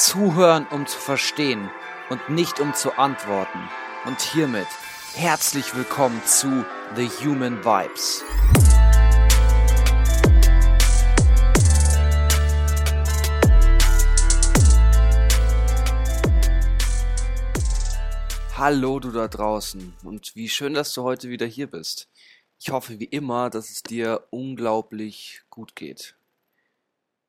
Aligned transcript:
Zuhören, 0.00 0.66
um 0.70 0.86
zu 0.86 0.98
verstehen 0.98 1.70
und 2.08 2.30
nicht 2.30 2.58
um 2.58 2.72
zu 2.72 2.96
antworten. 2.96 3.68
Und 4.06 4.18
hiermit 4.22 4.66
herzlich 5.14 5.76
willkommen 5.76 6.22
zu 6.24 6.64
The 6.96 7.06
Human 7.22 7.62
Vibes. 7.62 8.24
Hallo 18.56 19.00
du 19.00 19.10
da 19.10 19.28
draußen 19.28 19.92
und 20.04 20.34
wie 20.34 20.48
schön, 20.48 20.72
dass 20.72 20.94
du 20.94 21.02
heute 21.02 21.28
wieder 21.28 21.44
hier 21.44 21.66
bist. 21.66 22.08
Ich 22.58 22.70
hoffe 22.70 22.98
wie 22.98 23.04
immer, 23.04 23.50
dass 23.50 23.68
es 23.68 23.82
dir 23.82 24.26
unglaublich 24.30 25.42
gut 25.50 25.76
geht. 25.76 26.14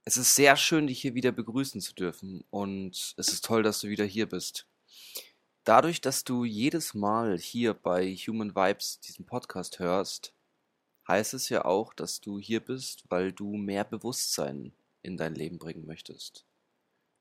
Es 0.04 0.18
ist 0.18 0.34
sehr 0.34 0.58
schön, 0.58 0.88
dich 0.88 1.00
hier 1.00 1.14
wieder 1.14 1.32
begrüßen 1.32 1.80
zu 1.80 1.94
dürfen 1.94 2.44
und 2.50 3.14
es 3.18 3.28
ist 3.28 3.46
toll, 3.46 3.62
dass 3.62 3.82
du 3.82 3.88
wieder 3.88 4.04
hier 4.04 4.28
bist. 4.28 4.66
Dadurch, 5.64 6.02
dass 6.02 6.24
du 6.24 6.44
jedes 6.44 6.96
Mal 6.96 7.38
hier 7.38 7.76
bei 7.76 8.16
Human 8.16 8.56
Vibes 8.56 9.00
diesen 9.02 9.28
Podcast 9.28 9.78
hörst, 9.78 10.34
heißt 11.08 11.36
es 11.36 11.50
ja 11.50 11.66
auch, 11.66 11.94
dass 11.94 12.20
du 12.20 12.40
hier 12.40 12.62
bist, 12.62 13.04
weil 13.10 13.32
du 13.32 13.56
mehr 13.58 13.84
Bewusstsein 13.84 14.74
in 15.04 15.18
dein 15.18 15.36
Leben 15.36 15.60
bringen 15.60 15.86
möchtest. 15.86 16.46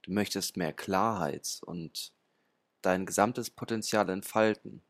Du 0.01 0.13
möchtest 0.13 0.57
mehr 0.57 0.73
Klarheit 0.73 1.61
und 1.67 2.15
dein 2.81 3.05
gesamtes 3.05 3.51
Potenzial 3.51 4.09
entfalten. 4.09 4.81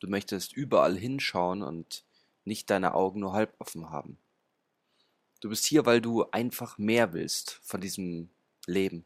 Du 0.00 0.08
möchtest 0.08 0.52
überall 0.52 0.96
hinschauen 0.96 1.62
und 1.62 2.04
nicht 2.44 2.68
deine 2.68 2.94
Augen 2.94 3.20
nur 3.20 3.32
halb 3.32 3.54
offen 3.60 3.90
haben. 3.90 4.18
Du 5.44 5.50
bist 5.50 5.66
hier, 5.66 5.84
weil 5.84 6.00
du 6.00 6.24
einfach 6.30 6.78
mehr 6.78 7.12
willst 7.12 7.60
von 7.62 7.78
diesem 7.78 8.30
Leben. 8.66 9.04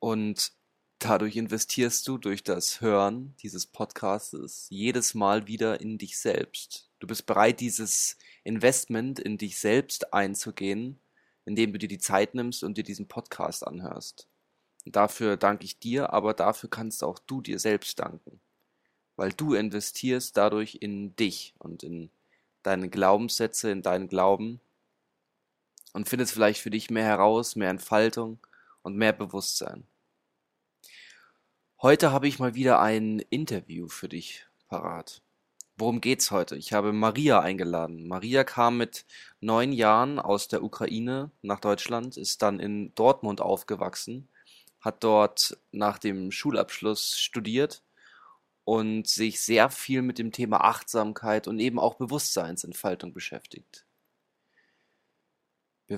Und 0.00 0.50
dadurch 0.98 1.36
investierst 1.36 2.08
du 2.08 2.18
durch 2.18 2.42
das 2.42 2.80
Hören 2.80 3.36
dieses 3.44 3.64
Podcasts 3.64 4.66
jedes 4.70 5.14
Mal 5.14 5.46
wieder 5.46 5.80
in 5.80 5.98
dich 5.98 6.18
selbst. 6.18 6.90
Du 6.98 7.06
bist 7.06 7.26
bereit, 7.26 7.60
dieses 7.60 8.16
Investment 8.42 9.20
in 9.20 9.38
dich 9.38 9.56
selbst 9.56 10.12
einzugehen, 10.12 10.98
indem 11.44 11.72
du 11.72 11.78
dir 11.78 11.88
die 11.88 11.98
Zeit 11.98 12.34
nimmst 12.34 12.64
und 12.64 12.76
dir 12.76 12.82
diesen 12.82 13.06
Podcast 13.06 13.64
anhörst. 13.64 14.26
Dafür 14.84 15.36
danke 15.36 15.64
ich 15.64 15.78
dir, 15.78 16.12
aber 16.12 16.34
dafür 16.34 16.68
kannst 16.68 17.04
auch 17.04 17.20
du 17.20 17.40
dir 17.40 17.60
selbst 17.60 18.00
danken. 18.00 18.40
Weil 19.14 19.32
du 19.32 19.54
investierst 19.54 20.36
dadurch 20.36 20.78
in 20.80 21.14
dich 21.14 21.54
und 21.60 21.84
in 21.84 22.10
deine 22.64 22.88
Glaubenssätze, 22.88 23.70
in 23.70 23.82
deinen 23.82 24.08
Glauben 24.08 24.60
und 25.92 26.08
findest 26.08 26.32
vielleicht 26.32 26.60
für 26.60 26.70
dich 26.70 26.90
mehr 26.90 27.04
heraus, 27.04 27.56
mehr 27.56 27.70
Entfaltung 27.70 28.38
und 28.82 28.96
mehr 28.96 29.12
Bewusstsein. 29.12 29.86
Heute 31.80 32.12
habe 32.12 32.28
ich 32.28 32.38
mal 32.38 32.54
wieder 32.54 32.80
ein 32.80 33.18
Interview 33.30 33.88
für 33.88 34.08
dich 34.08 34.46
parat. 34.68 35.22
Worum 35.76 36.00
geht's 36.00 36.30
heute? 36.30 36.56
Ich 36.56 36.72
habe 36.72 36.92
Maria 36.92 37.40
eingeladen. 37.40 38.06
Maria 38.06 38.44
kam 38.44 38.76
mit 38.76 39.04
neun 39.40 39.72
Jahren 39.72 40.18
aus 40.18 40.48
der 40.48 40.62
Ukraine 40.62 41.30
nach 41.40 41.60
Deutschland, 41.60 42.16
ist 42.16 42.42
dann 42.42 42.60
in 42.60 42.94
Dortmund 42.94 43.40
aufgewachsen 43.40 44.28
hat 44.82 45.04
dort 45.04 45.56
nach 45.70 45.96
dem 45.96 46.32
Schulabschluss 46.32 47.18
studiert 47.18 47.82
und 48.64 49.08
sich 49.08 49.40
sehr 49.40 49.70
viel 49.70 50.02
mit 50.02 50.18
dem 50.18 50.32
Thema 50.32 50.62
Achtsamkeit 50.62 51.48
und 51.48 51.60
eben 51.60 51.78
auch 51.78 51.94
Bewusstseinsentfaltung 51.94 53.12
beschäftigt. 53.12 53.86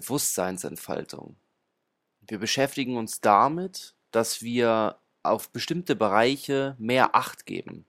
Bewusstseinsentfaltung. 0.01 1.37
Wir 2.27 2.39
beschäftigen 2.39 2.97
uns 2.97 3.21
damit, 3.21 3.95
dass 4.11 4.43
wir 4.43 4.99
auf 5.23 5.51
bestimmte 5.51 5.97
Bereiche 5.97 6.77
mehr 6.79 7.15
Acht 7.15 7.47
geben. 7.47 7.85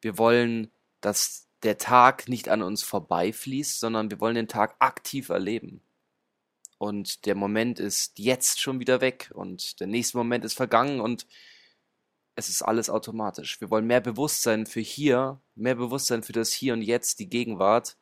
Wir 0.00 0.18
wollen, 0.18 0.70
dass 1.00 1.46
der 1.62 1.78
Tag 1.78 2.28
nicht 2.28 2.48
an 2.48 2.62
uns 2.62 2.82
vorbeifließt, 2.82 3.80
sondern 3.80 4.10
wir 4.10 4.20
wollen 4.20 4.34
den 4.34 4.48
Tag 4.48 4.76
aktiv 4.78 5.28
erleben 5.28 5.82
und 6.80 7.26
der 7.26 7.34
Moment 7.34 7.78
ist 7.78 8.18
jetzt 8.18 8.58
schon 8.58 8.80
wieder 8.80 9.02
weg 9.02 9.30
und 9.34 9.80
der 9.80 9.86
nächste 9.86 10.16
Moment 10.16 10.46
ist 10.46 10.54
vergangen 10.54 11.00
und 11.00 11.26
es 12.36 12.48
ist 12.48 12.62
alles 12.62 12.88
automatisch. 12.88 13.60
Wir 13.60 13.70
wollen 13.70 13.86
mehr 13.86 14.00
Bewusstsein 14.00 14.64
für 14.64 14.80
hier, 14.80 15.42
mehr 15.54 15.74
Bewusstsein 15.74 16.22
für 16.22 16.32
das 16.32 16.52
Hier 16.52 16.72
und 16.72 16.80
Jetzt, 16.80 17.18
die 17.18 17.28
Gegenwart 17.28 17.98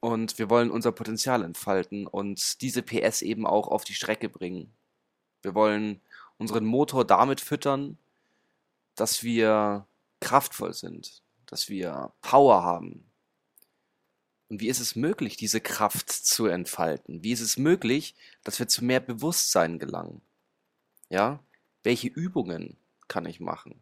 und 0.00 0.38
wir 0.38 0.50
wollen 0.50 0.70
unser 0.70 0.92
Potenzial 0.92 1.44
entfalten 1.44 2.06
und 2.06 2.60
diese 2.62 2.82
PS 2.82 3.22
eben 3.22 3.46
auch 3.46 3.68
auf 3.68 3.84
die 3.84 3.94
Strecke 3.94 4.28
bringen. 4.28 4.72
Wir 5.42 5.54
wollen 5.54 6.00
unseren 6.38 6.64
Motor 6.64 7.04
damit 7.04 7.40
füttern, 7.40 7.98
dass 8.94 9.22
wir 9.22 9.86
kraftvoll 10.20 10.74
sind, 10.74 11.22
dass 11.46 11.68
wir 11.68 12.12
Power 12.20 12.62
haben, 12.62 13.10
und 14.50 14.60
wie 14.60 14.68
ist 14.68 14.80
es 14.80 14.96
möglich, 14.96 15.36
diese 15.36 15.60
Kraft 15.60 16.10
zu 16.10 16.46
entfalten? 16.46 17.22
Wie 17.22 17.30
ist 17.30 17.40
es 17.40 17.56
möglich, 17.56 18.16
dass 18.42 18.58
wir 18.58 18.66
zu 18.66 18.84
mehr 18.84 18.98
Bewusstsein 18.98 19.78
gelangen? 19.78 20.22
Ja? 21.08 21.38
Welche 21.84 22.08
Übungen 22.08 22.76
kann 23.06 23.26
ich 23.26 23.38
machen? 23.38 23.80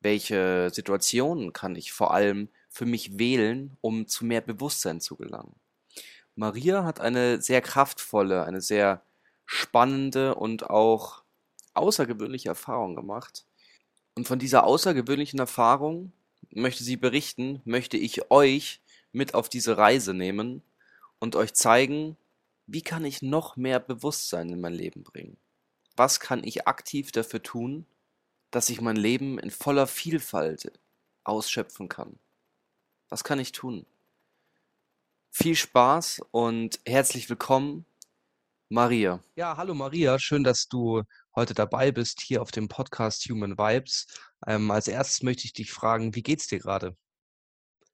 Welche 0.00 0.70
Situationen 0.72 1.52
kann 1.52 1.74
ich 1.74 1.92
vor 1.92 2.14
allem 2.14 2.48
für 2.72 2.86
mich 2.86 3.18
wählen, 3.18 3.76
um 3.80 4.06
zu 4.08 4.24
mehr 4.24 4.40
Bewusstsein 4.40 5.00
zu 5.00 5.16
gelangen? 5.16 5.54
Maria 6.34 6.84
hat 6.84 7.00
eine 7.00 7.40
sehr 7.42 7.60
kraftvolle, 7.60 8.44
eine 8.44 8.60
sehr 8.60 9.02
spannende 9.44 10.34
und 10.34 10.70
auch 10.70 11.22
außergewöhnliche 11.74 12.48
Erfahrung 12.48 12.96
gemacht. 12.96 13.44
Und 14.14 14.26
von 14.26 14.38
dieser 14.38 14.64
außergewöhnlichen 14.64 15.38
Erfahrung 15.38 16.12
möchte 16.50 16.84
sie 16.84 16.96
berichten, 16.96 17.60
möchte 17.64 17.96
ich 17.96 18.30
euch 18.30 18.80
mit 19.12 19.34
auf 19.34 19.48
diese 19.48 19.76
Reise 19.76 20.14
nehmen 20.14 20.62
und 21.18 21.36
euch 21.36 21.54
zeigen, 21.54 22.16
wie 22.66 22.82
kann 22.82 23.04
ich 23.04 23.22
noch 23.22 23.56
mehr 23.56 23.80
Bewusstsein 23.80 24.48
in 24.48 24.60
mein 24.60 24.74
Leben 24.74 25.02
bringen? 25.02 25.36
Was 25.96 26.20
kann 26.20 26.42
ich 26.44 26.66
aktiv 26.66 27.12
dafür 27.12 27.42
tun, 27.42 27.86
dass 28.50 28.70
ich 28.70 28.80
mein 28.80 28.96
Leben 28.96 29.38
in 29.38 29.50
voller 29.50 29.86
Vielfalt 29.86 30.72
ausschöpfen 31.24 31.88
kann? 31.88 32.18
Was 33.12 33.24
kann 33.24 33.38
ich 33.38 33.52
tun? 33.52 33.84
Viel 35.30 35.54
Spaß 35.54 36.22
und 36.30 36.80
herzlich 36.86 37.28
willkommen, 37.28 37.84
Maria. 38.70 39.20
Ja, 39.36 39.58
hallo 39.58 39.74
Maria, 39.74 40.18
schön, 40.18 40.44
dass 40.44 40.66
du 40.66 41.02
heute 41.36 41.52
dabei 41.52 41.92
bist 41.92 42.22
hier 42.22 42.40
auf 42.40 42.52
dem 42.52 42.68
Podcast 42.68 43.28
Human 43.28 43.58
Vibes. 43.58 44.06
Ähm, 44.46 44.70
als 44.70 44.88
erstes 44.88 45.22
möchte 45.22 45.44
ich 45.44 45.52
dich 45.52 45.70
fragen, 45.70 46.14
wie 46.14 46.22
geht's 46.22 46.46
dir 46.46 46.58
gerade? 46.58 46.96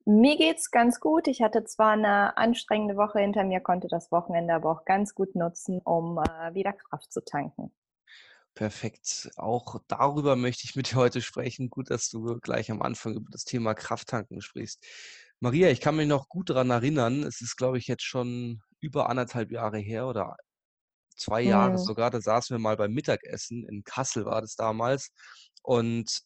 Mir 0.05 0.37
geht's 0.37 0.71
ganz 0.71 1.01
gut. 1.01 1.27
Ich 1.27 1.43
hatte 1.43 1.65
zwar 1.65 1.95
eine 1.95 2.37
anstrengende 2.37 2.97
Woche 2.97 3.19
hinter 3.19 3.43
mir, 3.43 3.59
konnte 3.59 3.89
das 3.89 4.13
Wochenende 4.13 4.55
aber 4.55 4.71
auch 4.71 4.85
ganz 4.85 5.17
gut 5.17 5.35
nutzen, 5.35 5.81
um 5.81 6.19
äh, 6.19 6.55
wieder 6.55 6.75
Kraft 6.75 7.13
zu 7.13 7.25
tanken. 7.25 7.73
Perfekt. 8.59 9.31
Auch 9.37 9.81
darüber 9.87 10.35
möchte 10.35 10.65
ich 10.65 10.75
mit 10.75 10.91
dir 10.91 10.97
heute 10.97 11.23
sprechen. 11.23 11.71
Gut, 11.71 11.93
dass 11.93 12.09
du 12.09 12.41
gleich 12.41 12.73
am 12.73 12.83
Anfang 12.83 13.15
über 13.15 13.31
das 13.31 13.45
Thema 13.45 13.73
Krafttanken 13.73 14.41
sprichst. 14.41 14.85
Maria, 15.39 15.71
ich 15.71 15.81
kann 15.81 15.95
mich 15.95 16.09
noch 16.09 16.29
gut 16.29 16.51
daran 16.51 16.71
erinnern. 16.71 17.23
Es 17.23 17.41
ist, 17.41 17.55
glaube 17.55 17.79
ich, 17.79 17.87
jetzt 17.87 18.03
schon 18.03 18.61
über 18.81 19.09
anderthalb 19.09 19.53
Jahre 19.53 19.79
her 19.79 20.09
oder 20.09 20.37
zwei 21.17 21.41
Jahre 21.41 21.75
mhm. 21.75 21.79
sogar. 21.79 22.11
Da 22.11 22.21
saßen 22.21 22.53
wir 22.57 22.59
mal 22.59 22.77
beim 22.77 22.91
Mittagessen. 22.93 23.65
In 23.69 23.85
Kassel 23.85 24.25
war 24.25 24.41
das 24.41 24.57
damals. 24.57 25.13
Und 25.63 26.23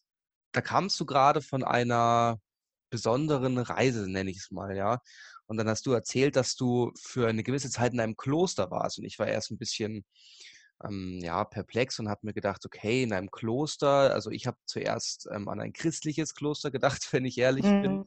da 0.53 0.61
kamst 0.61 0.99
du 0.99 1.05
gerade 1.05 1.39
von 1.43 1.63
einer 1.63 2.39
besonderen 2.89 3.59
Reise, 3.59 4.09
nenne 4.09 4.31
ich 4.31 4.37
es 4.37 4.49
mal, 4.49 4.75
ja. 4.75 4.97
Und 5.45 5.57
dann 5.57 5.69
hast 5.69 5.85
du 5.85 5.91
erzählt, 5.91 6.35
dass 6.35 6.55
du 6.55 6.93
für 6.99 7.27
eine 7.27 7.43
gewisse 7.43 7.69
Zeit 7.69 7.93
in 7.93 7.99
einem 7.99 8.17
Kloster 8.17 8.71
warst. 8.71 8.97
Und 8.97 9.05
ich 9.05 9.19
war 9.19 9.27
erst 9.27 9.51
ein 9.51 9.59
bisschen 9.59 10.03
ähm, 10.83 11.19
ja, 11.21 11.43
perplex 11.43 11.99
und 11.99 12.09
habe 12.09 12.25
mir 12.25 12.33
gedacht, 12.33 12.65
okay, 12.65 13.03
in 13.03 13.13
einem 13.13 13.31
Kloster, 13.31 14.13
also 14.13 14.29
ich 14.31 14.47
habe 14.47 14.57
zuerst 14.65 15.27
ähm, 15.31 15.47
an 15.47 15.59
ein 15.59 15.73
christliches 15.73 16.33
Kloster 16.35 16.71
gedacht, 16.71 17.07
wenn 17.11 17.25
ich 17.25 17.37
ehrlich 17.37 17.65
mhm. 17.65 17.81
bin. 17.81 18.05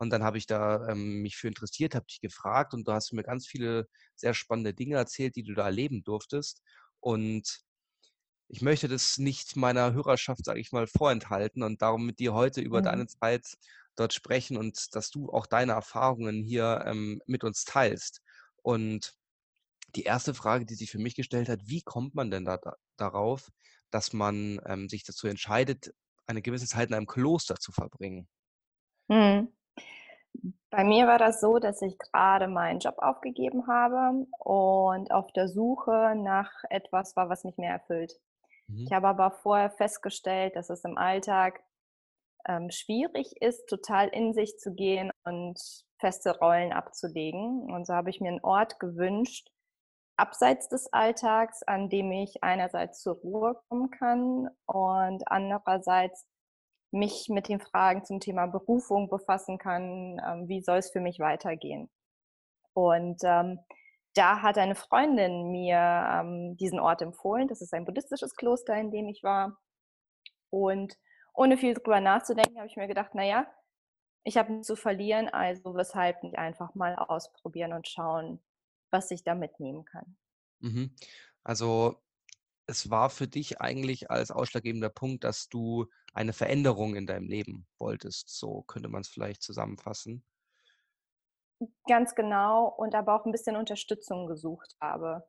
Und 0.00 0.10
dann 0.10 0.22
habe 0.22 0.38
ich 0.38 0.46
da 0.46 0.88
ähm, 0.88 1.22
mich 1.22 1.36
für 1.36 1.48
interessiert, 1.48 1.94
habe 1.94 2.06
dich 2.06 2.20
gefragt 2.20 2.72
und 2.72 2.86
du 2.86 2.92
hast 2.92 3.12
mir 3.12 3.24
ganz 3.24 3.46
viele 3.46 3.88
sehr 4.14 4.32
spannende 4.32 4.72
Dinge 4.72 4.96
erzählt, 4.96 5.34
die 5.34 5.42
du 5.42 5.54
da 5.54 5.64
erleben 5.64 6.04
durftest. 6.04 6.62
Und 7.00 7.60
ich 8.48 8.62
möchte 8.62 8.88
das 8.88 9.18
nicht 9.18 9.56
meiner 9.56 9.92
Hörerschaft, 9.92 10.44
sage 10.44 10.60
ich 10.60 10.72
mal, 10.72 10.86
vorenthalten 10.86 11.62
und 11.62 11.82
darum 11.82 12.06
mit 12.06 12.20
dir 12.20 12.32
heute 12.32 12.60
über 12.60 12.80
mhm. 12.80 12.84
deine 12.84 13.06
Zeit 13.06 13.44
dort 13.96 14.14
sprechen 14.14 14.56
und 14.56 14.94
dass 14.94 15.10
du 15.10 15.30
auch 15.30 15.46
deine 15.46 15.72
Erfahrungen 15.72 16.44
hier 16.44 16.84
ähm, 16.86 17.20
mit 17.26 17.42
uns 17.42 17.64
teilst. 17.64 18.22
Und 18.62 19.17
die 19.98 20.04
erste 20.04 20.34
Frage, 20.34 20.66
die 20.66 20.74
sich 20.76 20.90
für 20.90 20.98
mich 20.98 21.14
gestellt 21.16 21.48
hat, 21.50 21.60
wie 21.66 21.82
kommt 21.82 22.14
man 22.14 22.30
denn 22.30 22.44
da, 22.46 22.58
da 22.58 22.74
darauf, 22.96 23.50
dass 23.90 24.12
man 24.12 24.60
ähm, 24.66 24.88
sich 24.88 25.04
dazu 25.04 25.28
entscheidet, 25.28 25.94
eine 26.26 26.42
gewisse 26.42 26.66
Zeit 26.66 26.88
in 26.90 26.94
einem 26.94 27.06
Kloster 27.06 27.56
zu 27.56 27.72
verbringen? 27.72 28.28
Hm. 29.10 29.48
Bei 30.70 30.84
mir 30.84 31.06
war 31.06 31.18
das 31.18 31.40
so, 31.40 31.58
dass 31.58 31.80
ich 31.82 31.98
gerade 31.98 32.46
meinen 32.46 32.80
Job 32.80 32.96
aufgegeben 32.98 33.66
habe 33.66 34.26
und 34.38 35.10
auf 35.10 35.32
der 35.32 35.48
Suche 35.48 36.14
nach 36.16 36.52
etwas 36.70 37.16
war, 37.16 37.28
was 37.30 37.44
mich 37.44 37.56
mehr 37.56 37.72
erfüllt. 37.72 38.12
Ich 38.86 38.92
Mhm. 38.92 38.92
habe 38.92 39.08
aber 39.08 39.32
vorher 39.32 39.70
festgestellt, 39.70 40.56
dass 40.56 40.70
es 40.70 40.84
im 40.84 40.98
Alltag 40.98 41.62
ähm, 42.48 42.70
schwierig 42.70 43.42
ist, 43.42 43.68
total 43.68 44.08
in 44.08 44.34
sich 44.34 44.58
zu 44.58 44.74
gehen 44.74 45.10
und 45.24 45.58
feste 46.00 46.38
Rollen 46.38 46.72
abzulegen. 46.72 47.72
Und 47.72 47.86
so 47.86 47.94
habe 47.94 48.10
ich 48.10 48.20
mir 48.20 48.28
einen 48.30 48.44
Ort 48.44 48.80
gewünscht, 48.80 49.50
abseits 50.18 50.68
des 50.68 50.92
Alltags, 50.92 51.62
an 51.62 51.88
dem 51.88 52.10
ich 52.12 52.42
einerseits 52.42 53.00
zur 53.00 53.14
Ruhe 53.14 53.60
kommen 53.68 53.90
kann 53.90 54.48
und 54.66 55.22
andererseits 55.30 56.26
mich 56.90 57.28
mit 57.28 57.48
den 57.48 57.60
Fragen 57.60 58.04
zum 58.04 58.20
Thema 58.20 58.46
Berufung 58.46 59.08
befassen 59.08 59.58
kann, 59.58 60.20
ähm, 60.26 60.48
wie 60.48 60.62
soll 60.62 60.78
es 60.78 60.90
für 60.90 61.00
mich 61.00 61.18
weitergehen. 61.20 61.90
Und 62.72 63.20
ähm, 63.24 63.60
da 64.14 64.42
hat 64.42 64.58
eine 64.58 64.74
Freundin 64.74 65.50
mir 65.50 65.76
ähm, 65.76 66.56
diesen 66.56 66.80
Ort 66.80 67.02
empfohlen. 67.02 67.46
Das 67.48 67.60
ist 67.60 67.74
ein 67.74 67.84
buddhistisches 67.84 68.34
Kloster, 68.34 68.74
in 68.74 68.90
dem 68.90 69.08
ich 69.08 69.22
war. 69.22 69.58
Und 70.50 70.96
ohne 71.34 71.56
viel 71.56 71.74
drüber 71.74 72.00
nachzudenken, 72.00 72.56
habe 72.56 72.66
ich 72.66 72.76
mir 72.76 72.88
gedacht, 72.88 73.14
naja, 73.14 73.46
ich 74.24 74.36
habe 74.36 74.52
nichts 74.52 74.66
zu 74.66 74.76
verlieren, 74.76 75.28
also 75.28 75.74
weshalb 75.74 76.22
nicht 76.22 76.38
einfach 76.38 76.74
mal 76.74 76.96
ausprobieren 76.96 77.72
und 77.72 77.86
schauen, 77.86 78.42
was 78.90 79.10
ich 79.10 79.24
da 79.24 79.34
mitnehmen 79.34 79.84
kann. 79.84 80.16
Mhm. 80.60 80.94
Also, 81.44 81.96
es 82.66 82.90
war 82.90 83.08
für 83.10 83.28
dich 83.28 83.60
eigentlich 83.60 84.10
als 84.10 84.30
ausschlaggebender 84.30 84.90
Punkt, 84.90 85.24
dass 85.24 85.48
du 85.48 85.86
eine 86.12 86.32
Veränderung 86.32 86.96
in 86.96 87.06
deinem 87.06 87.28
Leben 87.28 87.66
wolltest. 87.78 88.28
So 88.28 88.62
könnte 88.62 88.88
man 88.88 89.00
es 89.00 89.08
vielleicht 89.08 89.42
zusammenfassen. 89.42 90.24
Ganz 91.88 92.14
genau 92.14 92.68
und 92.68 92.94
aber 92.94 93.16
auch 93.16 93.24
ein 93.24 93.32
bisschen 93.32 93.56
Unterstützung 93.56 94.26
gesucht 94.26 94.76
habe 94.80 95.26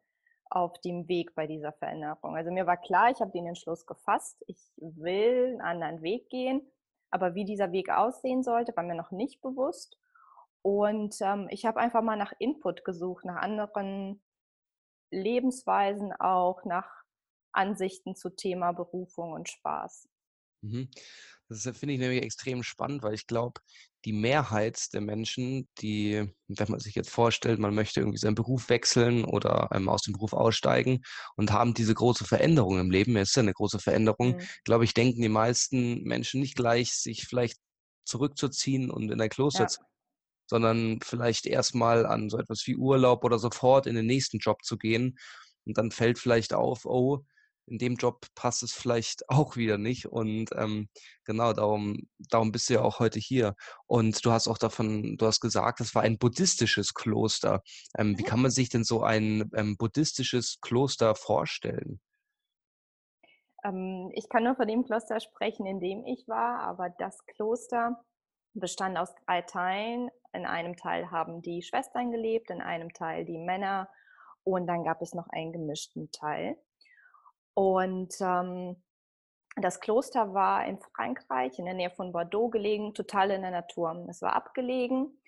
auf 0.51 0.79
dem 0.81 1.07
Weg 1.07 1.33
bei 1.35 1.47
dieser 1.47 1.73
Veränderung. 1.73 2.35
Also, 2.35 2.51
mir 2.51 2.67
war 2.67 2.77
klar, 2.77 3.11
ich 3.11 3.21
habe 3.21 3.31
den 3.31 3.47
Entschluss 3.47 3.85
gefasst, 3.85 4.43
ich 4.47 4.59
will 4.77 5.59
einen 5.61 5.61
anderen 5.61 6.01
Weg 6.01 6.29
gehen, 6.29 6.69
aber 7.11 7.35
wie 7.35 7.45
dieser 7.45 7.71
Weg 7.71 7.89
aussehen 7.89 8.43
sollte, 8.43 8.75
war 8.75 8.83
mir 8.83 8.95
noch 8.95 9.11
nicht 9.11 9.41
bewusst. 9.41 9.97
Und, 10.65 11.15
ähm, 11.21 11.47
ich 11.51 11.65
habe 11.65 11.79
einfach 11.79 12.01
mal 12.01 12.17
nach 12.17 12.33
Input 12.39 12.83
gesucht, 12.85 13.25
nach 13.25 13.37
anderen 13.41 14.21
Lebensweisen 15.11 16.13
auch, 16.13 16.65
nach 16.65 16.89
Ansichten 17.53 18.15
zu 18.15 18.31
Thema 18.31 18.73
Berufung 18.73 19.33
und 19.33 19.49
Spaß. 19.49 20.07
Mhm. 20.63 20.89
Das 21.47 21.65
ist 21.65 21.77
finde 21.77 21.93
ich 21.95 21.99
nämlich 21.99 22.21
extrem 22.23 22.63
spannend, 22.63 23.01
weil 23.03 23.13
ich 23.15 23.25
glaube, 23.27 23.61
die 24.05 24.13
Mehrheit 24.13 24.93
der 24.93 25.01
Menschen, 25.01 25.67
die 25.79 26.31
wenn 26.47 26.67
man 26.71 26.79
sich 26.79 26.95
jetzt 26.95 27.09
vorstellt, 27.09 27.59
man 27.59 27.73
möchte 27.75 27.99
irgendwie 28.01 28.17
seinen 28.19 28.35
Beruf 28.35 28.69
wechseln 28.69 29.25
oder, 29.25 29.69
ähm, 29.73 29.89
aus 29.89 30.01
dem 30.03 30.13
Beruf 30.13 30.33
aussteigen 30.33 31.01
und 31.35 31.51
haben 31.51 31.73
diese 31.73 31.93
große 31.93 32.25
Veränderung 32.25 32.79
im 32.79 32.91
Leben 32.91 33.15
es 33.17 33.29
ist 33.29 33.35
ja 33.35 33.43
'ne 33.43 33.53
große 33.53 33.79
Veränderung, 33.79 34.35
Mhm. 34.35 34.49
glaube 34.65 34.83
ich, 34.85 34.93
denken 34.93 35.21
die 35.21 35.29
meisten 35.29 36.03
Menschen 36.03 36.41
nicht 36.41 36.55
gleich, 36.55 36.93
sich 36.93 37.25
vielleicht 37.27 37.57
zurückzuziehen 38.05 38.89
und 38.91 39.11
in 39.11 39.21
ein 39.21 39.29
Kloster 39.29 39.67
Ja. 39.67 39.69
zu 39.69 39.81
sondern 40.49 40.99
vielleicht 41.03 41.45
erst 41.45 41.75
mal 41.75 42.05
an 42.05 42.29
so 42.29 42.37
etwas 42.39 42.63
wie 42.67 42.75
Urlaub 42.75 43.23
oder 43.23 43.39
sofort 43.39 43.87
in 43.87 43.95
den 43.95 44.05
nächsten 44.07 44.39
Job 44.39 44.63
zu 44.63 44.77
gehen. 44.77 45.17
Und 45.65 45.77
dann 45.77 45.91
fällt 45.91 46.19
vielleicht 46.19 46.53
auf: 46.53 46.85
„Oh, 46.85 47.25
in 47.67 47.77
dem 47.77 47.95
Job 47.95 48.25
passt 48.35 48.63
es 48.63 48.73
vielleicht 48.73 49.29
auch 49.29 49.55
wieder 49.55 49.77
nicht.“ 49.77 50.07
Und, 50.07 50.49
ähm, 50.55 50.89
genau 51.25 51.53
darum 51.53 52.07
darum 52.17 52.51
bist 52.51 52.69
du 52.69 52.75
ja 52.75 52.81
auch 52.81 52.99
heute 52.99 53.19
hier. 53.19 53.55
Und 53.87 54.25
du 54.25 54.31
hast 54.31 54.47
auch 54.47 54.57
davon 54.57 55.17
du 55.17 55.25
hast 55.25 55.39
gesagt, 55.41 55.79
das 55.79 55.95
war 55.95 56.01
ein 56.03 56.17
buddhistisches 56.17 56.93
Kloster. 56.93 57.61
Ähm, 57.97 58.17
wie 58.17 58.23
Mhm. 58.23 58.23
kann 58.23 58.41
man 58.41 58.51
sich 58.51 58.69
denn 58.69 58.83
so 58.83 59.03
ein, 59.03 59.49
ähm, 59.55 59.77
buddhistisches 59.77 60.59
Kloster 60.61 61.15
vorstellen? 61.15 61.99
Ähm, 63.63 64.11
ich 64.13 64.29
kann 64.29 64.43
nur 64.43 64.55
von 64.55 64.67
dem 64.67 64.83
Kloster 64.85 65.19
sprechen, 65.19 65.65
in 65.65 65.79
dem 65.79 66.05
ich 66.05 66.27
war, 66.27 66.59
aber 66.61 66.89
das 66.89 67.25
Kloster 67.25 68.03
bestand 68.59 68.97
aus 68.97 69.13
3 69.25 69.41
Teilen. 69.43 70.09
In 70.33 70.45
einem 70.45 70.75
Teil 70.77 71.11
haben 71.11 71.41
die 71.41 71.61
Schwestern 71.63 72.11
gelebt, 72.11 72.49
in 72.51 72.61
einem 72.61 72.93
Teil 72.93 73.25
die 73.25 73.37
Männer 73.37 73.89
und 74.43 74.67
dann 74.67 74.83
gab 74.83 75.01
es 75.01 75.13
noch 75.13 75.27
einen 75.29 75.53
gemischten 75.53 76.11
Teil. 76.11 76.57
Und, 77.55 78.15
ähm, 78.21 78.83
das 79.57 79.79
Kloster 79.81 80.33
war 80.33 80.65
in 80.65 80.79
Frankreich 80.79 81.59
in 81.59 81.65
der 81.65 81.73
Nähe 81.73 81.89
von 81.91 82.13
Bordeaux 82.13 82.49
gelegen, 82.49 82.93
total 82.93 83.31
in 83.31 83.41
der 83.41 83.51
Natur. 83.51 84.05
Es 84.09 84.21
war 84.21 84.33
abgelegen 84.35 85.19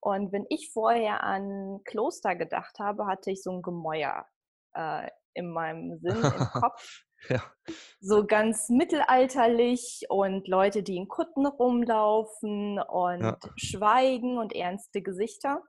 und 0.00 0.32
wenn 0.32 0.46
ich 0.48 0.70
vorher 0.72 1.22
an 1.24 1.80
Kloster 1.84 2.36
gedacht 2.36 2.78
habe, 2.78 3.06
hatte 3.06 3.30
ich 3.30 3.42
so 3.42 3.50
'n 3.52 3.62
Gemäuer, 3.62 4.26
äh, 4.74 5.10
in 5.34 5.50
meinem 5.50 5.98
Sinn, 5.98 6.30
im 6.32 6.50
Kopf. 6.52 7.04
Ja. 7.28 7.54
So 8.02 8.26
ganz 8.26 8.70
mittelalterlich 8.70 10.06
und 10.08 10.48
Leute, 10.48 10.82
die 10.82 10.96
in 10.96 11.06
Kutten 11.08 11.44
rumlaufen 11.44 12.78
und 12.80 13.36
Ja. 13.38 13.38
schweigen 13.56 14.38
und 14.38 14.54
ernste 14.54 15.02
Gesichter. 15.02 15.62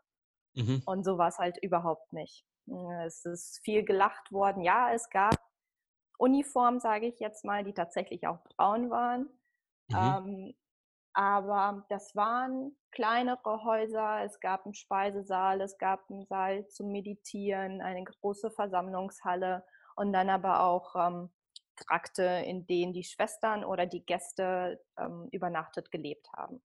Mhm. 0.55 0.81
Und 0.85 1.05
so 1.05 1.17
war's 1.17 1.39
halt 1.39 1.57
überhaupt 1.63 2.13
nicht. 2.13 2.45
Hm, 2.67 2.91
es 3.05 3.25
ist 3.25 3.61
viel 3.63 3.83
gelacht 3.85 4.31
worden. 4.31 4.63
Ja, 4.63 4.93
es 4.93 5.09
gab 5.09 5.37
Uniformen, 6.19 6.79
sage 6.79 7.07
ich 7.07 7.19
jetzt 7.19 7.45
mal, 7.45 7.63
die 7.63 7.73
tatsächlich 7.73 8.27
auch 8.27 8.43
braun 8.43 8.89
waren. 8.91 9.29
Mhm. 9.89 10.17
Ähm, 10.17 10.55
aber 11.13 11.85
das 11.89 12.15
waren 12.15 12.77
kleinere 12.91 13.63
Häuser. 13.65 14.23
Es 14.23 14.39
gab 14.41 14.65
'n 14.67 14.73
Speisesaal, 14.75 15.61
es 15.61 15.77
gab 15.79 16.09
'n 16.11 16.25
Saal 16.27 16.67
zum 16.69 16.91
Meditieren, 16.91 17.81
eine 17.81 18.03
große 18.05 18.51
Versammlungshalle 18.51 19.65
und 19.97 20.13
dann 20.13 20.29
aber 20.29 20.63
auch, 20.65 20.95
ähm, 20.95 21.31
Trakte, 21.75 22.23
in 22.23 22.65
denen 22.67 22.93
die 22.93 23.03
Schwestern 23.03 23.63
oder 23.65 23.85
die 23.85 24.05
Gäste, 24.05 24.83
ähm, 24.97 25.27
übernachtet 25.31 25.91
gelebt 25.91 26.31
haben. 26.33 26.61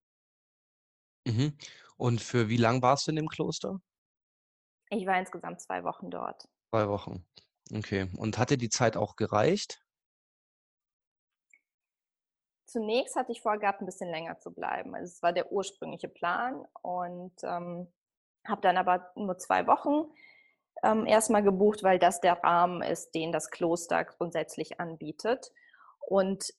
Mhm. 1.27 1.55
Und 1.97 2.21
für 2.23 2.49
wie 2.49 2.57
lang 2.57 2.81
warst 2.83 3.07
du 3.07 3.11
in 3.11 3.17
dem 3.17 3.29
Kloster? 3.29 3.81
Ich 4.91 5.05
war 5.07 5.19
insgesamt 5.19 5.61
2 5.61 5.83
Wochen 5.85 6.11
dort. 6.11 6.49
2 6.73 6.89
Wochen. 6.89 7.25
Okay. 7.73 8.09
Und 8.17 8.39
hat 8.39 8.51
dir 8.51 8.57
die 8.59 8.69
Zeit 8.69 8.97
auch 8.97 9.17
gereicht? 9.17 9.81
Zunächst 12.69 13.15
hatte 13.15 13.31
ich 13.31 13.43
vorgehabt, 13.43 13.81
'n 13.81 13.87
bisschen 13.87 14.11
länger 14.11 14.39
zu 14.41 14.53
bleiben. 14.53 14.95
Also, 14.95 15.05
es 15.13 15.23
war 15.23 15.33
der 15.33 15.53
ursprüngliche 15.53 16.09
Plan 16.09 16.67
und, 16.83 17.33
ähm, 17.45 17.87
habe 18.45 18.61
dann 18.61 18.77
aber 18.77 19.11
nur 19.17 19.39
2 19.39 19.67
Wochen, 19.69 20.13
ähm, 20.85 21.07
erst 21.07 21.31
mal 21.31 21.43
gebucht, 21.43 21.83
weil 21.83 21.99
das 21.99 22.21
der 22.21 22.43
Rahmen 22.45 22.83
ist, 22.83 23.15
den 23.15 23.33
das 23.33 23.51
Kloster 23.51 24.05
grundsätzlich 24.05 24.81
anbietet. 24.81 25.53
Und 26.01 26.53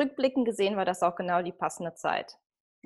rückblickend 0.00 0.46
gesehen 0.46 0.76
war 0.76 0.84
das 0.86 1.02
auch 1.02 1.16
genau 1.16 1.42
die 1.42 1.52
passende 1.52 1.94
Zeit. 1.94 2.36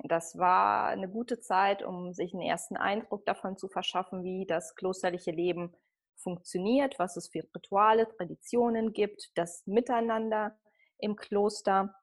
Das 0.03 0.37
war 0.37 0.95
'ne 0.95 1.09
gute 1.09 1.39
Zeit, 1.39 1.83
um 1.83 2.13
sich 2.13 2.33
'n 2.33 2.41
ersten 2.41 2.77
Eindruck 2.77 3.25
davon 3.25 3.57
zu 3.57 3.67
verschaffen, 3.69 4.23
wie 4.23 4.45
das 4.47 4.75
klösterliche 4.75 5.31
Leben 5.31 5.75
funktioniert, 6.17 6.99
was 6.99 7.17
es 7.17 7.29
für 7.29 7.43
Rituale, 7.55 8.07
Traditionen 8.09 8.93
gibt, 8.93 9.31
das 9.37 9.65
Miteinander 9.67 10.57
im 10.99 11.15
Kloster, 11.17 11.95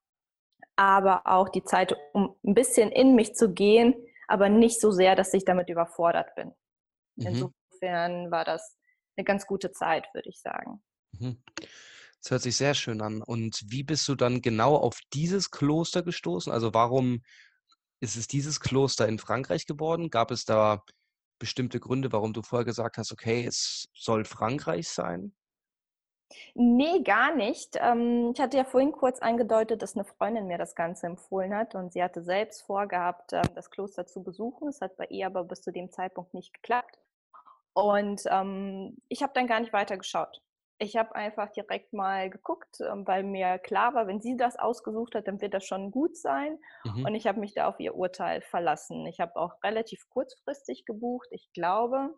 aber 0.76 1.22
auch 1.26 1.48
die 1.50 1.64
Zeit, 1.64 1.96
um 2.14 2.36
'n 2.44 2.54
bisschen 2.54 2.90
in 2.92 3.14
mich 3.16 3.34
zu 3.36 3.52
gehen, 3.54 3.94
aber 4.28 4.48
nicht 4.50 4.80
so 4.80 4.90
sehr, 4.92 5.16
dass 5.16 5.34
ich 5.34 5.44
damit 5.46 5.70
überfordert 5.70 6.34
bin. 6.36 6.54
Mhm. 7.16 7.52
Insofern 7.80 8.30
war 8.30 8.44
das 8.44 8.78
'ne 9.16 9.24
ganz 9.24 9.46
gute 9.46 9.70
Zeit, 9.72 10.08
würde 10.14 10.28
ich 10.30 10.40
sagen. 10.40 10.82
Mhm. 11.12 11.42
Das 12.22 12.30
hört 12.32 12.42
sich 12.42 12.56
sehr 12.56 12.74
schön 12.74 13.00
an. 13.02 13.22
Und 13.22 13.62
wie 13.68 13.82
bist 13.84 14.08
du 14.08 14.14
dann 14.14 14.42
genau 14.42 14.76
auf 14.76 15.00
dieses 15.12 15.50
Kloster 15.50 16.02
gestoßen? 16.02 16.52
Also, 16.52 16.74
warum 16.74 17.22
ist 18.00 18.16
es 18.16 18.28
dieses 18.28 18.60
Kloster 18.60 19.08
in 19.08 19.18
Frankreich 19.18 19.66
geworden? 19.66 20.10
Gab 20.10 20.30
es 20.30 20.44
da 20.44 20.84
bestimmte 21.40 21.80
Gründe, 21.80 22.12
warum 22.12 22.32
du 22.34 22.42
vorher 22.42 22.66
gesagt 22.66 22.98
hast: 22.98 23.12
„Okay, 23.12 23.46
es 23.46 23.86
soll 23.94 24.24
Frankreich 24.24 24.88
sein?“ 24.88 25.34
Ne, 26.56 27.02
gar 27.02 27.34
nicht. 27.34 27.76
Ähm, 27.80 28.32
ich 28.34 28.40
hatte 28.40 28.56
ja 28.56 28.64
vorhin 28.64 28.92
kurz 28.92 29.20
angedeutet, 29.20 29.82
dass 29.82 29.94
'ne 29.96 30.04
Freundin 30.04 30.46
mir 30.46 30.58
das 30.58 30.74
Ganze 30.74 31.06
empfohlen 31.06 31.54
hat 31.54 31.74
und 31.74 31.92
sie 31.92 32.02
hatte 32.02 32.22
selbst 32.22 32.62
vorgehabt, 32.62 33.32
ähm, 33.32 33.42
das 33.54 33.70
Kloster 33.70 34.06
zu 34.06 34.22
besuchen. 34.22 34.68
Es 34.68 34.80
hat 34.80 34.96
bei 34.96 35.06
ihr 35.06 35.26
aber 35.26 35.44
bis 35.44 35.62
zu 35.62 35.72
dem 35.72 35.90
Zeitpunkt 35.90 36.34
nicht 36.34 36.54
geklappt. 36.54 36.98
Und, 37.80 38.22
ähm, 38.30 38.96
ich 39.08 39.22
habe 39.22 39.32
dann 39.34 39.46
gar 39.46 39.60
nicht 39.60 39.72
weiter 39.72 39.96
geschaut. 39.96 40.40
Ich 40.80 40.96
habe 40.96 41.14
einfach 41.14 41.50
direkt 41.52 41.92
mal 41.92 42.28
geguckt, 42.30 42.78
ähm, 42.80 43.06
weil 43.06 43.22
mir 43.24 43.58
klar 43.58 43.94
war, 43.94 44.06
wenn 44.08 44.20
sie 44.20 44.36
das 44.36 44.56
ausgesucht 44.58 45.14
hat, 45.14 45.28
dann 45.28 45.40
wird 45.40 45.54
das 45.54 45.64
schon 45.64 45.90
gut 45.90 46.16
sein. 46.16 46.58
Mhm. 46.84 47.06
Und 47.06 47.14
ich 47.14 47.26
habe 47.26 47.38
mich 47.40 47.54
da 47.54 47.68
auf 47.68 47.78
ihr 47.80 47.94
Urteil 47.94 48.42
verlassen. 48.42 49.06
Ich 49.06 49.20
habe 49.20 49.36
auch 49.36 49.62
relativ 49.62 50.08
kurzfristig 50.08 50.84
gebucht. 50.86 51.28
Ich 51.30 51.50
glaube, 51.52 52.14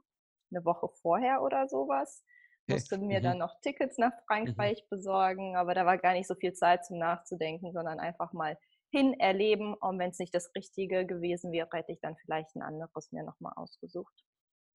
'ne 0.51 0.65
Woche 0.65 0.89
vorher 1.03 1.43
oder 1.43 1.69
so 1.69 1.89
was. 1.89 2.25
Okay. 2.71 2.81
Musste 2.81 2.97
mir 2.99 3.21
dann 3.21 3.37
Mhm. 3.37 3.39
noch 3.39 3.55
Tickets 3.63 3.99
nach 3.99 4.13
Mhm. 4.45 4.71
Frankreich 4.71 4.87
besorgen, 4.91 5.57
aber 5.57 5.75
da 5.75 5.85
war 5.87 5.99
gar 5.99 6.13
nicht 6.15 6.29
so 6.29 6.35
viel 6.37 6.53
Zeit 6.55 6.85
zum 6.87 6.99
Nachzudenken, 6.99 7.73
sondern 7.73 7.99
einfach 8.01 8.33
mal 8.33 8.57
hin 8.91 9.15
erleben. 9.19 9.75
Und 9.75 9.99
wenn 9.99 10.11
es 10.11 10.19
nicht 10.19 10.35
das 10.35 10.51
Richtige 10.57 11.05
gewesen 11.07 11.53
wäre, 11.53 11.69
hätte 11.73 11.93
ich 11.93 12.01
dann 12.01 12.17
vielleicht 12.17 12.55
ein 12.57 12.63
anderes 12.63 13.13
mir 13.13 13.25
nochmal 13.25 13.53
ausgesucht. 13.57 14.23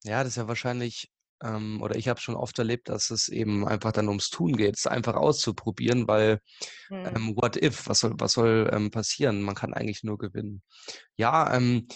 Ja, 0.06 0.20
das 0.24 0.34
ist 0.34 0.36
ja 0.38 0.48
wahrscheinlich, 0.48 1.10
ähm, 1.44 1.82
oder 1.82 1.96
ich 1.96 2.08
habe 2.08 2.20
schon 2.22 2.36
oft 2.36 2.58
erlebt, 2.60 2.90
dass 2.90 3.10
es 3.10 3.28
eben 3.28 3.68
einfach 3.68 3.92
dann 3.92 4.08
ums 4.08 4.30
Tun 4.30 4.56
geht, 4.56 4.78
es 4.78 4.88
einfach 4.88 5.16
auszuprobieren, 5.16 6.08
weil 6.08 6.40
Mhm. 6.90 7.16
ähm, 7.16 7.36
what 7.36 7.58
if, 7.58 7.88
was 7.88 8.00
soll, 8.02 8.14
was 8.20 8.34
soll 8.34 8.70
ähm, 8.74 8.92
passieren? 8.92 9.42
Man 9.42 9.56
kann 9.56 9.74
eigentlich 9.74 10.04
nur 10.04 10.18
gewinnen. 10.18 10.64
Ja, 11.18 11.54
ähm, 11.56 11.88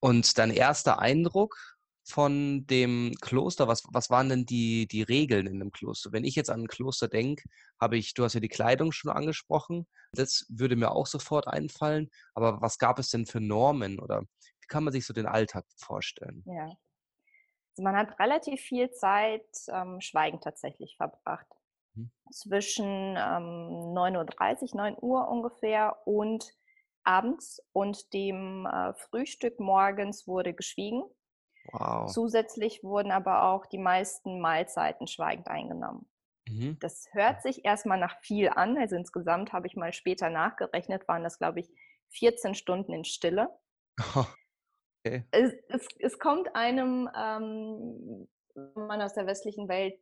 und 0.00 0.38
dein 0.38 0.50
erster 0.50 0.98
Eindruck 1.00 1.56
von 2.06 2.66
dem 2.66 3.14
Kloster, 3.22 3.68
was, 3.68 3.82
was 3.92 4.10
waren 4.10 4.28
denn 4.28 4.46
die, 4.46 4.86
die 4.88 5.02
Regeln 5.02 5.46
in 5.46 5.58
dem 5.60 5.72
Kloster? 5.72 6.12
Wenn 6.12 6.24
ich 6.24 6.34
jetzt 6.36 6.50
an 6.50 6.62
ein 6.62 6.68
Kloster 6.68 7.08
denke, 7.08 7.44
habe 7.80 7.96
ich, 7.98 8.14
du 8.14 8.24
hast 8.24 8.34
ja 8.34 8.40
die 8.40 8.48
Kleidung 8.48 8.92
schon 8.92 9.10
angesprochen, 9.10 9.86
das 10.14 10.46
würde 10.50 10.76
mir 10.76 10.92
auch 10.92 11.06
sofort 11.06 11.48
einfallen, 11.48 12.10
aber 12.34 12.60
was 12.62 12.78
gab 12.78 12.98
es 12.98 13.10
denn 13.10 13.26
für 13.26 13.40
Normen 13.40 13.98
oder 14.00 14.22
wie 14.22 14.66
kann 14.68 14.84
man 14.84 14.92
sich 14.92 15.06
so 15.06 15.14
den 15.14 15.26
Alltag 15.26 15.64
vorstellen? 15.78 16.46
Ja. 16.46 16.76
Also 17.74 17.82
man 17.82 17.96
hat 17.96 18.20
relativ 18.20 18.60
viel 18.60 18.90
Zeit 18.92 19.44
ähm, 19.68 20.00
schweigend 20.00 20.44
tatsächlich 20.44 20.96
verbracht. 20.96 21.48
Mhm. 21.94 22.10
Zwischen 22.30 23.16
ähm, 23.16 23.92
9.30 23.96 24.74
Uhr, 24.74 24.76
9 24.76 24.96
Uhr 25.00 25.28
ungefähr 25.28 25.96
und 26.06 26.52
abends 27.02 27.60
und 27.72 28.12
dem 28.12 28.66
äh, 28.66 28.94
Frühstück 28.94 29.58
morgens 29.58 30.28
wurde 30.28 30.54
geschwiegen. 30.54 31.02
Wow. 31.72 32.08
Zusätzlich 32.10 32.84
wurden 32.84 33.10
aber 33.10 33.44
auch 33.50 33.66
die 33.66 33.78
meisten 33.78 34.40
Mahlzeiten 34.40 35.08
schweigend 35.08 35.48
eingenommen. 35.48 36.08
Mhm. 36.48 36.78
Das 36.78 37.08
hört 37.10 37.42
sich 37.42 37.64
erstmal 37.64 37.98
nach 37.98 38.20
viel 38.20 38.50
an. 38.50 38.78
Also 38.78 38.94
insgesamt 38.94 39.52
habe 39.52 39.66
ich 39.66 39.74
mal 39.74 39.92
später 39.92 40.30
nachgerechnet, 40.30 41.08
waren 41.08 41.24
das, 41.24 41.38
glaube 41.38 41.60
ich, 41.60 41.70
14 42.10 42.54
Stunden 42.54 42.92
in 42.92 43.04
Stille. 43.04 43.48
Okay. 45.04 45.24
Es, 45.32 45.52
es, 45.68 45.86
es 45.98 46.18
kommt 46.18 46.54
einem, 46.54 47.10
ähm, 47.16 48.28
wenn 48.54 48.86
man 48.86 49.02
aus 49.02 49.14
der 49.14 49.26
westlichen 49.26 49.68
Welt 49.68 49.98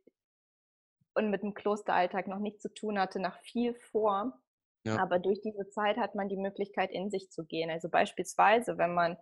und 1.13 1.29
mit 1.29 1.43
dem 1.43 1.53
Klosteralltag 1.53 2.27
noch 2.27 2.39
nichts 2.39 2.61
zu 2.61 2.73
tun 2.73 2.97
hatte, 2.97 3.19
nach 3.19 3.39
viel 3.41 3.75
vor. 3.91 4.39
Ja. 4.85 4.97
Aber 4.99 5.19
durch 5.19 5.41
diese 5.41 5.69
Zeit 5.69 5.97
hat 5.97 6.15
man 6.15 6.29
die 6.29 6.37
Möglichkeit, 6.37 6.91
in 6.91 7.09
sich 7.09 7.29
zu 7.31 7.45
gehen. 7.45 7.69
Also 7.69 7.89
beispielsweise, 7.89 8.77
wenn 8.77 8.93
man 8.93 9.17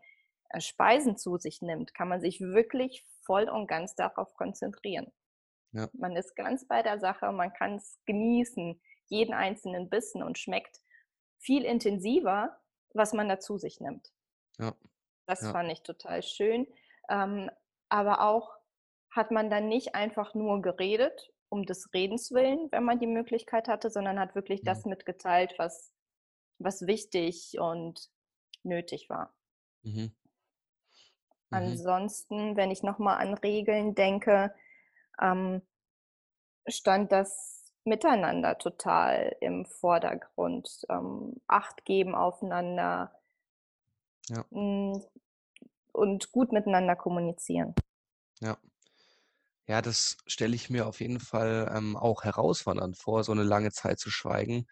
äh, 0.50 0.61
Speisen 0.61 1.17
zu 1.17 1.38
sich 1.38 1.61
nimmt, 1.61 1.93
kann 1.93 2.07
man 2.07 2.21
sich 2.21 2.39
wirklich 2.39 3.05
voll 3.23 3.50
und 3.50 3.67
ganz 3.67 3.95
darauf 3.95 4.33
konzentrieren. 4.35 5.11
Ja. 5.73 5.89
Man 5.93 6.15
ist 6.15 6.35
ganz 6.35 6.67
bei 6.67 6.83
der 6.83 7.00
Sache, 7.00 7.31
man 7.31 7.53
kann 7.53 7.75
es 7.75 8.00
genießen, 8.05 8.81
jeden 9.07 9.33
einzelnen 9.33 9.89
Bissen 9.89 10.23
und 10.23 10.38
schmeckt 10.38 10.81
viel 11.39 11.63
intensiver, 11.63 12.59
was 12.93 13.13
man 13.13 13.29
da 13.29 13.39
zu 13.39 13.57
sich 13.57 13.79
nimmt. 13.79 14.11
Ja. 14.59 14.75
Das 15.28 15.48
Ja. 15.48 15.51
fand 15.51 15.72
ich 15.72 15.82
total 15.84 16.24
schön. 16.24 16.68
Ähm, 17.10 17.50
aber 17.90 18.22
auch 18.22 18.51
hat 19.12 19.32
man 19.32 19.50
dann 19.50 19.68
nicht 19.68 19.96
einfach 19.96 20.34
nur 20.36 20.62
geredet, 20.62 21.32
um 21.50 21.66
des 21.66 21.94
Redens 21.94 22.32
willen, 22.32 22.70
wenn 22.72 22.84
man 22.86 23.00
die 23.00 23.08
Möglichkeit 23.08 23.68
hatte, 23.68 23.90
sondern 23.90 24.20
hat 24.20 24.36
wirklich 24.36 24.63
Mhm. 24.63 24.63
das 24.63 24.86
mitgeteilt, 24.86 25.56
was, 25.58 25.94
was 26.60 26.88
wichtig 26.88 27.60
und 27.60 28.10
nötig 28.63 29.10
war. 29.10 29.34
Mhm. 29.84 30.12
Mhm. 31.51 31.82
Ansonsten, 31.82 32.58
wenn 32.58 32.72
ich 32.72 32.82
nochmal 32.84 33.18
an 33.22 33.34
Regeln 33.36 33.94
denke, 33.96 34.54
ähm, 35.22 35.62
stand 36.68 37.12
das 37.12 37.74
Miteinander 37.84 38.58
total 38.58 39.36
im 39.42 39.66
Vordergrund. 39.66 40.86
Ähm, 40.90 41.42
Acht 41.48 41.86
geben 41.86 42.16
aufeinander 42.16 43.21
Ja. 44.30 44.46
mm, 44.51 45.01
und 45.94 46.32
gut 46.32 46.51
miteinander 46.54 46.96
kommunizieren. 46.96 47.75
Ja. 48.42 48.58
Ja, 49.68 49.82
das 49.82 50.18
stelle 50.28 50.56
ich 50.56 50.70
mir 50.70 50.88
auf 50.88 51.00
jeden 51.00 51.20
Fall 51.20 51.72
ähm, 51.75 51.96
auch 51.96 52.24
herausfordernd 52.24 52.98
vor, 52.98 53.24
so 53.24 53.32
eine 53.32 53.44
lange 53.44 53.72
Zeit 53.72 54.00
zu 54.00 54.10
schweigen. 54.10 54.66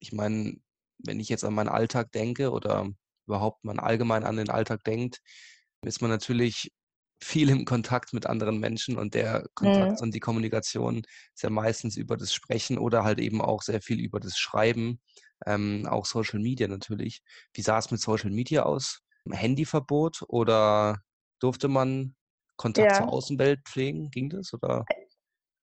Ich 0.00 0.12
meine, 0.12 0.56
wenn 0.98 1.20
ich 1.20 1.28
jetzt 1.28 1.44
an 1.44 1.54
meinen 1.54 1.68
Alltag 1.68 2.10
denke 2.12 2.50
oder 2.50 2.88
überhaupt 3.26 3.64
man 3.64 3.78
allgemein 3.78 4.24
an 4.24 4.36
den 4.36 4.50
Alltag 4.50 4.82
denkt, 4.84 5.20
ist 5.82 6.00
man 6.00 6.10
natürlich 6.10 6.72
viel 7.22 7.50
im 7.50 7.64
Kontakt 7.64 8.12
mit 8.14 8.26
anderen 8.26 8.58
Menschen 8.58 8.98
und 8.98 9.14
der 9.14 9.46
Kontakt 9.54 10.00
Mhm. 10.00 10.06
und 10.06 10.14
die 10.14 10.20
Kommunikation 10.20 11.02
ist 11.34 11.42
ja 11.42 11.50
meistens 11.50 11.96
über 11.96 12.16
das 12.16 12.34
Sprechen 12.34 12.78
oder 12.78 13.04
halt 13.04 13.20
eben 13.20 13.40
auch 13.40 13.62
sehr 13.62 13.80
viel 13.80 14.00
über 14.00 14.18
das 14.18 14.38
Schreiben, 14.38 15.00
ähm, 15.46 15.86
auch 15.88 16.04
Social 16.06 16.40
Media 16.40 16.68
natürlich. 16.68 17.22
Wie 17.54 17.62
sah 17.62 17.78
es 17.78 17.90
mit 17.90 18.00
Social 18.00 18.30
Media 18.30 18.62
aus? 18.64 19.00
Handyverbot 19.30 20.22
oder 20.28 20.98
durfte 21.40 21.68
man 21.68 22.14
Kontakt 22.56 22.94
zur 22.96 23.06
Ja. 23.06 23.12
Außenwelt 23.12 23.60
pflegen? 23.66 24.10
Ging 24.10 24.30
das 24.30 24.52
oder? 24.52 24.84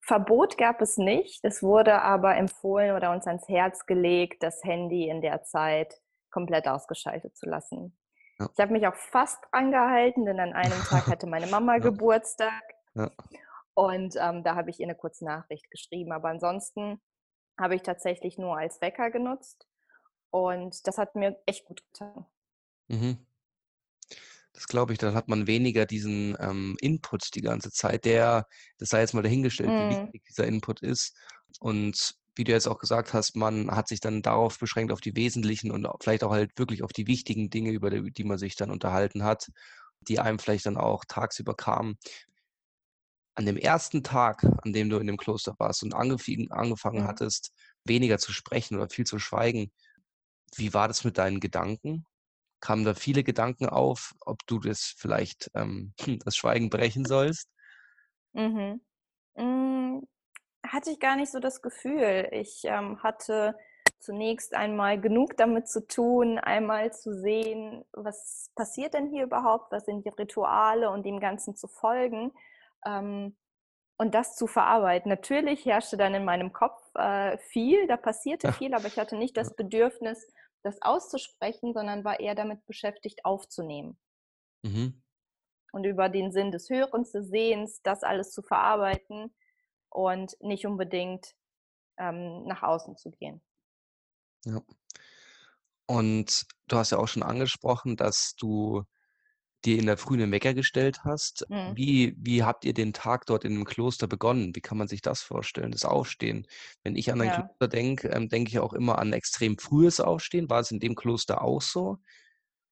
Verbot 0.01 0.57
gab 0.57 0.81
es 0.81 0.97
nicht. 0.97 1.39
Es 1.43 1.61
wurde 1.61 2.01
aber 2.01 2.35
empfohlen 2.35 2.95
oder 2.95 3.11
uns 3.11 3.27
ans 3.27 3.47
Herz 3.47 3.85
gelegt, 3.85 4.41
das 4.41 4.63
Handy 4.63 5.07
in 5.07 5.21
der 5.21 5.43
Zeit 5.43 5.93
komplett 6.31 6.67
ausgeschaltet 6.67 7.37
zu 7.37 7.47
lassen. 7.47 7.97
Ja. 8.39 8.49
Ich 8.53 8.59
habe 8.59 8.71
mich 8.71 8.87
auch 8.87 8.95
fast 8.95 9.37
dran 9.51 9.71
gehalten, 9.71 10.25
denn 10.25 10.39
an 10.39 10.53
einem 10.53 10.81
Tag 10.83 11.07
hatte 11.07 11.27
meine 11.27 11.47
Mama 11.47 11.73
Ja. 11.77 11.79
Geburtstag 11.79 12.63
Ja. 12.95 13.11
und 13.75 14.15
ähm, 14.19 14.43
da 14.43 14.55
habe 14.55 14.69
ich 14.71 14.79
ihr 14.79 14.87
eine 14.87 14.95
kurze 14.95 15.25
Nachricht 15.25 15.69
geschrieben. 15.69 16.11
Aber 16.11 16.29
ansonsten 16.29 17.01
habe 17.59 17.75
ich 17.75 17.83
tatsächlich 17.83 18.37
nur 18.37 18.57
als 18.57 18.81
Wecker 18.81 19.11
genutzt 19.11 19.67
und 20.31 20.87
das 20.87 20.97
hat 20.97 21.15
mir 21.15 21.41
echt 21.45 21.65
gut 21.65 21.83
getan. 21.85 22.25
Mhm. 22.89 23.25
Das 24.53 24.67
glaube 24.67 24.93
ich, 24.93 24.99
dann 24.99 25.13
hat 25.15 25.27
man 25.27 25.47
weniger 25.47 25.85
diesen 25.85 26.35
ähm, 26.39 26.75
Input 26.81 27.35
die 27.35 27.41
ganze 27.41 27.71
Zeit, 27.71 28.05
der, 28.05 28.47
das 28.77 28.89
sei 28.89 29.01
jetzt 29.01 29.13
mal 29.13 29.21
dahingestellt, 29.21 29.77
wie 29.77 29.87
Mhm. 29.87 29.89
wichtig 29.89 30.23
dieser 30.27 30.47
Input 30.47 30.81
ist. 30.81 31.15
Und 31.59 32.15
wie 32.35 32.43
du 32.43 32.51
jetzt 32.51 32.67
auch 32.67 32.79
gesagt 32.79 33.13
hast, 33.13 33.35
man 33.35 33.71
hat 33.71 33.87
sich 33.87 33.99
dann 33.99 34.21
darauf 34.21 34.57
beschränkt, 34.59 34.91
auf 34.93 35.01
die 35.01 35.15
wesentlichen 35.15 35.71
und 35.71 35.87
vielleicht 36.01 36.23
auch 36.23 36.31
halt 36.31 36.51
wirklich 36.57 36.83
auf 36.83 36.93
die 36.93 37.07
wichtigen 37.07 37.49
Dinge, 37.49 37.71
über 37.71 37.89
die, 37.89 38.11
die 38.11 38.23
man 38.23 38.37
sich 38.37 38.55
dann 38.55 38.71
unterhalten 38.71 39.23
hat, 39.23 39.47
die 40.01 40.19
einem 40.19 40.39
vielleicht 40.39 40.65
dann 40.65 40.77
auch 40.77 41.03
tagsüber 41.05 41.53
kamen. 41.55 41.97
An 43.35 43.45
dem 43.45 43.57
ersten 43.57 44.03
Tag, 44.03 44.43
an 44.43 44.71
dem 44.73 44.89
du 44.89 44.97
in 44.99 45.07
dem 45.07 45.17
Kloster 45.17 45.55
warst 45.59 45.81
und 45.83 45.93
angefangen 45.95 47.03
Mhm. 47.03 47.07
hattest, 47.07 47.51
weniger 47.85 48.17
zu 48.19 48.33
sprechen 48.33 48.75
oder 48.75 48.89
viel 48.89 49.05
zu 49.05 49.17
schweigen, 49.17 49.71
wie 50.57 50.73
war 50.73 50.87
das 50.87 51.03
mit 51.03 51.17
deinen 51.17 51.39
Gedanken? 51.39 52.05
Kamen 52.61 52.83
da 52.83 52.93
viele 52.93 53.23
Gedanken 53.23 53.67
auf, 53.67 54.13
ob 54.21 54.45
du 54.47 54.59
das 54.59 54.93
vielleicht 54.97 55.49
ähm, 55.55 55.93
das 56.25 56.35
Schweigen 56.35 56.69
brechen 56.69 57.05
sollst? 57.05 57.49
Mhm. 58.33 58.81
Hm, 59.35 60.07
hatte 60.65 60.91
ich 60.91 60.99
gar 60.99 61.15
nicht 61.15 61.31
so 61.31 61.39
das 61.39 61.61
Gefühl. 61.61 62.29
Ich 62.31 62.61
ähm, 62.65 63.01
hatte 63.01 63.55
zunächst 63.99 64.53
einmal 64.53 64.99
genug 64.99 65.35
damit 65.37 65.67
zu 65.67 65.85
tun, 65.85 66.39
einmal 66.39 66.93
zu 66.93 67.13
sehen, 67.13 67.83
was 67.91 68.49
passiert 68.55 68.93
denn 68.93 69.09
hier 69.09 69.23
überhaupt, 69.23 69.71
was 69.71 69.85
sind 69.85 70.05
die 70.05 70.09
Rituale 70.09 70.89
und 70.89 71.05
dem 71.05 71.19
Ganzen 71.19 71.55
zu 71.55 71.67
folgen 71.67 72.31
ähm, 72.85 73.35
und 73.99 74.15
das 74.15 74.35
zu 74.37 74.47
verarbeiten. 74.47 75.09
Natürlich 75.09 75.65
herrschte 75.65 75.97
dann 75.97 76.15
in 76.15 76.25
meinem 76.25 76.53
Kopf 76.53 76.81
äh, 76.95 77.37
viel, 77.39 77.87
da 77.87 77.97
passierte 77.97 78.49
viel, 78.53 78.73
aber 78.73 78.87
ich 78.87 78.97
hatte 78.99 79.17
nicht 79.17 79.37
das 79.37 79.55
Bedürfnis, 79.55 80.27
das 80.63 80.81
auszusprechen, 80.81 81.73
sondern 81.73 82.05
war 82.05 82.19
eher 82.19 82.35
damit 82.35 82.65
beschäftigt, 82.65 83.25
aufzunehmen 83.25 83.99
Mhm. 84.63 85.01
und 85.71 85.85
über 85.85 86.09
den 86.09 86.31
Sinn 86.31 86.51
des 86.51 86.69
Hörens, 86.69 87.11
des 87.11 87.29
Sehens, 87.29 87.81
das 87.83 88.03
alles 88.03 88.31
zu 88.31 88.41
verarbeiten 88.41 89.35
und 89.89 90.35
nicht 90.41 90.65
unbedingt 90.65 91.35
ähm, 91.97 92.45
nach 92.45 92.63
außen 92.63 92.97
zu 92.97 93.11
gehen. 93.11 93.41
Ja. 94.45 94.61
Und 95.87 96.45
du 96.67 96.77
hast 96.77 96.91
ja 96.91 96.99
auch 96.99 97.07
schon 97.07 97.23
angesprochen, 97.23 97.97
dass 97.97 98.35
du 98.35 98.83
dir 99.65 99.77
in 99.79 99.85
der 99.85 99.97
Früh 99.97 100.15
einen 100.15 100.31
Wecker 100.31 100.53
gestellt 100.53 101.03
hast. 101.03 101.45
Mhm. 101.49 101.75
Wie, 101.75 102.15
wie 102.17 102.43
habt 102.43 102.65
ihr 102.65 102.73
den 102.73 102.93
Tag 102.93 103.25
dort 103.25 103.43
in 103.45 103.53
dem 103.55 103.65
Kloster 103.65 104.07
begonnen? 104.07 104.55
Wie 104.55 104.61
kann 104.61 104.77
man 104.77 104.87
sich 104.87 105.01
das 105.01 105.21
vorstellen, 105.21 105.71
das 105.71 105.85
Aufstehen? 105.85 106.47
Wenn 106.83 106.95
ich 106.95 107.11
an 107.11 107.21
ein 107.21 107.29
Ja. 107.29 107.33
Kloster 107.33 107.67
denke, 107.67 108.09
ähm, 108.09 108.29
denke 108.29 108.49
ich 108.49 108.59
auch 108.59 108.73
immer 108.73 108.99
an 108.99 109.13
extrem 109.13 109.57
frühes 109.57 109.99
Aufstehen. 109.99 110.49
War 110.49 110.59
es 110.61 110.71
in 110.71 110.79
dem 110.79 110.95
Kloster 110.95 111.41
auch 111.43 111.61
so? 111.61 111.99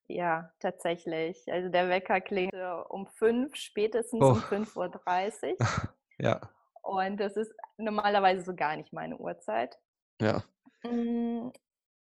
Ja, 0.10 0.52
tatsächlich. 0.60 1.52
Also 1.52 1.70
der 1.70 1.90
Wecker 1.90 2.22
klingte 2.22 2.86
um 2.90 3.08
fünf, 3.08 3.56
spätestens 3.56 4.22
Oh. 4.22 4.32
um 4.32 4.44
5.30 4.44 5.54
Uhr. 5.54 5.58
Ja, 6.20 6.42
Und 6.82 7.18
das 7.20 7.38
ist 7.38 7.54
normalerweise 7.78 8.44
so 8.44 8.56
gar 8.56 8.76
nicht 8.78 8.94
meine 8.94 9.18
Uhrzeit. 9.18 9.78
ja. 10.22 10.44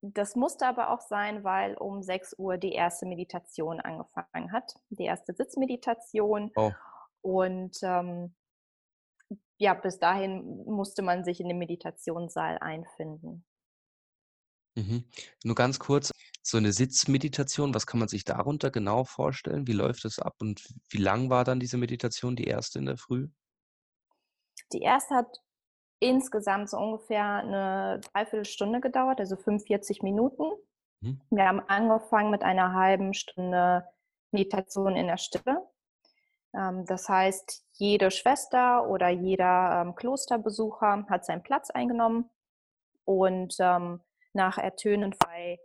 Das 0.01 0.35
musste 0.35 0.67
aber 0.67 0.91
auch 0.91 1.01
sein, 1.01 1.43
weil 1.43 1.75
um 1.75 2.03
6 2.03 2.35
Uhr 2.37 2.57
die 2.57 2.73
erste 2.73 3.05
Meditation 3.05 3.79
angefangen 3.79 4.51
hat. 4.51 4.75
Die 4.89 5.05
erste 5.05 5.33
Sitzmeditation. 5.33 6.51
Oh. 6.55 6.71
Und 7.21 7.77
ähm, 7.81 8.35
ja, 9.57 9.73
bis 9.73 9.99
dahin 9.99 10.63
musste 10.65 11.01
man 11.01 11.23
sich 11.23 11.39
in 11.39 11.47
den 11.47 11.57
Meditationssaal 11.57 12.57
einfinden. 12.59 13.45
Mhm. 14.77 15.05
Nur 15.43 15.55
ganz 15.55 15.79
kurz, 15.79 16.11
so 16.43 16.59
'ne 16.59 16.73
Sitzmeditation, 16.73 17.73
was 17.73 17.87
kann 17.87 17.99
man 17.99 18.09
sich 18.09 18.25
darunter 18.25 18.71
genau 18.71 19.05
vorstellen? 19.05 19.67
Wie 19.67 19.73
läuft 19.73 20.03
das 20.03 20.19
ab 20.19 20.35
und 20.41 20.61
wie 20.89 20.97
lang 20.97 21.29
war 21.29 21.45
dann 21.45 21.59
diese 21.59 21.77
Meditation, 21.77 22.35
die 22.35 22.43
erste 22.45 22.79
in 22.79 22.85
der 22.85 22.97
Früh? 22.97 23.29
Die 24.73 24.81
erste 24.81 25.15
hat 25.15 25.44
insgesamt 25.99 26.69
so 26.69 26.77
ungefähr 26.77 27.43
'ne 27.43 28.01
3/4 28.13 28.45
Stunde 28.45 28.81
gedauert, 28.81 29.19
also 29.19 29.35
45 29.37 30.03
Minuten. 30.03 30.45
Mhm. 31.01 31.21
Wir 31.31 31.45
haben 31.47 31.61
angefangen 31.67 32.31
mit 32.31 32.43
einer 32.43 32.73
1/2 32.73 33.13
Stunde 33.13 33.85
Meditation 34.31 34.95
in 34.97 35.07
der 35.07 35.17
Stille. 35.17 35.63
Ähm, 36.55 36.85
das 36.87 37.09
heißt, 37.09 37.65
jede 37.73 38.11
Schwester 38.11 38.89
oder 38.89 39.09
jeder, 39.09 39.81
ähm, 39.83 39.95
Klosterbesucher 39.95 41.05
hat 41.09 41.25
seinen 41.25 41.43
Platz 41.43 41.69
eingenommen 41.71 42.29
und, 43.05 43.55
ähm, 43.59 44.01
nach 44.33 44.57
Ertönen 44.59 45.13
2, 45.13 45.59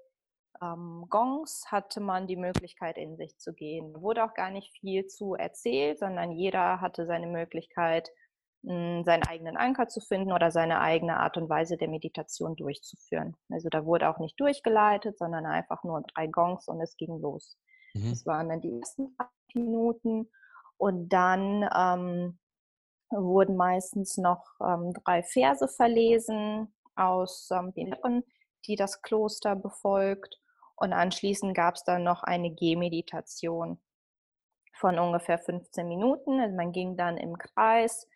ähm, 0.62 1.06
Gongs 1.10 1.66
hatte 1.72 2.00
man 2.00 2.26
die 2.28 2.36
Möglichkeit, 2.36 2.98
in 2.98 3.16
sich 3.16 3.38
zu 3.38 3.54
gehen. 3.54 4.00
Wurde 4.02 4.24
auch 4.24 4.34
gar 4.34 4.50
nicht 4.50 4.72
viel 4.80 5.06
zu 5.08 5.34
erzählt, 5.34 5.98
sondern 6.00 6.32
jeder 6.32 6.80
hatte 6.82 7.06
seine 7.06 7.28
Möglichkeit, 7.28 8.10
seinen 8.62 9.22
eigenen 9.26 9.56
Anker 9.56 9.88
zu 9.88 10.00
finden 10.00 10.32
oder 10.32 10.50
seine 10.50 10.80
eigene 10.80 11.16
Art 11.18 11.36
und 11.38 11.48
Weise 11.48 11.76
der 11.78 11.88
Meditation 11.88 12.56
durchzuführen. 12.56 13.36
Also, 13.48 13.68
da 13.70 13.86
wurde 13.86 14.08
auch 14.10 14.18
nicht 14.18 14.38
durchgeleitet, 14.38 15.18
sondern 15.18 15.46
einfach 15.46 15.82
nur 15.84 16.02
3 16.14 16.26
Gongs 16.26 16.68
und 16.68 16.80
es 16.80 16.96
ging 16.96 17.20
los. 17.20 17.58
Mhm. 17.94 18.10
Das 18.10 18.26
waren 18.26 18.48
dann 18.50 18.60
die 18.60 18.78
ersten 18.78 19.16
Minuten 19.54 20.30
und 20.76 21.08
dann, 21.08 21.68
ähm, 21.74 22.38
wurden 23.10 23.56
meistens 23.56 24.18
noch, 24.18 24.44
ähm, 24.60 24.92
3 25.04 25.22
Verse 25.22 25.66
verlesen 25.68 26.72
aus, 26.96 27.50
ähm, 27.52 27.72
den 27.74 27.94
die 28.66 28.76
das 28.76 29.00
Kloster 29.02 29.56
befolgt 29.56 30.38
und 30.76 30.92
anschließend 30.92 31.54
gab's 31.56 31.82
dann 31.84 32.04
noch 32.04 32.22
eine 32.22 32.50
Gehmeditation 32.50 33.80
von 34.74 34.98
ungefähr 34.98 35.38
15 35.38 35.88
Minuten. 35.88 36.40
Also, 36.40 36.56
man 36.56 36.72
ging 36.72 36.96
dann 36.96 37.16
im 37.16 37.38
Kreis, 37.38 38.06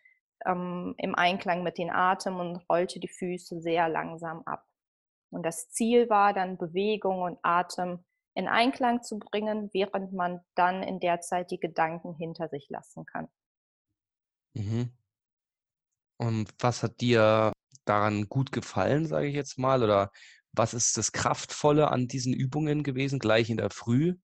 ähm, 0.45 0.95
im 0.97 1.15
Einklang 1.15 1.63
mit 1.63 1.77
den 1.77 1.91
Atem 1.91 2.39
und 2.39 2.57
rollte 2.69 2.99
die 2.99 3.07
Füße 3.09 3.61
sehr 3.61 3.89
langsam 3.89 4.43
ab. 4.45 4.63
Und 5.31 5.45
das 5.45 5.69
Ziel 5.69 6.09
war 6.09 6.33
dann, 6.33 6.57
Bewegung 6.57 7.21
und 7.21 7.39
Atem 7.43 8.05
in 8.35 8.47
Einklang 8.47 9.03
zu 9.03 9.19
bringen, 9.19 9.69
während 9.73 10.13
man 10.13 10.41
dann 10.55 10.83
in 10.83 10.99
der 10.99 11.21
Zeit 11.21 11.51
die 11.51 11.59
Gedanken 11.59 12.15
hinter 12.15 12.49
sich 12.49 12.67
lassen 12.69 13.05
kann. 13.05 13.29
Mhm. 14.55 14.95
Und 16.19 16.49
was 16.59 16.83
hat 16.83 17.01
dir 17.01 17.51
daran 17.85 18.27
gut 18.29 18.51
gefallen, 18.51 19.05
sage 19.07 19.27
ich 19.27 19.35
jetzt 19.35 19.57
mal? 19.59 19.83
Oder 19.83 20.11
was 20.53 20.73
ist 20.73 20.97
das 20.97 21.11
Kraftvolle 21.11 21.89
an 21.91 22.07
diesen 22.07 22.33
Übungen 22.33 22.83
gewesen, 22.83 23.19
gleich 23.19 23.49
in 23.49 23.57
der 23.57 23.69
Früh? 23.69 24.15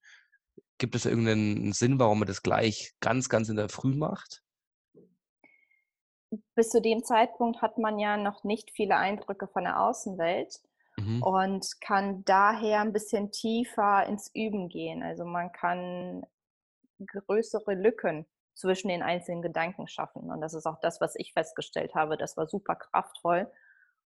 Gibt 0.79 0.95
es 0.95 1.05
irgend 1.05 1.25
'nen 1.25 1.73
Sinn, 1.73 1.99
warum 1.99 2.19
man 2.19 2.27
das 2.27 2.43
gleich 2.43 2.93
ganz, 3.01 3.29
ganz 3.29 3.49
in 3.49 3.57
der 3.57 3.69
Früh 3.69 3.95
macht? 3.95 4.41
Bis 6.55 6.69
zu 6.69 6.81
dem 6.81 7.03
Zeitpunkt 7.03 7.61
hat 7.61 7.77
man 7.77 7.99
ja 7.99 8.15
noch 8.15 8.43
nicht 8.45 8.71
viele 8.71 8.95
Eindrücke 8.95 9.47
von 9.47 9.63
der 9.65 9.81
Außenwelt 9.81 10.61
Mhm. 10.97 11.31
und 11.31 11.81
kann 11.81 12.23
daher 12.23 12.79
'n 12.81 12.93
bisschen 12.93 13.31
tiefer 13.31 14.05
ins 14.05 14.31
Üben 14.33 14.69
gehen. 14.69 15.03
Also, 15.03 15.25
man 15.25 15.51
kann 15.51 16.25
größere 17.05 17.75
Lücken 17.75 18.27
zwischen 18.55 18.89
den 18.89 19.03
einzelnen 19.03 19.41
Gedanken 19.43 19.87
schaffen. 19.87 20.31
Und 20.31 20.41
das 20.41 20.53
ist 20.55 20.65
auch 20.67 20.79
das, 20.81 21.01
was 21.01 21.15
ich 21.17 21.33
festgestellt 21.33 21.95
habe. 21.95 22.17
Das 22.17 22.37
war 22.37 22.47
super 22.47 22.75
kraftvoll. 22.75 23.51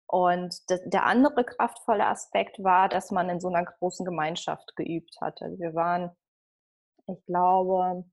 Und 0.08 0.56
der 0.70 1.06
andere 1.06 1.46
kraftvolle 1.46 2.08
Aspekt 2.08 2.64
war, 2.64 2.90
dass 2.90 3.12
man 3.12 3.30
in 3.30 3.42
so 3.42 3.50
'ner 3.50 3.66
großen 3.66 4.06
Gemeinschaft 4.06 4.76
geübt 4.78 5.18
hat. 5.22 5.42
Also, 5.42 5.60
wir 5.60 5.76
waren, 5.76 6.12
ich 7.08 7.26
glaube, 7.28 8.06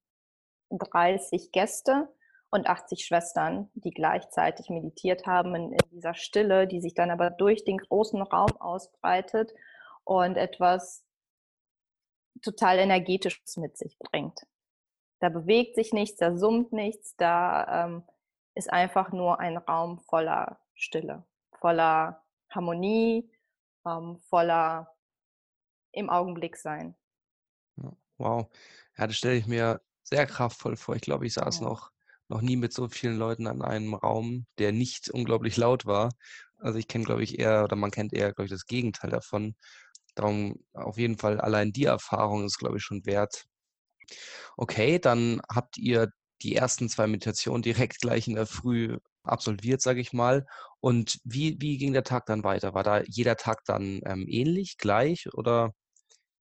30 0.70 1.52
Gäste 1.52 2.08
und 2.50 2.66
80 2.68 3.04
Schwestern, 3.04 3.70
die 3.74 3.90
gleichzeitig 3.90 4.70
meditiert 4.70 5.26
haben 5.26 5.54
in 5.54 5.72
in 5.72 5.90
dieser 5.90 6.14
Stille, 6.14 6.66
die 6.66 6.80
sich 6.80 6.94
dann 6.94 7.10
aber 7.10 7.30
durch 7.30 7.64
den 7.64 7.78
großen 7.78 8.22
Raum 8.22 8.56
ausbreitet 8.60 9.52
und 10.04 10.36
etwas 10.36 11.04
total 12.42 12.78
Energetisches 12.78 13.56
mit 13.56 13.76
sich 13.76 13.98
bringt. 13.98 14.40
Da 15.20 15.28
bewegt 15.30 15.76
sich 15.76 15.92
nichts, 15.92 16.18
da 16.18 16.36
summt 16.36 16.72
nichts, 16.72 17.16
da, 17.16 17.86
ähm, 17.86 18.04
ist 18.54 18.72
einfach 18.72 19.12
nur 19.12 19.40
ein 19.40 19.56
Raum 19.58 20.00
voller 20.00 20.60
Stille, 20.74 21.26
voller 21.52 22.24
Harmonie, 22.50 23.30
ähm, 23.86 24.20
voller 24.28 24.96
im 25.92 26.10
Augenblick 26.10 26.56
sein. 26.56 26.96
Wow. 28.18 28.48
Ja, 28.96 29.06
das 29.06 29.16
stelle 29.16 29.36
ich 29.36 29.46
mir 29.46 29.82
sehr 30.02 30.26
kraftvoll 30.26 30.76
vor. 30.76 30.96
Ich 30.96 31.02
glaube, 31.02 31.26
ich 31.26 31.34
saß 31.34 31.60
Ja. 31.60 31.62
noch 31.62 31.92
noch 32.28 32.40
nie 32.42 32.56
mit 32.56 32.72
so 32.72 32.88
vielen 32.88 33.16
Leuten 33.18 33.46
an 33.46 33.62
einem 33.62 33.94
Raum, 33.94 34.46
der 34.58 34.72
nicht 34.72 35.10
unglaublich 35.10 35.56
laut 35.56 35.86
war. 35.86 36.10
Also, 36.58 36.78
ich 36.78 36.88
kenne, 36.88 37.04
glaube 37.04 37.22
ich, 37.24 37.38
eher 37.38 37.64
oder 37.64 37.76
man 37.76 37.90
kennt 37.90 38.12
eher, 38.12 38.32
glaube 38.32 38.46
ich, 38.46 38.50
das 38.52 38.66
Gegenteil 38.66 39.10
davon. 39.10 39.54
Darum 40.14 40.56
auf 40.74 40.98
jeden 40.98 41.18
Fall 41.18 41.40
allein 41.40 41.72
die 41.72 41.84
Erfahrung 41.84 42.44
ist, 42.46 42.58
glaube 42.58 42.78
ich, 42.78 42.82
schon 42.84 43.06
wert. 43.06 43.44
Okay, 44.56 44.98
dann 44.98 45.40
habt 45.52 45.76
ihr 45.78 46.08
die 46.42 46.54
ersten 46.56 46.88
2 46.88 47.06
Meditationen 47.06 47.62
direkt 47.62 48.00
gleich 48.00 48.28
in 48.28 48.34
der 48.34 48.46
Früh 48.46 48.98
absolviert, 49.22 49.80
sage 49.80 50.00
ich 50.00 50.12
mal. 50.12 50.46
Und 50.80 51.18
wie 51.24 51.56
wie 51.60 51.78
ging 51.78 51.92
der 51.92 52.04
Tag 52.04 52.26
dann 52.26 52.44
weiter? 52.44 52.74
War 52.74 52.82
da 52.82 53.02
jeder 53.06 53.36
Tag 53.36 53.64
dann, 53.66 54.00
ähm, 54.04 54.26
ähnlich, 54.28 54.76
gleich 54.78 55.32
oder 55.34 55.72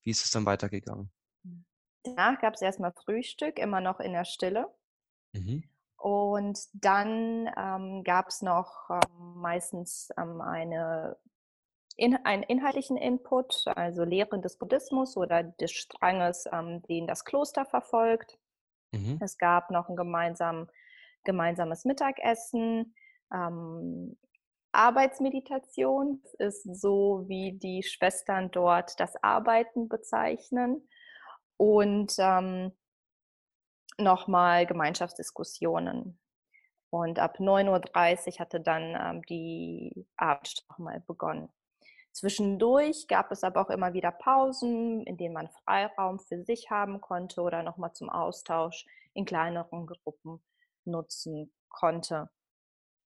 wie 0.04 0.12
ist 0.12 0.26
es 0.26 0.32
dann 0.32 0.46
weitergegangen? 0.46 1.12
Danach 2.04 2.40
gab's 2.40 2.62
erst 2.62 2.80
mal 2.80 2.94
Frühstück, 2.94 3.60
immer 3.60 3.82
noch 3.82 4.00
in 4.00 4.14
der 4.14 4.24
Stille. 4.26 4.74
Mhm. 5.34 5.62
Und 6.06 6.60
dann, 6.74 7.50
ähm, 7.58 8.04
gab's 8.04 8.44
noch, 8.44 8.92
ähm, 8.92 9.38
meistens, 9.42 10.10
ähm, 10.20 10.40
eine 10.40 11.18
in 11.98 12.16
einen 12.26 12.44
inhaltlichen 12.44 12.98
Input, 12.98 13.66
also 13.76 14.04
Lehren 14.06 14.42
des 14.44 14.58
Buddhismus 14.60 15.18
oder 15.18 15.44
des 15.44 15.72
Stranges, 15.72 16.46
ähm, 16.54 16.84
den 16.84 17.08
das 17.08 17.26
Kloster 17.26 17.66
verfolgt. 17.66 18.38
Mhm. 18.94 19.20
Es 19.20 19.38
gab 19.40 19.72
noch 19.72 19.90
'n 19.90 19.96
gemeinsam 19.98 20.70
gemeinsames 21.26 21.86
Mittagessen, 21.86 22.96
ähm, 23.34 24.18
Arbeitsmeditation 24.74 26.24
ist 26.40 26.64
so, 26.82 27.26
wie 27.28 27.54
die 27.54 27.84
Schwestern 27.84 28.52
dort 28.52 29.00
das 29.00 29.16
Arbeiten 29.24 29.90
bezeichnen 29.90 30.88
und, 31.58 32.16
ähm 32.20 32.74
noch 34.00 34.28
mal 34.28 34.66
Gemeinschaftsdiskussionen. 34.66 36.20
Und 36.90 37.20
ab 37.20 37.40
9:30 37.40 38.40
hatte 38.40 38.62
dann, 38.62 38.96
ähm, 39.00 39.22
die 39.24 40.08
Abendschicht 40.18 40.70
noch 40.70 40.80
mal 40.80 41.02
begonnen. 41.02 41.50
Zwischendurch 42.14 43.08
gab 43.08 43.32
es 43.32 43.44
aber 43.44 43.62
auch 43.62 43.70
immer 43.70 43.94
wieder 43.94 44.12
Pausen, 44.12 45.04
in 45.06 45.18
denen 45.18 45.34
man 45.34 45.50
Freiraum 45.50 46.20
für 46.20 46.44
sich 46.44 46.72
haben 46.72 47.02
konnte 47.02 47.42
oder 47.42 47.64
noch 47.64 47.78
mal 47.78 47.94
zum 47.94 48.10
Austausch 48.10 48.86
in 49.14 49.26
kleineren 49.26 49.86
Gruppen 49.88 50.44
nutzen 50.86 51.54
konnte. 51.70 52.30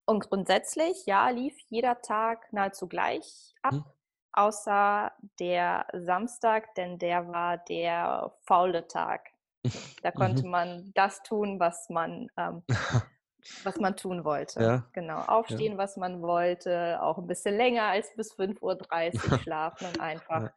Und 0.06 0.30
grundsätzlich, 0.30 1.06
ja, 1.06 1.30
lief 1.30 1.58
jeder 1.70 2.02
Tag 2.02 2.52
nahezu 2.54 2.88
gleich 2.90 3.56
Hm. 3.72 3.80
ab, 3.80 3.96
außer 4.34 5.14
der 5.40 5.88
Samstag, 5.94 6.76
denn 6.76 6.98
der 7.00 7.28
war 7.32 7.58
der 7.58 8.36
faule 8.46 8.88
Tag. 8.88 9.30
Da 10.04 10.12
konnte 10.12 10.46
Mhm. 10.46 10.48
man 10.48 10.92
das 10.96 11.22
tun, 11.24 11.60
was 11.60 11.90
man, 11.90 12.30
ähm 12.38 12.64
was 13.64 13.80
man 13.80 13.98
tun 13.98 14.24
wollte. 14.26 14.60
Ja, 14.60 14.92
Genau, 14.94 15.22
ja. 15.50 15.64
aufstehen, 15.64 15.78
was 15.78 15.98
man 15.98 16.22
wollte, 16.22 17.02
auch 17.04 17.18
'n 17.20 17.28
bisschen 17.28 17.58
länger 17.58 17.84
als 17.86 18.16
bis 18.16 18.34
5:30 18.34 19.40
schlafen 19.42 19.86
und 19.88 19.98
einfach 20.00 20.44
Ja. 20.44 20.54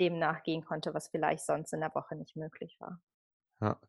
dem 0.00 0.18
nachgehen 0.18 0.64
konnte, 0.64 0.94
was 0.94 1.08
vielleicht 1.08 1.44
sonst 1.44 1.72
in 1.74 1.80
der 1.80 1.94
Woche 1.94 2.16
nicht 2.16 2.36
möglich 2.36 2.76
war. 2.80 3.00
Ja. 3.60 3.80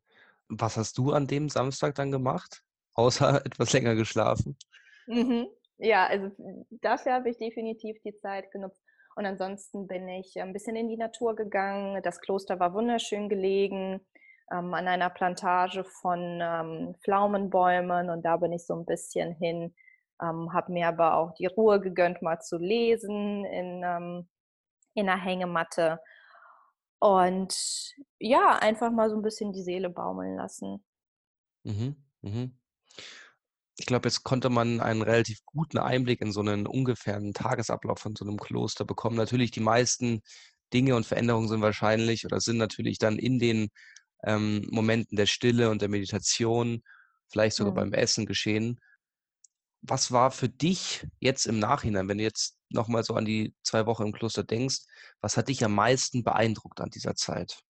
Was 0.50 0.78
hast 0.78 0.98
du 0.98 1.12
an 1.14 1.28
dem 1.28 1.50
Samstag 1.50 1.96
dann 1.96 2.12
gemacht, 2.12 2.64
außer 2.94 3.46
etwas 3.46 3.74
länger 3.74 3.96
geschlafen? 3.96 4.58
Mhm. 5.08 5.48
Ja, 5.78 6.06
also, 6.08 6.32
dafür 6.70 7.14
habe 7.14 7.30
ich 7.30 7.38
definitiv 7.38 7.98
die 8.04 8.16
Zeit 8.18 8.52
genutzt. 8.52 8.84
Und 9.16 9.26
ansonsten 9.26 9.88
bin 9.88 10.08
ich, 10.10 10.34
ähm, 10.36 10.54
bisschen 10.54 10.76
in 10.76 10.90
die 10.90 10.98
Natur 10.98 11.36
gegangen. 11.36 12.02
Das 12.04 12.20
Kloster 12.20 12.60
war 12.60 12.74
wunderschön 12.74 13.30
gelegen, 13.30 14.06
ähm, 14.52 14.74
an 14.74 14.88
einer 14.88 15.10
Plantage 15.10 15.84
von, 15.84 16.40
ähm, 16.42 16.96
Pflaumenbäumen 17.04 18.10
und 18.10 18.24
da 18.26 18.38
bin 18.38 18.54
ich 18.54 18.66
so 18.66 18.74
'n 18.76 18.86
bisschen 18.86 19.34
hin, 19.36 19.76
ähm, 20.22 20.54
habe 20.54 20.72
mir 20.74 20.88
aber 20.90 21.16
auch 21.18 21.34
die 21.36 21.48
Ruhe 21.48 21.80
gegönnt, 21.82 22.22
mal 22.22 22.40
zu 22.42 22.58
lesen 22.58 23.46
in, 23.46 23.84
ähm 23.86 24.28
in 24.96 25.08
'ner 25.08 25.18
Hängematte. 25.24 26.00
Und 27.00 27.96
ja, 28.20 28.58
einfach 28.60 28.92
mal 28.92 29.10
so 29.10 29.16
'n 29.16 29.22
bisschen 29.24 29.52
die 29.54 29.62
Seele 29.64 29.90
baumeln 29.90 30.36
lassen. 30.36 30.84
Mhm, 31.66 31.96
mhm. 32.24 32.58
ich 33.78 33.86
glaube, 33.86 34.08
jetzt 34.10 34.24
konnte 34.24 34.50
man 34.50 34.80
einen 34.82 35.02
relativ 35.04 35.40
guten 35.46 35.78
Einblick 35.78 36.22
in 36.22 36.32
so 36.32 36.40
einen 36.42 36.66
ungefähren 36.68 37.34
Tagesablauf 37.34 38.00
von 38.00 38.16
so 38.16 38.26
einem 38.26 38.38
Kloster 38.38 38.86
bekommen. 38.86 39.16
Natürlich, 39.18 39.52
die 39.52 39.60
meisten 39.60 40.22
Dinge 40.74 40.96
und 40.96 41.06
Veränderungen 41.06 41.48
sind 41.48 41.62
wahrscheinlich 41.62 42.26
oder 42.26 42.40
sind 42.42 42.58
natürlich 42.58 42.98
dann 42.98 43.20
in 43.20 43.40
den 43.40 43.70
ähm, 44.24 44.68
Momenten 44.72 45.18
der 45.18 45.26
Stille 45.26 45.70
und 45.70 45.82
der 45.82 45.90
Meditation, 45.90 46.84
vielleicht 47.30 47.56
sogar 47.56 47.72
mhm. 47.72 47.76
beim 47.76 47.94
Essen 47.94 48.26
geschehen. 48.26 48.80
Was 49.82 50.12
war 50.12 50.32
für 50.32 50.50
dich 50.50 51.08
jetzt 51.20 51.46
im 51.46 51.60
Nachhinein, 51.60 52.08
wenn 52.08 52.18
du 52.18 52.24
jetzt 52.24 52.58
nochmal 52.70 53.04
so 53.04 53.14
an 53.14 53.26
die 53.26 53.54
zwei 53.64 53.86
Wochen 53.86 54.04
im 54.04 54.14
Kloster 54.14 54.44
denkst, 54.44 54.80
was 55.22 55.38
hat 55.38 55.48
dich 55.48 55.64
am 55.64 55.74
meisten 55.74 56.24
beeindruckt 56.24 56.82
an 56.82 56.90
dieser 56.90 57.16
Zeit? 57.16 57.64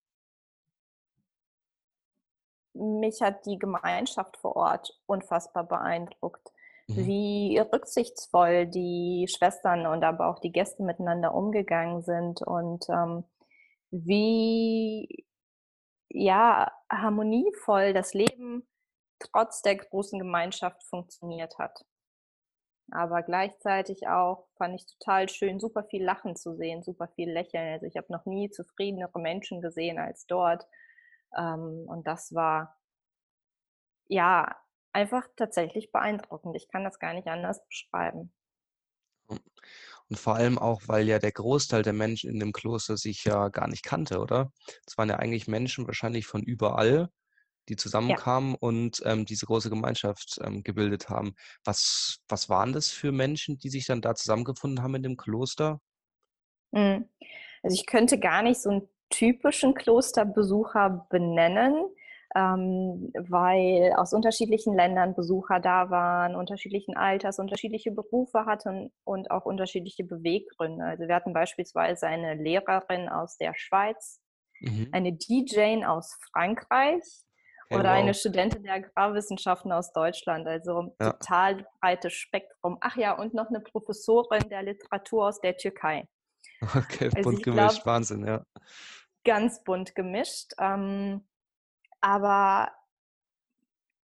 mich 2.78 3.22
hat 3.22 3.46
die 3.46 3.60
Gemeinschaft 3.60 4.38
vor 4.38 4.56
Ort 4.56 4.98
unfassbar 5.06 5.64
beeindruckt, 5.64 6.52
mhm. 6.88 7.06
wie 7.06 7.60
rücksichtsvoll 7.60 8.68
die 8.68 9.28
Schwestern 9.30 9.88
und 9.88 10.04
aber 10.04 10.28
auch 10.28 10.40
die 10.40 10.52
Gäste 10.52 10.84
miteinander 10.84 11.34
umgegangen 11.34 12.02
sind 12.02 12.42
und 12.42 12.86
ähm, 12.90 13.24
wie 13.92 15.26
ja 16.10 16.72
harmonievoll 16.92 17.94
das 17.94 18.14
Leben 18.14 18.68
trotz 19.20 19.62
der 19.62 19.78
großen 19.78 20.20
Gemeinschaft 20.20 20.84
funktioniert 20.84 21.58
hat. 21.58 21.86
Aber 22.92 23.22
gleichzeitig 23.22 24.08
auch 24.08 24.48
fand 24.58 24.76
ich 24.76 24.86
total 24.86 25.28
schön, 25.28 25.60
super 25.60 25.84
viel 25.84 26.04
Lachen 26.04 26.36
zu 26.36 26.56
sehen, 26.56 26.84
super 26.84 27.10
viel 27.10 27.30
Lächeln. 27.30 27.74
Also 27.74 27.86
ich 27.86 27.98
habe 27.98 28.12
noch 28.12 28.26
nie 28.26 28.50
zufriedenere 28.50 29.20
Menschen 29.20 29.62
gesehen 29.62 30.00
als 30.00 30.26
dort. 30.26 30.66
Ähm, 31.38 31.86
und 31.88 32.08
das 32.08 32.34
war 32.34 32.78
ja 34.08 34.56
einfach 34.94 35.28
tatsächlich 35.36 35.92
beeindruckend. 35.92 36.56
Ich 36.56 36.70
kann 36.70 36.86
das 36.86 37.00
gar 37.00 37.14
nicht 37.14 37.28
anders 37.28 37.66
beschreiben. 37.66 38.32
Und 40.10 40.18
vor 40.18 40.36
allem 40.36 40.58
auch, 40.58 40.82
weil 40.88 41.08
ja 41.08 41.20
der 41.20 41.32
Großteil 41.32 41.84
der 41.84 41.94
Menschen 41.94 42.30
in 42.30 42.40
dem 42.40 42.54
Kloster 42.54 42.98
sich 42.98 43.26
ja 43.26 43.50
gar 43.50 43.68
nicht 43.68 43.84
kannte, 43.84 44.20
oder? 44.20 44.52
Es 44.86 44.98
waren 44.98 45.10
ja 45.10 45.18
eigentlich 45.18 45.48
Menschen 45.48 45.86
wahrscheinlich 45.86 46.26
von 46.26 46.44
überall, 46.44 47.10
die 47.70 47.76
zusammenkamen 47.76 48.52
ja. 48.52 48.58
und 48.62 49.02
ähm, 49.04 49.26
diese 49.26 49.46
große 49.46 49.70
Gemeinschaft 49.70 50.40
ähm, 50.42 50.64
gebildet 50.64 51.10
haben. 51.10 51.36
Was, 51.66 52.20
was 52.30 52.48
waren 52.48 52.72
das 52.72 52.90
für 52.90 53.12
Menschen, 53.12 53.58
die 53.58 53.70
sich 53.70 53.86
dann 53.86 54.02
da 54.02 54.16
zusammengefunden 54.16 54.82
haben 54.82 54.96
in 54.96 55.04
dem 55.04 55.18
Kloster? 55.18 55.82
Hm. 56.74 57.10
Also 57.64 57.76
ich 57.76 57.86
könnte 57.86 58.20
gar 58.20 58.44
nicht 58.44 58.62
so 58.62 58.70
einen 58.70 58.90
typischen 59.10 59.74
Klosterbesucher 59.74 61.08
benennen, 61.10 61.90
ähm, 62.36 63.12
weil 63.14 63.94
aus 63.96 64.14
unterschiedlichen 64.14 64.76
Ländern 64.76 65.16
Besucher 65.16 65.60
da 65.60 65.90
waren, 65.90 66.36
unterschiedlichen 66.36 66.98
Alters, 66.98 67.40
unterschiedliche 67.40 67.92
Berufe 67.92 68.46
hatten 68.46 68.92
und 69.04 69.32
auch 69.32 69.46
unterschiedliche 69.46 70.04
Beweggründe. 70.04 70.84
Also 70.84 71.08
wir 71.08 71.16
hatten 71.16 71.34
beispielsweise 71.34 72.08
eine 72.08 72.36
Lehrerin 72.36 73.10
aus 73.10 73.38
der 73.38 73.54
Schweiz, 73.56 74.20
mhm. 74.60 74.90
eine 74.92 75.14
DJ 75.14 75.86
aus 75.86 76.18
Frankreich 76.32 77.04
oder 77.70 77.92
eine 77.92 78.14
Studentin 78.14 78.64
der 78.64 78.76
Agrarwissenschaften 78.76 79.72
aus 79.72 79.92
Deutschland. 79.92 80.48
Also 80.48 80.96
ja. 81.02 81.14
total 81.14 81.66
breites 81.80 82.14
Spektrum. 82.14 82.78
Ach 82.82 82.96
ja, 82.96 83.14
und 83.18 83.34
noch 83.34 83.50
eine 83.50 83.60
Professorin 83.60 84.48
der 84.50 84.64
Literatur 84.64 85.28
aus 85.28 85.40
der 85.42 85.58
Türkei. 85.58 86.08
Okay, 86.76 87.12
also 87.14 87.30
bunt 87.30 87.44
gemischt, 87.44 87.84
glaub, 87.84 87.86
Wahnsinn, 87.86 88.26
ja. 88.26 88.44
Ganz 89.24 89.64
bunt 89.64 89.94
gemischt. 89.94 90.54
Ähm, 90.58 91.28
aber 92.02 92.72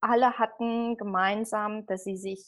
alle 0.00 0.38
hatten 0.38 0.96
gemeinsam, 0.96 1.86
dass 1.86 2.04
sie 2.04 2.16
sich 2.16 2.44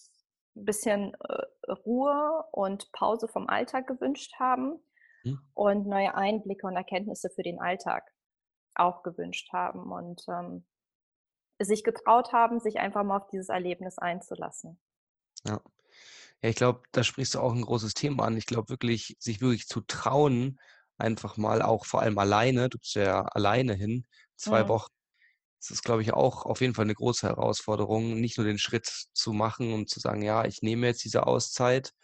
ein 0.57 0.65
bisschen 0.65 1.15
äh, 1.15 1.73
Ruhe 1.73 2.45
und 2.53 2.91
Pause 2.93 3.29
vom 3.29 3.49
Alltag 3.49 3.87
gewünscht 3.87 4.35
haben 4.39 4.81
mhm. 5.25 5.41
und 5.55 5.87
neue 5.87 6.15
Einblicke 6.15 6.67
und 6.67 6.77
Erkenntnisse 6.77 7.31
für 7.31 7.43
den 7.43 7.61
Alltag 7.61 8.11
auch 8.75 9.03
gewünscht 9.03 9.53
haben 9.53 9.93
und 9.93 10.23
ähm, 10.29 10.67
sich 11.61 11.85
getraut 11.85 12.33
haben, 12.33 12.59
sich 12.59 12.79
einfach 12.79 13.05
mal 13.05 13.19
auf 13.19 13.29
dieses 13.29 13.49
Erlebnis 13.49 13.99
einzulassen. 13.99 14.81
Ja. 15.47 15.61
Ja, 16.43 16.51
ich 16.51 16.57
glaube, 16.57 16.83
da 16.93 17.03
sprichst 17.03 17.37
du 17.37 17.41
auch 17.41 17.55
ein 17.55 17.63
großes 17.63 17.95
Thema 17.95 18.25
an. 18.25 18.37
Ich 18.37 18.45
glaube 18.45 18.69
wirklich, 18.69 19.17
sich 19.19 19.41
wirklich 19.41 19.67
zu 19.67 19.81
trauen, 19.81 20.61
einfach 20.99 21.39
mal 21.39 21.63
auch 21.63 21.87
vor 21.87 22.03
allem 22.03 22.19
alleine, 22.19 22.69
du 22.69 22.79
bist 22.79 22.97
ja 22.97 23.23
alleine 23.23 23.73
hin, 23.73 24.07
zwei 24.37 24.65
mhm. 24.65 24.69
Wochen 24.69 24.93
das 25.65 25.79
ist, 25.79 25.83
glaube 25.83 26.03
ich, 26.03 26.13
auch 26.13 26.45
auf 26.45 26.61
jeden 26.61 26.75
Fall 26.75 26.85
eine 26.85 26.95
große 26.95 27.27
Herausforderung, 27.27 28.21
nicht 28.21 28.37
nur 28.37 28.47
den 28.47 28.59
Schritt 28.59 28.87
zu 29.15 29.33
machen 29.33 29.73
und 29.73 29.89
zu 29.89 29.99
sagen, 29.99 30.21
ja, 30.21 30.45
ich 30.45 30.61
nehme 30.61 30.87
jetzt 30.87 31.05
diese 31.05 31.27
Auszeit, 31.27 31.95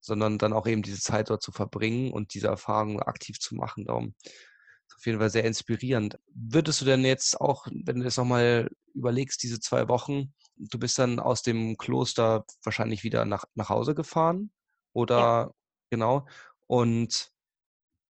sondern 0.00 0.36
dann 0.36 0.52
auch 0.52 0.66
eben 0.66 0.82
diese 0.82 1.00
Zeit 1.00 1.30
dort 1.30 1.42
zu 1.42 1.50
verbringen 1.50 2.12
und 2.12 2.34
diese 2.34 2.48
Erfahrung 2.48 3.00
aktiv 3.00 3.40
zu 3.40 3.54
machen. 3.54 3.86
Darum 3.86 4.14
ist 4.22 4.96
auf 4.96 5.06
jeden 5.06 5.18
Fall 5.20 5.30
sehr 5.30 5.44
inspirierend. 5.44 6.18
Würdest 6.34 6.82
du 6.82 6.84
denn 6.84 7.02
jetzt 7.02 7.40
auch, 7.40 7.66
wenn 7.70 7.96
du 7.96 8.04
das 8.04 8.18
nochmal 8.18 8.68
überlegst, 8.92 9.42
diese 9.42 9.58
zwei 9.58 9.88
Wochen, 9.88 10.34
du 10.56 10.78
bist 10.78 10.98
dann 10.98 11.18
aus 11.18 11.42
dem 11.42 11.78
Kloster 11.78 12.44
wahrscheinlich 12.62 13.04
wieder 13.04 13.24
nach, 13.24 13.46
nach 13.54 13.70
Hause 13.70 13.94
gefahren? 13.94 14.50
Oder 14.92 15.16
ja. 15.18 15.50
genau? 15.88 16.26
Und 16.66 17.32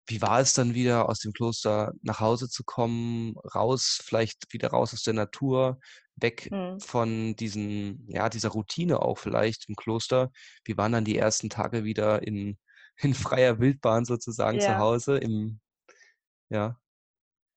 wie 0.08 0.22
war 0.22 0.40
es 0.40 0.54
dann 0.54 0.74
wieder, 0.74 1.08
aus 1.08 1.20
dem 1.20 1.32
Kloster 1.32 1.92
nach 2.02 2.20
Hause 2.20 2.48
zu 2.48 2.64
kommen, 2.64 3.36
raus, 3.54 4.00
vielleicht 4.02 4.52
wieder 4.52 4.70
raus 4.70 4.94
aus 4.94 5.02
der 5.02 5.14
Natur, 5.14 5.78
weg 6.16 6.50
mhm. 6.50 6.80
von 6.80 7.36
diesen, 7.36 8.06
ja, 8.08 8.28
dieser 8.28 8.48
Routine 8.48 9.02
auch 9.02 9.18
vielleicht 9.18 9.68
im 9.68 9.76
Kloster? 9.76 10.30
Wie 10.64 10.76
waren 10.78 10.92
dann 10.92 11.04
die 11.04 11.18
ersten 11.18 11.50
Tage 11.50 11.84
wieder 11.84 12.22
in, 12.26 12.58
in 12.96 13.14
freier 13.14 13.60
Wildbahn 13.60 14.04
sozusagen 14.04 14.58
ja. 14.58 14.66
zu 14.66 14.78
Hause 14.78 15.18
im, 15.18 15.60
ja? 16.48 16.78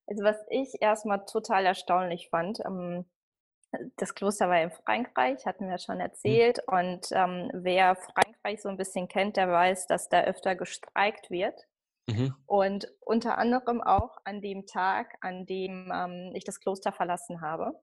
Also 0.07 0.23
was 0.23 0.37
ich 0.49 0.81
erstmal 0.81 1.25
total 1.25 1.65
erstaunlich 1.65 2.27
fand, 2.29 2.59
ähm, 2.65 3.05
das 3.95 4.13
Kloster 4.13 4.49
war 4.49 4.61
in 4.61 4.71
Frankreich, 4.71 5.45
hatten 5.45 5.69
wir 5.69 5.77
schon 5.77 5.95
mhm. 5.95 6.01
erzählt. 6.01 6.59
Mhm. 6.67 6.77
Und 6.77 7.07
ähm, 7.11 7.49
wer 7.53 7.95
Frankreich 7.95 8.61
so 8.61 8.67
ein 8.67 8.77
bisschen 8.77 9.07
kennt, 9.07 9.37
der 9.37 9.49
weiß, 9.49 9.87
dass 9.87 10.09
da 10.09 10.23
öfter 10.23 10.55
gestreikt 10.55 11.29
wird. 11.29 11.67
Mhm. 12.07 12.35
Und 12.45 12.87
unter 12.99 13.37
anderem 13.37 13.81
auch 13.81 14.17
an 14.23 14.41
dem 14.41 14.65
Tag, 14.65 15.15
an 15.21 15.45
dem 15.45 15.91
ähm, 15.93 16.31
ich 16.35 16.43
das 16.43 16.59
Kloster 16.59 16.91
verlassen 16.91 17.41
habe. 17.41 17.73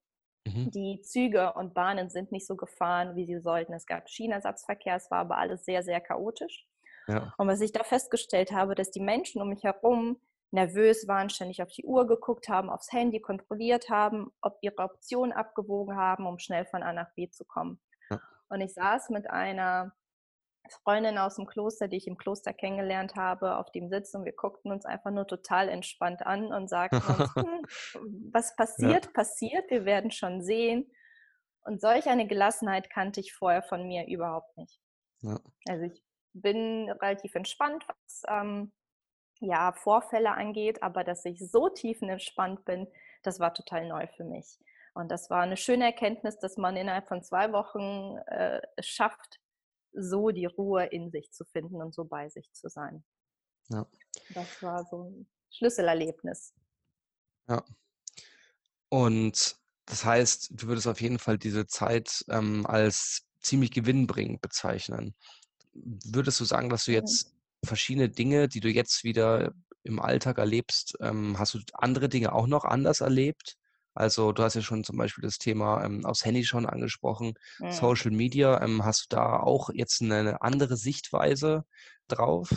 Mhm. 0.46 0.70
Die 0.70 1.00
Züge 1.02 1.52
und 1.54 1.74
Bahnen 1.74 2.10
sind 2.10 2.32
nicht 2.32 2.46
so 2.46 2.56
gefahren, 2.56 3.16
wie 3.16 3.26
sie 3.26 3.40
sollten. 3.40 3.72
Es 3.72 3.86
gab 3.86 4.08
Schienenersatzverkehr, 4.08 4.96
es 4.96 5.10
war 5.10 5.20
aber 5.20 5.38
alles 5.38 5.64
sehr, 5.64 5.82
sehr 5.82 6.00
chaotisch. 6.00 6.66
Ja. 7.06 7.32
Und 7.38 7.48
was 7.48 7.60
ich 7.60 7.72
da 7.72 7.84
festgestellt 7.84 8.52
habe, 8.52 8.74
dass 8.74 8.90
die 8.90 9.00
Menschen 9.00 9.40
um 9.40 9.48
mich 9.48 9.64
herum 9.64 10.20
nervös 10.50 11.06
waren, 11.08 11.28
ständig 11.28 11.62
auf 11.62 11.70
die 11.70 11.84
Uhr 11.84 12.06
geguckt 12.06 12.48
haben, 12.48 12.70
aufs 12.70 12.92
Handy 12.92 13.20
kontrolliert 13.20 13.90
haben, 13.90 14.30
ob 14.40 14.58
ihre 14.62 14.78
Optionen 14.78 15.32
abgewogen 15.32 15.96
haben, 15.96 16.26
um 16.26 16.38
schnell 16.38 16.64
von 16.66 16.82
A 16.82 16.92
nach 16.92 17.12
B 17.14 17.28
zu 17.28 17.44
kommen. 17.44 17.80
Ja. 18.10 18.20
Und 18.48 18.60
ich 18.60 18.72
saß 18.72 19.10
mit 19.10 19.28
einer 19.28 19.92
Freundin 20.72 21.18
aus 21.18 21.36
dem 21.36 21.46
Kloster, 21.46 21.88
die 21.88 21.96
ich 21.96 22.06
im 22.06 22.16
Kloster 22.16 22.52
kennengelernt 22.52 23.16
habe, 23.16 23.56
auf 23.56 23.70
dem 23.72 23.88
Sitz 23.88 24.14
und 24.14 24.24
wir 24.24 24.32
guckten 24.32 24.70
uns 24.70 24.84
einfach 24.84 25.10
nur 25.10 25.26
total 25.26 25.68
entspannt 25.68 26.26
an 26.26 26.52
und 26.52 26.68
sagten 26.68 26.96
uns, 26.96 27.34
hm, 27.34 28.32
was 28.32 28.56
passiert, 28.56 29.06
ja. 29.06 29.12
passiert, 29.12 29.70
wir 29.70 29.84
werden 29.84 30.10
schon 30.10 30.42
sehen. 30.42 30.90
Und 31.62 31.80
solch 31.80 32.06
eine 32.06 32.26
Gelassenheit 32.26 32.90
kannte 32.90 33.20
ich 33.20 33.34
vorher 33.34 33.62
von 33.62 33.86
mir 33.86 34.06
überhaupt 34.06 34.56
nicht. 34.56 34.80
Ja. 35.20 35.38
Also 35.68 35.84
ich 35.84 36.02
bin 36.32 36.90
relativ 36.90 37.34
entspannt, 37.34 37.84
was 37.86 38.22
ähm, 38.28 38.72
ja, 39.40 39.72
Vorfälle 39.72 40.32
angeht, 40.32 40.82
aber 40.82 41.04
dass 41.04 41.24
ich 41.24 41.38
so 41.50 41.68
tiefenentspannt 41.68 42.64
bin, 42.64 42.88
das 43.22 43.40
war 43.40 43.54
total 43.54 43.86
neu 43.86 44.06
für 44.16 44.24
mich. 44.24 44.58
Und 44.94 45.10
das 45.10 45.30
war 45.30 45.42
eine 45.42 45.56
schöne 45.56 45.84
Erkenntnis, 45.84 46.38
dass 46.38 46.56
man 46.56 46.76
innerhalb 46.76 47.06
von 47.06 47.22
zwei 47.22 47.52
Wochen 47.52 48.16
äh, 48.26 48.60
es 48.76 48.88
schafft, 48.88 49.40
so 49.92 50.30
die 50.30 50.46
Ruhe 50.46 50.86
in 50.86 51.10
sich 51.10 51.32
zu 51.32 51.44
finden 51.44 51.82
und 51.82 51.94
so 51.94 52.04
bei 52.04 52.28
sich 52.28 52.52
zu 52.52 52.68
sein. 52.68 53.04
Ja. 53.68 53.86
Das 54.34 54.62
war 54.62 54.84
so 54.84 55.04
ein 55.04 55.28
Schlüsselerlebnis. 55.50 56.54
Ja. 57.48 57.64
Und 58.90 59.56
das 59.86 60.04
heißt, 60.04 60.50
du 60.52 60.68
würdest 60.68 60.86
auf 60.86 61.00
jeden 61.00 61.18
Fall 61.18 61.38
diese 61.38 61.66
Zeit 61.66 62.24
ähm, 62.28 62.66
als 62.66 63.26
ziemlich 63.40 63.70
gewinnbringend 63.70 64.40
bezeichnen. 64.40 65.14
Würdest 65.72 66.40
du 66.40 66.44
sagen, 66.44 66.68
dass 66.68 66.84
du 66.84 66.92
jetzt 66.92 67.34
verschiedene 67.64 68.08
Dinge, 68.08 68.48
die 68.48 68.60
du 68.60 68.68
jetzt 68.68 69.04
wieder 69.04 69.52
im 69.84 70.00
Alltag 70.00 70.38
erlebst, 70.38 70.94
ähm, 71.00 71.38
hast 71.38 71.54
du 71.54 71.60
andere 71.72 72.08
Dinge 72.08 72.32
auch 72.32 72.46
noch 72.46 72.64
anders 72.64 73.00
erlebt? 73.00 73.56
Also 73.98 74.30
du 74.30 74.44
hast 74.44 74.54
ja 74.54 74.60
schon 74.60 74.84
zum 74.84 74.96
Beispiel 74.96 75.22
das 75.22 75.38
Thema 75.38 75.84
ähm, 75.84 76.06
aufs 76.06 76.24
Handy 76.24 76.44
schon 76.44 76.66
angesprochen, 76.66 77.34
mhm. 77.58 77.72
Social 77.72 78.12
Media. 78.12 78.62
Ähm, 78.62 78.84
hast 78.84 79.06
du 79.10 79.16
da 79.16 79.40
auch 79.40 79.70
jetzt 79.72 80.00
eine 80.00 80.40
andere 80.40 80.76
Sichtweise 80.76 81.64
drauf 82.06 82.48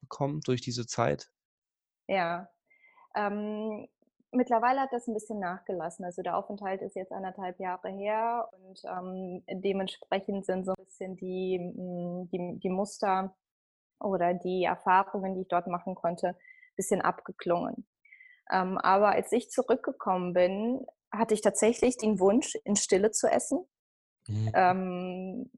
bekommen 0.00 0.40
durch 0.46 0.62
diese 0.62 0.86
Zeit? 0.86 1.28
Ja. 2.08 2.48
Ähm, 3.14 3.86
mittlerweile 4.32 4.80
hat 4.80 4.92
das 4.94 5.06
ein 5.06 5.12
bisschen 5.12 5.38
nachgelassen. 5.38 6.02
Also 6.06 6.22
der 6.22 6.34
Aufenthalt 6.34 6.80
ist 6.80 6.96
jetzt 6.96 7.12
anderthalb 7.12 7.60
Jahre 7.60 7.90
her 7.90 8.48
und 8.52 8.80
ähm, 8.86 9.44
dementsprechend 9.50 10.46
sind 10.46 10.64
so 10.64 10.72
ein 10.72 10.84
bisschen 10.86 11.14
die, 11.18 11.58
mm, 11.58 12.30
die, 12.30 12.58
die 12.58 12.70
Muster 12.70 13.36
oder 14.00 14.32
die 14.32 14.64
Erfahrungen, 14.64 15.34
die 15.34 15.42
ich 15.42 15.48
dort 15.48 15.66
machen 15.66 15.94
konnte, 15.94 16.28
ein 16.28 16.36
bisschen 16.74 17.02
abgeklungen. 17.02 17.86
Ähm, 18.50 18.78
aber 18.78 19.10
als 19.10 19.32
ich 19.32 19.50
zurückgekommen 19.50 20.32
bin, 20.32 20.86
hatte 21.12 21.34
ich 21.34 21.40
tatsächlich 21.40 21.96
den 21.96 22.20
Wunsch, 22.20 22.54
in 22.64 22.76
Stille 22.76 23.10
zu 23.10 23.28
essen. 23.28 23.66
Mhm. 24.28 24.52
Ähm, 24.54 25.50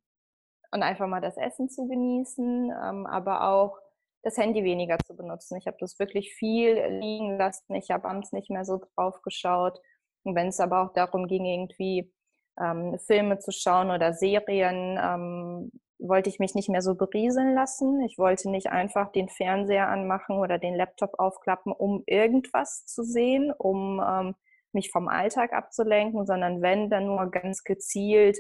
und 0.71 0.83
einfach 0.83 1.07
mal 1.07 1.21
das 1.21 1.37
Essen 1.37 1.71
zu 1.71 1.89
genießen, 1.89 2.71
ähm, 2.71 3.07
aber 3.07 3.49
auch 3.49 3.79
das 4.23 4.37
Handy 4.37 4.65
weniger 4.65 4.99
zu 5.07 5.17
benutzen. 5.17 5.57
Ich 5.57 5.67
habe 5.67 5.77
das 5.81 5.99
wirklich 5.99 6.35
viel 6.35 6.75
liegen 7.01 7.39
lassen. 7.39 7.75
Ich 7.75 7.91
habe 7.91 8.09
abends 8.09 8.33
nicht 8.33 8.51
mehr 8.51 8.65
so 8.65 8.81
drauf 8.95 9.23
geschaut. 9.23 9.81
Und 10.25 10.35
wenn 10.35 10.49
es 10.49 10.61
aber 10.61 10.83
auch 10.83 10.93
darum 10.93 11.27
ging, 11.27 11.47
irgendwie 11.47 12.13
ähm, 12.61 12.99
Filme 12.99 13.39
zu 13.39 13.53
schauen 13.53 13.91
oder 13.91 14.13
Serien, 14.13 14.99
ähm, 15.01 15.73
wollte 15.99 16.31
ich 16.31 16.39
mich 16.39 16.55
nicht 16.55 16.69
mehr 16.69 16.83
so 16.83 16.95
berieseln 16.95 17.55
lassen. 17.55 18.01
Ich 18.03 18.19
wollte 18.19 18.51
nicht 18.51 18.69
einfach 18.69 19.11
den 19.11 19.29
Fernseher 19.29 19.89
anmachen 19.89 20.39
oder 20.39 20.59
den 20.59 20.75
Laptop 20.75 21.19
aufklappen, 21.19 21.73
um 21.73 22.03
irgendwas 22.07 22.87
zu 22.87 23.03
sehen, 23.03 23.53
um 23.57 24.01
ähm, 24.01 24.35
mich 24.73 24.91
vom 24.91 25.09
Alltag 25.09 25.53
abzulenken, 25.53 26.27
sondern 26.27 26.63
wenn, 26.63 26.91
dann 26.91 27.07
nur 27.07 27.31
ganz 27.31 27.65
gezielt 27.65 28.39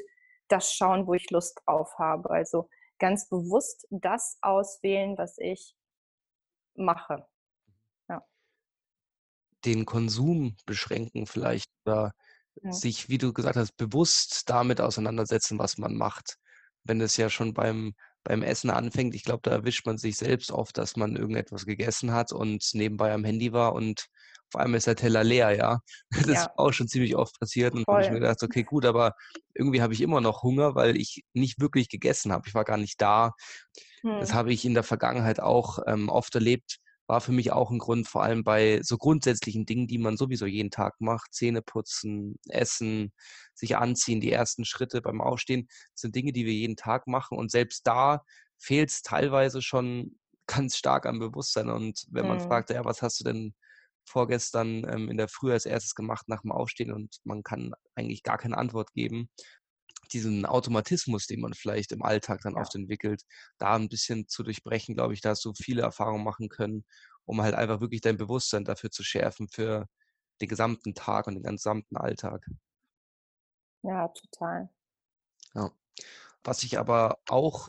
das 0.48 0.72
schauen, 0.72 1.06
wo 1.06 1.14
ich 1.14 1.30
Lust 1.30 1.60
drauf 1.66 1.98
habe. 1.98 2.30
Also 2.30 2.68
ganz 2.98 3.28
bewusst 3.28 3.86
das 3.90 4.38
auswählen, 4.40 5.16
was 5.16 5.36
ich 5.38 5.74
mache. 6.74 7.26
Ja. 8.08 8.24
Den 9.64 9.84
Konsum 9.84 10.56
beschränken 10.66 11.26
vielleicht 11.26 11.70
oder 11.84 12.12
ja. 12.62 12.72
sich, 12.72 13.08
wie 13.08 13.18
du 13.18 13.32
gesagt 13.32 13.56
hast, 13.56 13.76
bewusst 13.76 14.48
damit 14.48 14.80
auseinandersetzen, 14.80 15.58
was 15.58 15.78
man 15.78 15.94
macht. 15.94 16.38
Wenn 16.88 17.00
es 17.00 17.16
ja 17.16 17.30
schon 17.30 17.54
beim, 17.54 17.94
beim 18.24 18.42
Essen 18.42 18.70
anfängt, 18.70 19.14
ich 19.14 19.24
glaube, 19.24 19.42
da 19.42 19.52
erwischt 19.52 19.86
man 19.86 19.98
sich 19.98 20.16
selbst 20.16 20.50
oft, 20.50 20.76
dass 20.78 20.96
man 20.96 21.16
irgendetwas 21.16 21.66
gegessen 21.66 22.12
hat 22.12 22.32
und 22.32 22.68
nebenbei 22.72 23.12
am 23.12 23.24
Handy 23.24 23.52
war 23.52 23.74
und 23.74 24.08
vor 24.50 24.62
allem 24.62 24.74
ist 24.74 24.86
der 24.86 24.96
Teller 24.96 25.24
leer, 25.24 25.50
ja. 25.54 25.80
Das 26.10 26.26
ja. 26.26 26.42
ist 26.42 26.50
auch 26.56 26.72
schon 26.72 26.88
ziemlich 26.88 27.16
oft 27.16 27.38
passiert 27.38 27.74
und 27.74 27.86
habe 27.86 28.02
ich 28.02 28.10
mir 28.10 28.20
gedacht, 28.20 28.42
okay, 28.42 28.62
gut, 28.62 28.86
aber 28.86 29.14
irgendwie 29.54 29.82
habe 29.82 29.92
ich 29.92 30.00
immer 30.00 30.20
noch 30.20 30.42
Hunger, 30.42 30.74
weil 30.74 30.96
ich 30.96 31.24
nicht 31.34 31.60
wirklich 31.60 31.88
gegessen 31.88 32.32
habe. 32.32 32.48
Ich 32.48 32.54
war 32.54 32.64
gar 32.64 32.78
nicht 32.78 33.00
da. 33.00 33.32
Hm. 34.02 34.20
Das 34.20 34.32
habe 34.32 34.52
ich 34.52 34.64
in 34.64 34.74
der 34.74 34.84
Vergangenheit 34.84 35.40
auch 35.40 35.80
ähm, 35.86 36.08
oft 36.08 36.34
erlebt. 36.34 36.78
War 37.08 37.20
für 37.20 37.32
mich 37.32 37.52
auch 37.52 37.70
ein 37.70 37.78
Grund, 37.78 38.06
vor 38.06 38.22
allem 38.22 38.44
bei 38.44 38.80
so 38.82 38.98
grundsätzlichen 38.98 39.66
Dingen, 39.66 39.88
die 39.88 39.98
man 39.98 40.16
sowieso 40.16 40.46
jeden 40.46 40.70
Tag 40.70 41.00
macht. 41.00 41.34
Zähne 41.34 41.62
putzen, 41.62 42.36
essen, 42.48 43.12
sich 43.54 43.76
anziehen, 43.76 44.20
die 44.20 44.30
ersten 44.30 44.64
Schritte 44.64 45.02
beim 45.02 45.20
Aufstehen, 45.20 45.68
sind 45.94 46.14
Dinge, 46.14 46.32
die 46.32 46.46
wir 46.46 46.52
jeden 46.52 46.76
Tag 46.76 47.06
machen. 47.06 47.38
Und 47.38 47.50
selbst 47.50 47.86
da 47.86 48.22
fehlt 48.58 48.90
es 48.90 49.02
teilweise 49.02 49.62
schon 49.62 50.18
ganz 50.46 50.76
stark 50.76 51.06
am 51.06 51.18
Bewusstsein. 51.18 51.70
Und 51.70 52.06
wenn 52.10 52.28
man 52.28 52.40
hm. 52.40 52.46
fragt, 52.46 52.70
ja, 52.70 52.84
was 52.84 53.02
hast 53.02 53.20
du 53.20 53.24
denn 53.24 53.54
vorgestern 54.08 54.86
ähm, 54.90 55.10
in 55.10 55.16
der 55.16 55.28
Früh 55.28 55.52
als 55.52 55.66
erstes 55.66 55.94
gemacht 55.94 56.28
nach 56.28 56.42
dem 56.42 56.52
Aufstehen 56.52 56.92
und 56.92 57.18
man 57.24 57.42
kann 57.42 57.72
eigentlich 57.94 58.22
gar 58.22 58.38
keine 58.38 58.56
Antwort 58.56 58.92
geben. 58.94 59.30
Diesen 60.12 60.46
Automatismus, 60.46 61.26
den 61.26 61.40
man 61.40 61.54
vielleicht 61.54 61.92
im 61.92 62.02
Alltag 62.02 62.40
dann 62.42 62.56
oft 62.56 62.74
entwickelt, 62.74 63.22
da 63.58 63.74
ein 63.74 63.88
bisschen 63.88 64.28
zu 64.28 64.42
durchbrechen, 64.42 64.94
glaube 64.94 65.14
ich, 65.14 65.20
da 65.20 65.30
hast 65.30 65.44
du 65.44 65.52
viele 65.54 65.82
Erfahrungen 65.82 66.24
machen 66.24 66.48
können, 66.48 66.84
um 67.24 67.42
halt 67.42 67.54
einfach 67.54 67.80
wirklich 67.80 68.00
dein 68.00 68.16
Bewusstsein 68.16 68.64
dafür 68.64 68.90
zu 68.90 69.04
schärfen 69.04 69.48
für 69.48 69.86
den 70.40 70.48
gesamten 70.48 70.94
Tag 70.94 71.26
und 71.26 71.34
den 71.34 71.42
gesamten 71.42 71.96
Alltag. 71.96 72.46
Ja, 73.82 74.08
total. 74.08 74.70
Ja. 75.54 75.70
Was 76.44 76.62
ich 76.62 76.78
aber 76.78 77.18
auch 77.28 77.68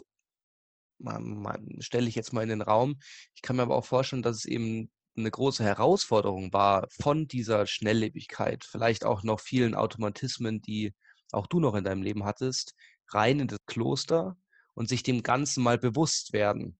stelle 1.79 2.09
ich 2.09 2.15
jetzt 2.15 2.33
mal 2.33 2.43
in 2.43 2.49
den 2.49 2.61
Raum. 2.61 2.99
Ich 3.35 3.41
kann 3.41 3.55
mir 3.55 3.61
aber 3.63 3.75
auch 3.75 3.85
vorstellen, 3.85 4.21
dass 4.21 4.37
es 4.37 4.45
eben 4.45 4.91
eine 5.15 5.31
große 5.31 5.63
Herausforderung 5.63 6.53
war 6.53 6.87
von 6.89 7.27
dieser 7.27 7.67
Schnelllebigkeit, 7.67 8.63
vielleicht 8.63 9.05
auch 9.05 9.23
noch 9.23 9.39
vielen 9.39 9.75
Automatismen, 9.75 10.61
die 10.61 10.93
auch 11.31 11.47
du 11.47 11.59
noch 11.59 11.75
in 11.75 11.83
deinem 11.83 12.01
Leben 12.01 12.25
hattest, 12.25 12.75
rein 13.09 13.39
in 13.39 13.47
das 13.47 13.65
Kloster 13.65 14.37
und 14.73 14.89
sich 14.89 15.03
dem 15.03 15.23
Ganzen 15.23 15.63
mal 15.63 15.77
bewusst 15.77 16.33
werden. 16.33 16.77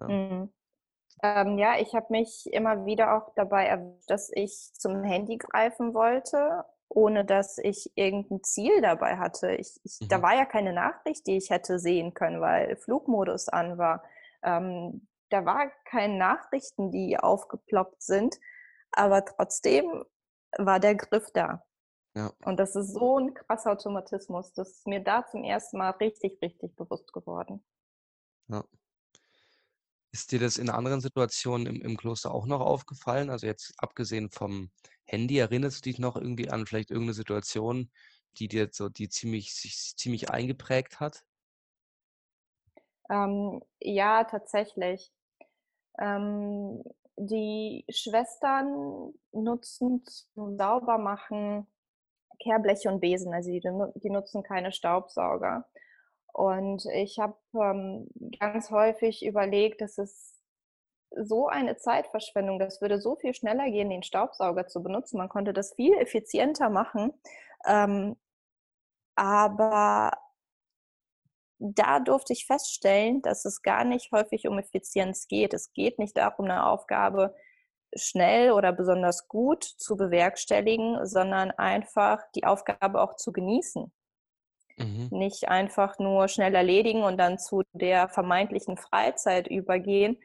Ja, 0.00 0.08
mhm. 0.08 0.52
ähm, 1.22 1.58
ja 1.58 1.78
ich 1.78 1.94
habe 1.94 2.06
mich 2.10 2.46
immer 2.52 2.86
wieder 2.86 3.16
auch 3.16 3.34
dabei 3.34 3.66
erwischt, 3.66 4.10
dass 4.10 4.30
ich 4.34 4.72
zum 4.74 5.02
Handy 5.02 5.38
greifen 5.38 5.94
wollte, 5.94 6.64
ohne 6.88 7.24
dass 7.24 7.58
ich 7.58 7.90
irgendein 7.94 8.42
Ziel 8.42 8.80
dabei 8.82 9.16
hatte. 9.18 9.54
Ich, 9.54 9.80
ich, 9.84 10.00
mhm. 10.00 10.08
Da 10.08 10.22
war 10.22 10.34
ja 10.34 10.44
keine 10.44 10.72
Nachricht, 10.72 11.26
die 11.26 11.36
ich 11.36 11.50
hätte 11.50 11.78
sehen 11.78 12.14
können, 12.14 12.40
weil 12.40 12.76
Flugmodus 12.76 13.48
an 13.48 13.78
war. 13.78 14.02
Ähm, 14.42 15.06
da 15.30 15.46
war 15.46 15.70
keine 15.86 16.18
Nachrichten, 16.18 16.90
die 16.90 17.18
aufgeploppt 17.18 18.02
sind, 18.02 18.38
aber 18.90 19.24
trotzdem 19.24 20.04
war 20.58 20.78
der 20.78 20.94
Griff 20.94 21.30
da. 21.32 21.64
Ja. 22.14 22.32
Und 22.44 22.58
das 22.58 22.76
ist 22.76 22.92
so 22.92 23.18
ein 23.18 23.32
krasser 23.32 23.72
Automatismus. 23.72 24.52
Das 24.52 24.70
ist 24.70 24.86
mir 24.86 25.00
da 25.00 25.26
zum 25.26 25.44
ersten 25.44 25.78
Mal 25.78 25.90
richtig, 25.90 26.40
richtig 26.42 26.76
bewusst 26.76 27.12
geworden. 27.12 27.64
Ja. 28.48 28.64
Ist 30.12 30.30
dir 30.30 30.38
das 30.38 30.58
in 30.58 30.68
anderen 30.68 31.00
Situationen 31.00 31.66
im, 31.66 31.80
im 31.80 31.96
Kloster 31.96 32.34
auch 32.34 32.44
noch 32.44 32.60
aufgefallen? 32.60 33.30
Also 33.30 33.46
jetzt 33.46 33.72
abgesehen 33.78 34.30
vom 34.30 34.70
Handy, 35.04 35.38
erinnerst 35.38 35.78
du 35.78 35.90
dich 35.90 35.98
noch 35.98 36.16
irgendwie 36.16 36.50
an 36.50 36.66
vielleicht 36.66 36.90
irgendeine 36.90 37.14
Situation, 37.14 37.90
die 38.36 38.48
dir 38.48 38.68
so, 38.70 38.90
die 38.90 39.08
ziemlich, 39.08 39.54
sich 39.54 39.94
ziemlich 39.96 40.30
eingeprägt 40.30 41.00
hat? 41.00 41.24
Ähm, 43.08 43.62
ja, 43.80 44.24
tatsächlich. 44.24 45.12
Ähm, 45.98 46.82
die 47.16 47.84
Schwestern 47.88 49.14
nutzen 49.32 50.04
zum 50.04 50.56
Saubermachen 50.56 51.66
Kehrbleche 52.42 52.88
und 52.88 53.00
Besen, 53.00 53.32
also 53.32 53.50
die, 53.50 53.60
die 53.60 54.10
nutzen 54.10 54.42
keine 54.42 54.72
Staubsauger. 54.72 55.64
Und 56.32 56.86
ich 56.94 57.18
habe 57.18 57.36
ähm, 57.54 58.08
ganz 58.38 58.70
häufig 58.70 59.24
überlegt, 59.24 59.80
dass 59.80 59.98
es 59.98 60.38
so 61.14 61.46
eine 61.48 61.76
Zeitverschwendung, 61.76 62.58
das 62.58 62.80
würde 62.80 63.00
so 63.00 63.16
viel 63.16 63.34
schneller 63.34 63.70
gehen, 63.70 63.90
den 63.90 64.02
Staubsauger 64.02 64.66
zu 64.66 64.82
benutzen. 64.82 65.18
Man 65.18 65.28
konnte 65.28 65.52
das 65.52 65.74
viel 65.74 65.92
effizienter 65.94 66.70
machen. 66.70 67.12
Ähm, 67.66 68.16
aber 69.14 70.12
da 71.58 72.00
durfte 72.00 72.32
ich 72.32 72.46
feststellen, 72.46 73.22
dass 73.22 73.44
es 73.44 73.62
gar 73.62 73.84
nicht 73.84 74.10
häufig 74.10 74.48
um 74.48 74.58
Effizienz 74.58 75.28
geht. 75.28 75.54
Es 75.54 75.72
geht 75.72 75.98
nicht 75.98 76.16
darum, 76.16 76.46
eine 76.46 76.66
Aufgabe 76.66 77.34
schnell 77.94 78.52
oder 78.52 78.72
besonders 78.72 79.28
gut 79.28 79.64
zu 79.64 79.96
bewerkstelligen, 79.96 81.06
sondern 81.06 81.50
einfach 81.50 82.20
die 82.34 82.44
Aufgabe 82.44 83.00
auch 83.00 83.16
zu 83.16 83.32
genießen. 83.32 83.92
Mhm. 84.78 85.08
Nicht 85.10 85.48
einfach 85.48 85.98
nur 85.98 86.28
schnell 86.28 86.54
erledigen 86.54 87.02
und 87.02 87.18
dann 87.18 87.38
zu 87.38 87.62
der 87.72 88.08
vermeintlichen 88.08 88.76
Freizeit 88.76 89.46
übergehen, 89.48 90.18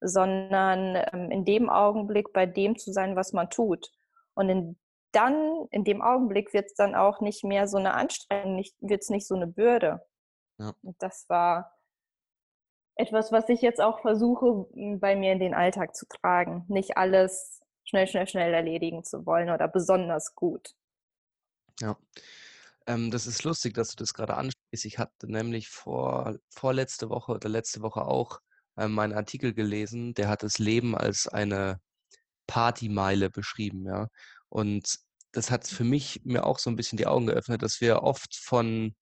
sondern 0.00 1.02
ähm, 1.12 1.30
in 1.30 1.44
dem 1.44 1.70
Augenblick 1.70 2.32
bei 2.32 2.46
dem 2.46 2.76
zu 2.76 2.92
sein, 2.92 3.16
was 3.16 3.32
man 3.32 3.48
tut. 3.50 3.90
Und 4.34 4.48
in, 4.48 4.78
dann, 5.12 5.66
in 5.70 5.84
dem 5.84 6.02
Augenblick 6.02 6.52
wird 6.52 6.66
es 6.66 6.74
dann 6.74 6.94
auch 6.94 7.20
nicht 7.20 7.44
mehr 7.44 7.66
so 7.66 7.78
eine 7.78 7.94
Anstrengung, 7.94 8.62
wird 8.80 9.02
es 9.02 9.08
nicht 9.08 9.26
so 9.26 9.34
eine 9.34 9.46
Bürde. 9.46 10.02
Ja. 10.58 10.74
Das 10.98 11.26
war 11.28 11.75
etwas, 12.96 13.32
was 13.32 13.48
ich 13.48 13.60
jetzt 13.60 13.80
auch 13.80 14.00
versuche, 14.00 14.66
bei 14.98 15.16
mir 15.16 15.32
in 15.32 15.40
den 15.40 15.54
Alltag 15.54 15.94
zu 15.94 16.06
tragen. 16.06 16.64
Nicht 16.68 16.96
alles 16.96 17.60
schnell, 17.84 18.06
schnell, 18.06 18.26
schnell 18.26 18.52
erledigen 18.52 19.04
zu 19.04 19.26
wollen 19.26 19.50
oder 19.50 19.68
besonders 19.68 20.34
gut. 20.34 20.74
Ja. 21.80 21.96
Ähm, 22.86 23.10
das 23.10 23.26
ist 23.26 23.44
lustig, 23.44 23.74
dass 23.74 23.90
du 23.90 23.96
das 23.96 24.14
gerade 24.14 24.34
ansprichst. 24.34 24.84
Ich 24.84 24.98
hatte 24.98 25.30
nämlich 25.30 25.68
vor, 25.68 26.38
vorletzte 26.50 27.10
Woche 27.10 27.32
oder 27.32 27.48
letzte 27.48 27.82
Woche 27.82 28.02
auch 28.02 28.40
ähm, 28.76 28.92
meinen 28.92 29.12
Artikel 29.12 29.52
gelesen, 29.54 30.14
der 30.14 30.28
hat 30.28 30.42
das 30.42 30.58
Leben 30.58 30.96
als 30.96 31.28
eine 31.28 31.80
Partymeile 32.46 33.30
beschrieben, 33.30 33.86
ja. 33.86 34.08
Und 34.48 34.98
das 35.32 35.50
hat 35.50 35.66
für 35.66 35.84
mich 35.84 36.22
mir 36.24 36.46
auch 36.46 36.58
so 36.58 36.70
ein 36.70 36.76
bisschen 36.76 36.96
die 36.96 37.06
Augen 37.06 37.26
geöffnet, 37.26 37.62
dass 37.62 37.80
wir 37.80 38.02
oft 38.02 38.36
von 38.36 38.94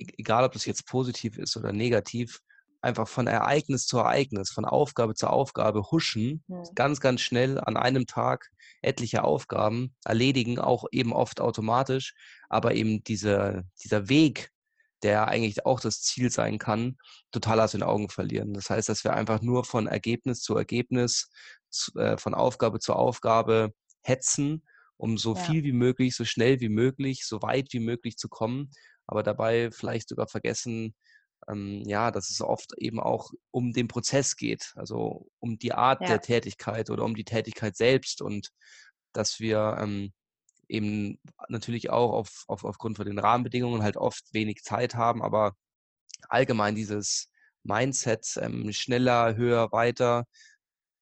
E-, 0.00 0.06
egal 0.18 0.44
ob 0.44 0.52
das 0.52 0.66
jetzt 0.66 0.86
positiv 0.86 1.38
ist 1.38 1.56
oder 1.56 1.72
negativ, 1.72 2.40
einfach 2.82 3.08
von 3.08 3.26
Ereignis 3.26 3.86
zu 3.86 3.98
Ereignis, 3.98 4.50
von 4.50 4.64
Aufgabe 4.64 5.14
zu 5.14 5.28
Aufgabe 5.28 5.90
huschen, 5.90 6.42
ja. 6.48 6.62
ganz, 6.74 7.00
ganz 7.00 7.20
schnell 7.20 7.58
an 7.60 7.76
einem 7.76 8.06
Tag 8.06 8.50
etliche 8.82 9.24
Aufgaben 9.24 9.94
erledigen, 10.04 10.58
auch 10.58 10.84
eben 10.90 11.12
oft 11.12 11.40
automatisch, 11.40 12.14
aber 12.48 12.74
eben 12.74 13.02
dieser, 13.04 13.62
dieser 13.82 14.08
Weg, 14.08 14.50
der 15.02 15.28
eigentlich 15.28 15.66
auch 15.66 15.80
das 15.80 16.02
Ziel 16.02 16.30
sein 16.30 16.58
kann, 16.58 16.96
total 17.30 17.60
aus 17.60 17.72
den 17.72 17.82
Augen 17.82 18.08
verlieren. 18.08 18.54
Das 18.54 18.70
heißt, 18.70 18.88
dass 18.88 19.04
wir 19.04 19.14
einfach 19.14 19.40
nur 19.40 19.64
von 19.64 19.86
Ergebnis 19.86 20.40
zu 20.40 20.56
Ergebnis, 20.56 21.30
zu, 21.70 21.94
äh, 21.98 22.18
von 22.18 22.34
Aufgabe 22.34 22.80
zu 22.80 22.94
Aufgabe 22.94 23.72
hetzen, 24.02 24.62
um 24.96 25.16
so 25.16 25.34
ja. 25.34 25.40
viel 25.42 25.64
wie 25.64 25.72
möglich, 25.72 26.14
so 26.14 26.24
schnell 26.24 26.60
wie 26.60 26.68
möglich, 26.68 27.24
so 27.26 27.40
weit 27.42 27.68
wie 27.72 27.80
möglich 27.80 28.16
zu 28.16 28.28
kommen, 28.28 28.70
aber 29.06 29.22
dabei 29.22 29.70
vielleicht 29.70 30.08
sogar 30.08 30.28
vergessen, 30.28 30.94
ähm, 31.48 31.82
ja, 31.86 32.10
dass 32.10 32.30
es 32.30 32.40
oft 32.40 32.72
eben 32.78 33.00
auch 33.00 33.30
um 33.50 33.72
den 33.72 33.88
Prozess 33.88 34.36
geht, 34.36 34.72
also 34.76 35.28
um 35.38 35.58
die 35.58 35.72
Art 35.72 36.00
ja. 36.02 36.08
der 36.08 36.20
Tätigkeit 36.20 36.90
oder 36.90 37.04
um 37.04 37.14
die 37.14 37.24
Tätigkeit 37.24 37.76
selbst 37.76 38.22
und 38.22 38.50
dass 39.12 39.40
wir 39.40 39.76
ähm, 39.80 40.12
eben 40.68 41.18
natürlich 41.48 41.90
auch 41.90 42.12
auf, 42.12 42.44
auf, 42.46 42.64
aufgrund 42.64 42.96
von 42.96 43.06
den 43.06 43.18
Rahmenbedingungen 43.18 43.82
halt 43.82 43.96
oft 43.96 44.32
wenig 44.32 44.62
Zeit 44.62 44.94
haben, 44.94 45.22
aber 45.22 45.56
allgemein 46.28 46.74
dieses 46.74 47.30
Mindset, 47.62 48.38
ähm, 48.40 48.72
schneller, 48.72 49.36
höher, 49.36 49.72
weiter, 49.72 50.26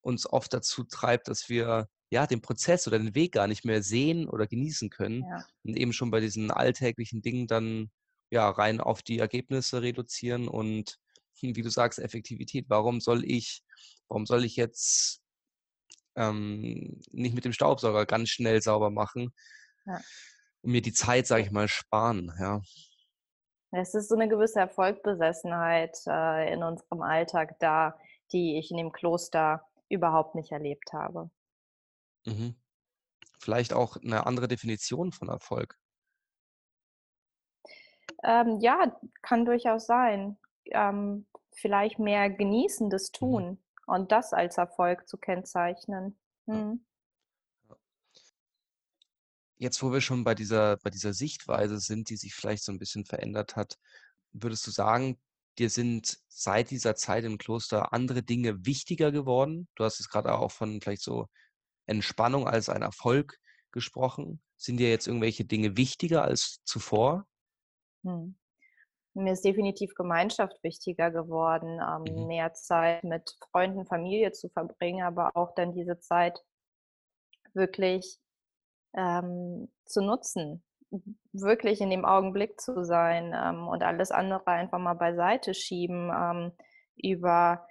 uns 0.01 0.27
oft 0.27 0.53
dazu 0.55 0.85
treibt, 0.85 1.29
dass 1.29 1.48
wir 1.48 1.88
ja 2.11 2.27
den 2.27 2.40
Prozess 2.40 2.87
oder 2.87 2.98
den 2.98 3.14
Weg 3.14 3.33
gar 3.33 3.46
nicht 3.46 3.64
mehr 3.64 3.83
sehen 3.83 4.29
oder 4.29 4.46
genießen 4.46 4.90
können 4.90 5.24
ja. 5.24 5.44
und 5.64 5.77
eben 5.77 5.92
schon 5.92 6.11
bei 6.11 6.20
diesen 6.20 6.51
alltäglichen 6.51 7.20
Dingen 7.20 7.46
dann 7.46 7.90
ja 8.31 8.49
rein 8.51 8.81
auf 8.81 9.03
die 9.03 9.19
Ergebnisse 9.19 9.83
reduzieren 9.83 10.49
und 10.49 10.99
wie 11.41 11.62
du 11.62 11.71
sagst 11.71 11.99
Effektivität. 11.99 12.67
Warum 12.69 13.01
soll 13.01 13.25
ich, 13.25 13.62
warum 14.09 14.27
soll 14.27 14.45
ich 14.45 14.57
jetzt 14.57 15.23
ähm, 16.17 17.01
nicht 17.12 17.35
mit 17.35 17.45
dem 17.45 17.53
Staubsauger 17.53 18.07
ganz 18.07 18.31
schnell 18.31 18.61
sauber 18.61 18.91
machen 18.91 19.33
ja. 19.87 20.01
und 20.62 20.73
mir 20.73 20.83
die 20.83 20.93
Zeit, 20.93 21.27
sage 21.27 21.45
ich 21.45 21.51
mal, 21.51 21.69
sparen? 21.69 22.33
Ja. 22.41 22.61
Es 23.71 23.95
ist 23.95 24.09
so 24.09 24.14
eine 24.14 24.29
gewisse 24.29 24.61
Erfolgbesessenheit 24.61 25.97
äh, 26.07 26.53
in 26.53 26.62
unserem 26.62 27.03
Alltag 27.03 27.59
da, 27.61 27.99
die 28.33 28.59
ich 28.59 28.71
in 28.71 28.79
dem 28.79 28.93
Kloster 28.93 29.62
überhaupt 29.88 30.35
nicht 30.35 30.53
erlebt 30.53 30.93
habe. 30.93 31.31
Mhm. 32.25 32.57
Vielleicht 33.38 33.73
auch 33.73 33.97
eine 33.97 34.27
andere 34.27 34.49
Definition 34.49 35.12
von 35.12 35.29
Erfolg. 35.29 35.79
Ähm, 38.24 38.59
ja, 38.61 38.96
kann 39.22 39.44
durchaus 39.44 39.87
sein. 39.87 40.38
Ähm, 40.66 41.26
vielleicht 41.54 41.98
mehr 41.98 42.31
genießendes 42.31 43.11
mhm. 43.12 43.16
Tun 43.16 43.64
und 43.87 44.12
das 44.12 44.33
als 44.33 44.59
Erfolg 44.59 45.09
zu 45.09 45.16
kennzeichnen. 45.16 46.18
Mhm. 46.46 46.85
Jetzt, 49.57 49.83
wo 49.83 49.92
wir 49.92 50.00
schon 50.00 50.22
bei 50.22 50.37
dieser, 50.37 50.76
bei 50.76 50.90
dieser 50.90 51.12
Sichtweise 51.12 51.81
sind, 51.81 52.11
die 52.11 52.16
sich 52.16 52.35
vielleicht 52.35 52.62
so 52.62 52.70
ein 52.70 52.78
bisschen 52.78 53.04
verändert 53.04 53.57
hat, 53.57 53.76
würdest 54.31 54.64
du 54.66 54.70
sagen, 54.70 55.18
dir 55.59 55.68
sind 55.68 56.18
seit 56.28 56.70
dieser 56.70 56.94
Zeit 56.94 57.24
im 57.24 57.38
Kloster 57.38 57.92
andere 57.92 58.22
Dinge 58.22 58.64
wichtiger 58.64 59.11
geworden? 59.11 59.68
Du 59.74 59.83
hast 59.83 59.98
es 59.98 60.09
gerade 60.09 60.33
auch 60.33 60.52
von 60.52 60.81
vielleicht 60.81 61.02
so 61.02 61.26
Entspannung 61.87 62.46
als 62.46 62.68
ein 62.68 62.83
Erfolg 62.83 63.38
gesprochen. 63.72 64.40
Sind 64.57 64.76
dir 64.76 64.90
jetzt 64.90 65.09
irgendwelche 65.09 65.44
Dinge 65.44 65.76
wichtiger 65.76 66.22
als 66.22 66.61
zuvor? 66.64 67.26
Hm. 68.09 68.35
Mir 69.14 69.33
ist 69.33 69.44
definitiv 69.44 69.94
Gemeinschaft 69.94 70.62
wichtiger 70.62 71.11
geworden, 71.11 71.81
ähm, 71.81 72.14
mhm. 72.14 72.27
mehr 72.29 72.55
Zeit 72.55 73.03
mit 73.05 73.37
Freunden, 73.51 73.85
Familie 73.85 74.33
zu 74.33 74.49
verbringen, 74.49 75.03
aber 75.03 75.37
auch 75.37 75.55
dann 75.55 75.73
diese 75.73 75.99
Zeit 75.99 76.38
wirklich 77.53 78.18
ähm, 78.97 79.73
zu 79.87 80.03
nutzen, 80.03 80.62
wirklich 81.33 81.81
in 81.81 81.90
dem 81.90 82.05
Augenblick 82.05 82.61
zu 82.61 82.85
sein 82.85 83.35
ähm, 83.35 83.66
und 83.66 83.83
alles 83.83 84.11
andere 84.11 84.47
einfach 84.47 84.79
mal 84.79 84.94
beiseite 84.94 85.53
schieben, 85.53 86.12
ähm, 86.14 86.53
über 86.97 87.66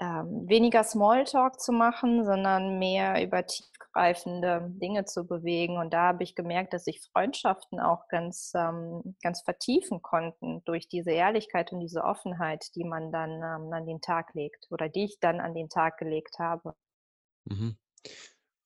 ähm, 0.00 0.48
weniger 0.48 0.82
Smalltalk 0.82 1.60
zu 1.60 1.72
machen, 1.72 2.24
sondern 2.24 2.78
mehr 2.78 3.22
über 3.22 3.46
tiefgreifende 3.96 4.68
Dinge 4.80 5.04
zu 5.04 5.26
bewegen. 5.26 5.78
Und 5.78 5.92
da 5.92 6.08
habe 6.08 6.22
ich 6.22 6.34
gemerkt, 6.34 6.72
dass 6.72 6.84
sich 6.84 7.00
Freundschaften 7.12 7.80
auch 7.80 8.08
ganz, 8.08 8.52
ähm, 8.54 9.16
ganz 9.22 9.42
vertiefen 9.42 10.02
konnten 10.02 10.62
durch 10.64 10.88
diese 10.88 11.10
Ehrlichkeit 11.10 11.72
und 11.72 11.80
diese 11.80 12.04
Offenheit, 12.04 12.64
die 12.74 12.84
man 12.84 13.10
dann 13.10 13.30
ähm, 13.30 13.72
an 13.72 13.86
den 13.86 14.00
Tag 14.00 14.34
legt 14.34 14.66
oder 14.70 14.88
die 14.88 15.04
ich 15.04 15.18
dann 15.20 15.40
an 15.40 15.54
den 15.54 15.68
Tag 15.68 15.98
gelegt 15.98 16.38
habe. 16.38 16.74
Mhm. 17.44 17.76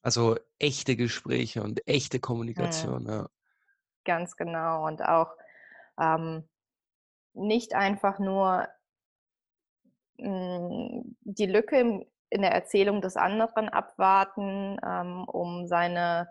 Also 0.02 0.36
echte 0.58 0.96
Gespräche 0.96 1.62
und 1.62 1.86
echte 1.86 2.20
Kommunikation, 2.20 3.04
mhm. 3.04 3.08
ja. 3.08 3.28
Ganz 4.04 4.34
genau. 4.34 4.86
Und 4.86 5.02
auch 5.04 5.30
ähm, 6.00 6.48
nicht 7.34 7.74
einfach 7.74 8.18
nur 8.18 8.66
hm, 10.18 11.16
die 11.20 11.46
Lücke 11.46 12.06
in 12.30 12.42
der 12.42 12.52
Erzählung 12.52 13.00
des 13.00 13.16
anderen 13.16 13.68
abwarten, 13.68 14.78
ähm, 14.84 15.24
um 15.24 15.66
seine 15.66 16.28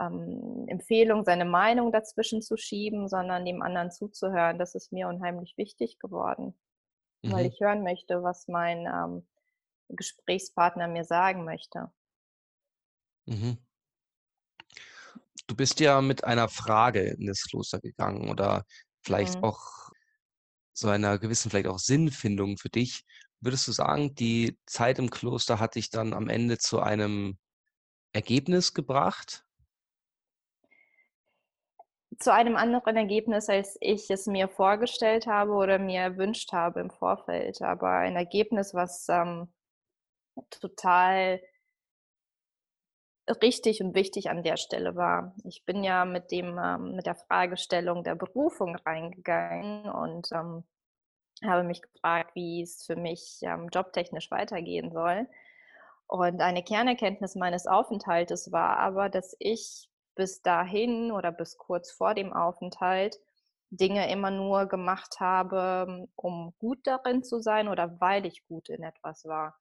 ähm, 0.00 0.66
Empfehlung, 0.68 1.24
seine 1.24 1.44
Meinung 1.44 1.92
dazwischen 1.92 2.42
zu 2.42 2.56
schieben, 2.56 3.08
sondern 3.08 3.44
dem 3.44 3.62
anderen 3.62 3.90
zuzuhören. 3.90 4.58
Das 4.58 4.74
ist 4.74 4.92
mir 4.92 5.08
unheimlich 5.08 5.54
wichtig 5.56 5.98
geworden, 5.98 6.58
mhm. 7.22 7.32
weil 7.32 7.46
ich 7.46 7.60
hören 7.60 7.82
möchte, 7.82 8.22
was 8.22 8.48
mein 8.48 8.86
ähm, 8.86 9.26
Gesprächspartner 9.88 10.88
mir 10.88 11.04
sagen 11.04 11.44
möchte. 11.44 11.90
Mhm. 13.26 13.58
Du 15.46 15.56
bist 15.56 15.80
ja 15.80 16.00
mit 16.02 16.24
einer 16.24 16.48
Frage 16.48 17.00
in 17.00 17.26
das 17.26 17.44
Kloster 17.44 17.80
gegangen 17.80 18.28
oder 18.28 18.64
vielleicht 19.02 19.36
mhm. 19.36 19.44
auch 19.44 19.90
so 20.74 20.88
einer 20.88 21.18
gewissen 21.18 21.50
vielleicht 21.50 21.68
auch 21.68 21.78
Sinnfindung 21.78 22.58
für 22.58 22.68
dich. 22.68 23.04
Würdest 23.40 23.68
du 23.68 23.72
sagen, 23.72 24.14
die 24.14 24.58
Zeit 24.66 24.98
im 24.98 25.10
Kloster 25.10 25.60
hat 25.60 25.76
dich 25.76 25.90
dann 25.90 26.12
am 26.12 26.28
Ende 26.28 26.58
zu 26.58 26.80
einem 26.80 27.38
Ergebnis 28.12 28.74
gebracht? 28.74 29.44
Zu 32.18 32.32
einem 32.32 32.56
anderen 32.56 32.96
Ergebnis, 32.96 33.48
als 33.48 33.76
ich 33.80 34.10
es 34.10 34.26
mir 34.26 34.48
vorgestellt 34.48 35.28
habe 35.28 35.52
oder 35.52 35.78
mir 35.78 36.00
erwünscht 36.00 36.52
habe 36.52 36.80
im 36.80 36.90
Vorfeld. 36.90 37.62
Aber 37.62 37.90
ein 37.90 38.16
Ergebnis, 38.16 38.74
was 38.74 39.08
ähm, 39.08 39.52
total 40.50 41.40
richtig 43.42 43.82
und 43.82 43.94
wichtig 43.94 44.30
an 44.30 44.42
der 44.42 44.56
Stelle 44.56 44.96
war. 44.96 45.34
Ich 45.44 45.64
bin 45.64 45.84
ja 45.84 46.04
mit 46.04 46.30
dem 46.32 46.58
ähm, 46.58 46.96
mit 46.96 47.06
der 47.06 47.14
Fragestellung 47.14 48.02
der 48.02 48.14
Berufung 48.14 48.76
reingegangen 48.76 49.88
und 49.88 50.30
ähm, 50.32 50.64
habe 51.44 51.62
mich 51.62 51.82
gefragt, 51.82 52.34
wie 52.34 52.62
es 52.62 52.84
für 52.84 52.96
mich 52.96 53.38
ähm, 53.42 53.68
jobtechnisch 53.72 54.30
weitergehen 54.30 54.92
soll. 54.92 55.26
Und 56.06 56.40
eine 56.40 56.62
Kernerkenntnis 56.62 57.34
meines 57.34 57.66
Aufenthaltes 57.66 58.50
war 58.50 58.78
aber, 58.78 59.08
dass 59.08 59.36
ich 59.38 59.88
bis 60.14 60.42
dahin 60.42 61.12
oder 61.12 61.30
bis 61.30 61.58
kurz 61.58 61.92
vor 61.92 62.14
dem 62.14 62.32
Aufenthalt 62.32 63.20
Dinge 63.70 64.10
immer 64.10 64.30
nur 64.30 64.66
gemacht 64.66 65.20
habe, 65.20 66.08
um 66.16 66.54
gut 66.58 66.86
darin 66.86 67.22
zu 67.22 67.40
sein 67.40 67.68
oder 67.68 68.00
weil 68.00 68.24
ich 68.24 68.46
gut 68.46 68.70
in 68.70 68.82
etwas 68.82 69.26
war 69.26 69.58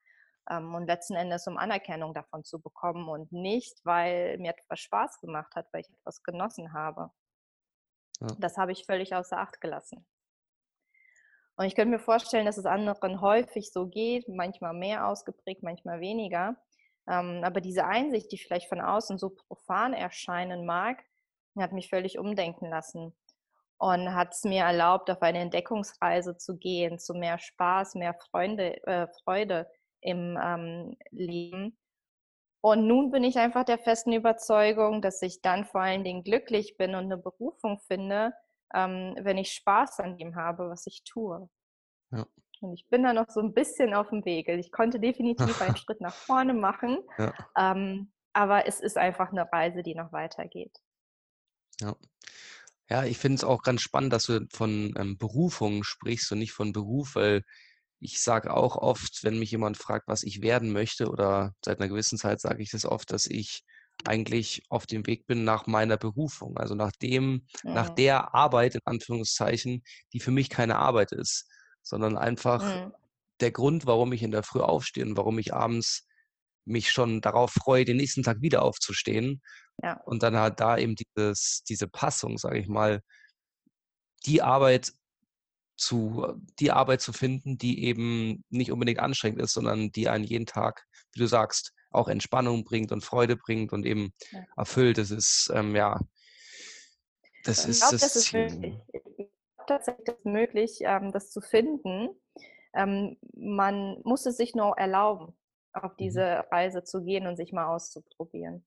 ähm, 0.49 0.73
und 0.73 0.87
letzten 0.87 1.15
Endes 1.15 1.47
um 1.47 1.57
Anerkennung 1.57 2.13
davon 2.13 2.43
zu 2.43 2.61
bekommen 2.61 3.09
und 3.09 3.31
nicht, 3.31 3.83
weil 3.83 4.37
mir 4.37 4.51
etwas 4.51 4.79
Spaß 4.79 5.19
gemacht 5.19 5.55
hat, 5.55 5.67
weil 5.73 5.81
ich 5.81 5.89
etwas 5.89 6.23
genossen 6.23 6.73
habe. 6.73 7.11
Ja. 8.21 8.27
Das 8.39 8.57
habe 8.57 8.71
ich 8.71 8.85
völlig 8.85 9.13
außer 9.13 9.37
Acht 9.37 9.61
gelassen. 9.61 10.07
Und 11.57 11.65
ich 11.65 11.75
könnte 11.75 11.91
mir 11.91 11.99
vorstellen, 11.99 12.45
dass 12.45 12.57
es 12.57 12.65
anderen 12.65 13.19
häufig 13.19 13.71
so 13.71 13.87
geht, 13.87 14.29
manchmal 14.29 14.73
mehr 14.73 15.07
ausgeprägt, 15.07 15.63
manchmal 15.63 15.99
weniger. 15.99 16.55
Ähm, 17.09 17.41
aber 17.43 17.61
diese 17.61 17.85
Einsicht, 17.85 18.31
die 18.31 18.37
vielleicht 18.37 18.69
von 18.69 18.79
außen 18.79 19.17
so 19.17 19.31
profan 19.31 19.93
erscheinen 19.93 20.65
mag, 20.65 21.03
hat 21.57 21.71
mich 21.71 21.89
völlig 21.89 22.19
umdenken 22.19 22.69
lassen 22.69 23.15
und 23.77 24.13
hat 24.13 24.33
es 24.33 24.43
mir 24.43 24.63
erlaubt, 24.63 25.09
auf 25.09 25.21
eine 25.21 25.39
Entdeckungsreise 25.39 26.37
zu 26.37 26.57
gehen, 26.57 26.99
zu 26.99 27.13
mehr 27.13 27.39
Spaß, 27.39 27.95
mehr 27.95 28.13
Freunde, 28.13 28.83
äh, 28.85 29.07
Freude 29.23 29.67
im 30.01 30.37
ähm, 30.41 30.97
Leben. 31.11 31.77
Und 32.61 32.87
nun 32.87 33.11
bin 33.11 33.23
ich 33.23 33.37
einfach 33.37 33.63
der 33.63 33.77
festen 33.77 34.13
Überzeugung, 34.13 35.01
dass 35.01 35.21
ich 35.21 35.41
dann 35.41 35.65
vor 35.65 35.81
allen 35.81 36.03
Dingen 36.03 36.23
glücklich 36.23 36.77
bin 36.77 36.95
und 36.95 37.05
eine 37.05 37.17
Berufung 37.17 37.79
finde, 37.87 38.33
ähm, 38.73 39.15
wenn 39.19 39.37
ich 39.37 39.51
Spaß 39.53 39.99
an 39.99 40.17
dem 40.17 40.35
habe, 40.35 40.69
was 40.69 40.87
ich 40.87 41.03
tue. 41.03 41.49
Ja. 42.11 42.25
Und 42.61 42.73
ich 42.73 42.87
bin 42.89 43.03
da 43.03 43.13
noch 43.13 43.29
so 43.29 43.39
ein 43.39 43.53
bisschen 43.53 43.93
auf 43.93 44.09
dem 44.09 44.25
Weg. 44.25 44.47
Ich 44.49 44.71
konnte 44.71 44.99
definitiv 44.99 45.61
einen 45.61 45.75
Schritt 45.77 46.01
nach 46.01 46.13
vorne 46.13 46.53
machen, 46.53 46.97
ja. 47.17 47.33
ähm, 47.55 48.11
aber 48.33 48.67
es 48.67 48.79
ist 48.79 48.97
einfach 48.97 49.31
eine 49.31 49.51
Reise, 49.51 49.83
die 49.83 49.95
noch 49.95 50.11
weitergeht. 50.11 50.75
Ja. 51.81 51.95
Ja, 52.89 53.03
ich 53.03 53.17
finde 53.17 53.35
es 53.35 53.43
auch 53.43 53.63
ganz 53.63 53.81
spannend, 53.81 54.13
dass 54.13 54.23
du 54.23 54.47
von 54.53 54.93
ähm, 54.97 55.17
Berufung 55.17 55.83
sprichst 55.83 56.31
und 56.31 56.39
nicht 56.39 56.53
von 56.53 56.71
Beruf, 56.71 57.15
weil 57.15 57.43
ich 57.99 58.21
sage 58.21 58.53
auch 58.53 58.77
oft, 58.77 59.23
wenn 59.23 59.39
mich 59.39 59.51
jemand 59.51 59.77
fragt, 59.77 60.07
was 60.07 60.23
ich 60.23 60.41
werden 60.41 60.71
möchte, 60.71 61.09
oder 61.09 61.53
seit 61.63 61.79
einer 61.79 61.89
gewissen 61.89 62.17
Zeit 62.17 62.39
sage 62.39 62.61
ich 62.63 62.71
das 62.71 62.85
oft, 62.85 63.11
dass 63.11 63.25
ich 63.25 63.65
eigentlich 64.05 64.63
auf 64.69 64.85
dem 64.85 65.05
Weg 65.07 65.25
bin 65.25 65.43
nach 65.43 65.67
meiner 65.67 65.97
Berufung, 65.97 66.57
also 66.57 66.75
nach 66.75 66.91
dem, 66.91 67.47
mhm. 67.63 67.73
nach 67.73 67.89
der 67.89 68.33
Arbeit 68.33 68.75
in 68.75 68.81
Anführungszeichen, 68.85 69.83
die 70.13 70.19
für 70.19 70.31
mich 70.31 70.49
keine 70.49 70.77
Arbeit 70.77 71.11
ist, 71.11 71.47
sondern 71.81 72.17
einfach 72.17 72.63
mhm. 72.63 72.93
der 73.39 73.51
Grund, 73.51 73.85
warum 73.85 74.13
ich 74.13 74.23
in 74.23 74.31
der 74.31 74.43
Früh 74.43 74.61
aufstehe 74.61 75.05
und 75.05 75.17
warum 75.17 75.39
ich 75.39 75.53
abends 75.53 76.07
mich 76.65 76.91
schon 76.91 77.21
darauf 77.21 77.51
freue, 77.51 77.85
den 77.85 77.97
nächsten 77.97 78.23
Tag 78.23 78.41
wieder 78.41 78.61
aufzustehen. 78.61 79.41
Ja. 79.81 79.99
Und 80.05 80.23
dann 80.23 80.35
halt 80.35 80.59
da 80.59 80.77
eben 80.77 80.95
dieses, 80.95 81.63
diese 81.67 81.87
Passung, 81.87 82.37
sage 82.37 82.59
ich 82.59 82.67
mal, 82.67 83.01
die 84.25 84.41
Arbeit 84.41 84.91
zu, 85.77 86.25
die 86.59 86.71
Arbeit 86.71 87.01
zu 87.01 87.13
finden, 87.13 87.57
die 87.57 87.83
eben 87.83 88.43
nicht 88.49 88.71
unbedingt 88.71 88.99
anstrengend 88.99 89.41
ist, 89.41 89.53
sondern 89.53 89.91
die 89.91 90.09
einen 90.09 90.23
jeden 90.23 90.45
Tag, 90.45 90.83
wie 91.13 91.19
du 91.19 91.27
sagst, 91.27 91.73
auch 91.89 92.07
Entspannung 92.07 92.63
bringt 92.63 92.91
und 92.91 93.03
Freude 93.03 93.35
bringt 93.35 93.73
und 93.73 93.85
eben 93.85 94.13
ja. 94.31 94.43
erfüllt. 94.55 94.97
Das 94.97 95.11
ist, 95.11 95.51
ähm, 95.53 95.75
ja, 95.75 95.99
das 97.43 97.63
ich 97.63 97.69
ist 97.71 97.79
glaub, 97.79 97.91
das, 97.91 98.01
das 98.01 98.15
ist 98.15 98.29
glaube 98.29 98.79
tatsächlich, 99.67 100.07
ist 100.07 100.25
möglich, 100.25 100.79
ähm, 100.81 101.11
das 101.11 101.31
zu 101.31 101.41
finden. 101.41 102.09
Ähm, 102.73 103.17
man 103.35 104.01
muss 104.03 104.25
es 104.25 104.37
sich 104.37 104.55
nur 104.55 104.77
erlauben, 104.77 105.37
auf 105.73 105.93
mhm. 105.93 105.97
diese. 105.99 106.45
Reise 106.51 106.83
zu 106.83 107.03
gehen 107.03 107.27
und 107.27 107.37
sich 107.37 107.51
mal 107.51 107.67
auszuprobieren. 107.67 108.65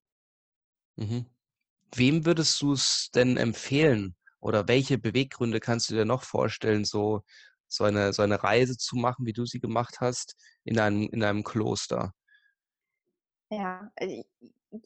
Mhm. 0.96 1.26
Wem 1.94 2.24
würdest 2.24 2.60
du 2.62 2.72
es 2.72 3.10
denn 3.14 3.36
empfehlen? 3.36 4.14
Oder 4.40 4.68
welche 4.68 4.96
Beweggründe 4.96 5.60
kannst 5.60 5.90
du 5.90 5.94
dir 5.94 6.04
noch 6.04 6.22
vorstellen, 6.22 6.84
so, 6.84 7.22
so, 7.68 7.84
eine, 7.84 8.12
so 8.12 8.22
eine 8.22 8.42
Reise 8.42 8.76
zu 8.76 8.96
machen, 8.96 9.26
wie 9.26 9.32
du 9.32 9.44
sie 9.44 9.60
gemacht 9.60 10.00
hast, 10.00 10.34
in 10.64 10.78
einem, 10.78 11.08
in 11.10 11.22
einem 11.22 11.44
Kloster? 11.44 12.14
Ja, 13.50 13.90
äh, 13.96 14.22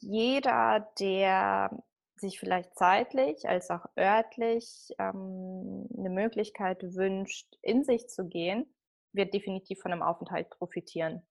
jeder, 0.01 0.89
der 0.99 1.71
sich 2.17 2.39
vielleicht 2.41 2.77
zeitlich 2.77 3.49
als 3.49 3.71
auch 3.71 3.87
örtlich 3.99 4.91
ähm, 4.99 5.89
eine 5.99 6.11
Möglichkeit 6.11 6.83
wünscht, 6.95 7.47
in 7.63 7.85
sich 7.85 8.09
zu 8.09 8.27
gehen, 8.27 8.73
wird 9.13 9.35
definitiv 9.35 9.81
von 9.81 9.93
einem 9.93 10.03
Aufenthalt 10.03 10.49
profitieren. 10.51 11.23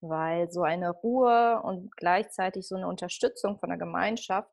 Weil 0.00 0.50
so 0.50 0.62
eine 0.62 0.90
Ruhe 0.90 1.62
und 1.62 1.96
gleichzeitig 1.96 2.68
so 2.68 2.76
eine 2.76 2.88
Unterstützung 2.88 3.58
von 3.58 3.70
der 3.70 3.78
Gemeinschaft 3.78 4.52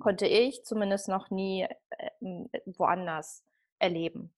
konnte 0.00 0.26
ich 0.26 0.64
zumindest 0.64 1.08
noch 1.08 1.30
nie 1.30 1.66
äh, 1.90 2.10
woanders 2.66 3.44
erleben. 3.78 4.34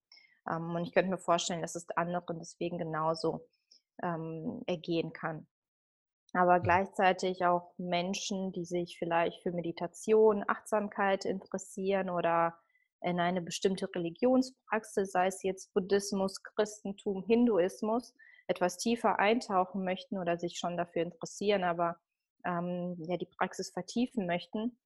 Ähm, 0.49 0.75
und 0.75 0.85
ich 0.85 0.93
könnte 0.93 1.11
mir 1.11 1.19
vorstellen, 1.19 1.63
dass 1.63 1.75
es 1.77 1.89
anderen 1.91 2.39
deswegen 2.39 2.79
genauso 2.79 3.49
ähm, 4.03 4.63
ergehen 4.67 5.13
kann. 5.13 5.47
Aber 6.33 6.61
gleichzeitig 6.61 7.45
auch 7.45 7.75
Menschen, 7.77 8.53
die 8.53 8.65
sich 8.65 8.97
vielleicht 8.99 9.43
für 9.43 9.53
Meditation, 9.53 10.45
Achtsamkeit 10.47 11.25
interessieren 11.25 12.09
oder 12.09 12.59
in 13.03 13.21
eine 13.21 13.43
bestimmte 13.43 13.89
Religionspraxis, 13.95 15.11
sei 15.11 15.27
es 15.27 15.43
jetzt 15.43 15.75
Buddhismus, 15.75 16.43
Christentum, 16.43 17.25
Hinduismus, 17.27 18.15
etwas 18.47 18.79
tiefer 18.79 19.19
eintauchen 19.19 19.85
möchten 19.85 20.19
oder 20.19 20.39
sich 20.39 20.59
schon 20.59 20.77
dafür 20.77 21.03
interessieren, 21.03 21.65
aber 21.65 21.97
ähm, 22.45 22.97
ja, 23.07 23.17
die 23.17 23.29
Praxis 23.39 23.71
vertiefen 23.71 24.27
möchten, 24.27 24.79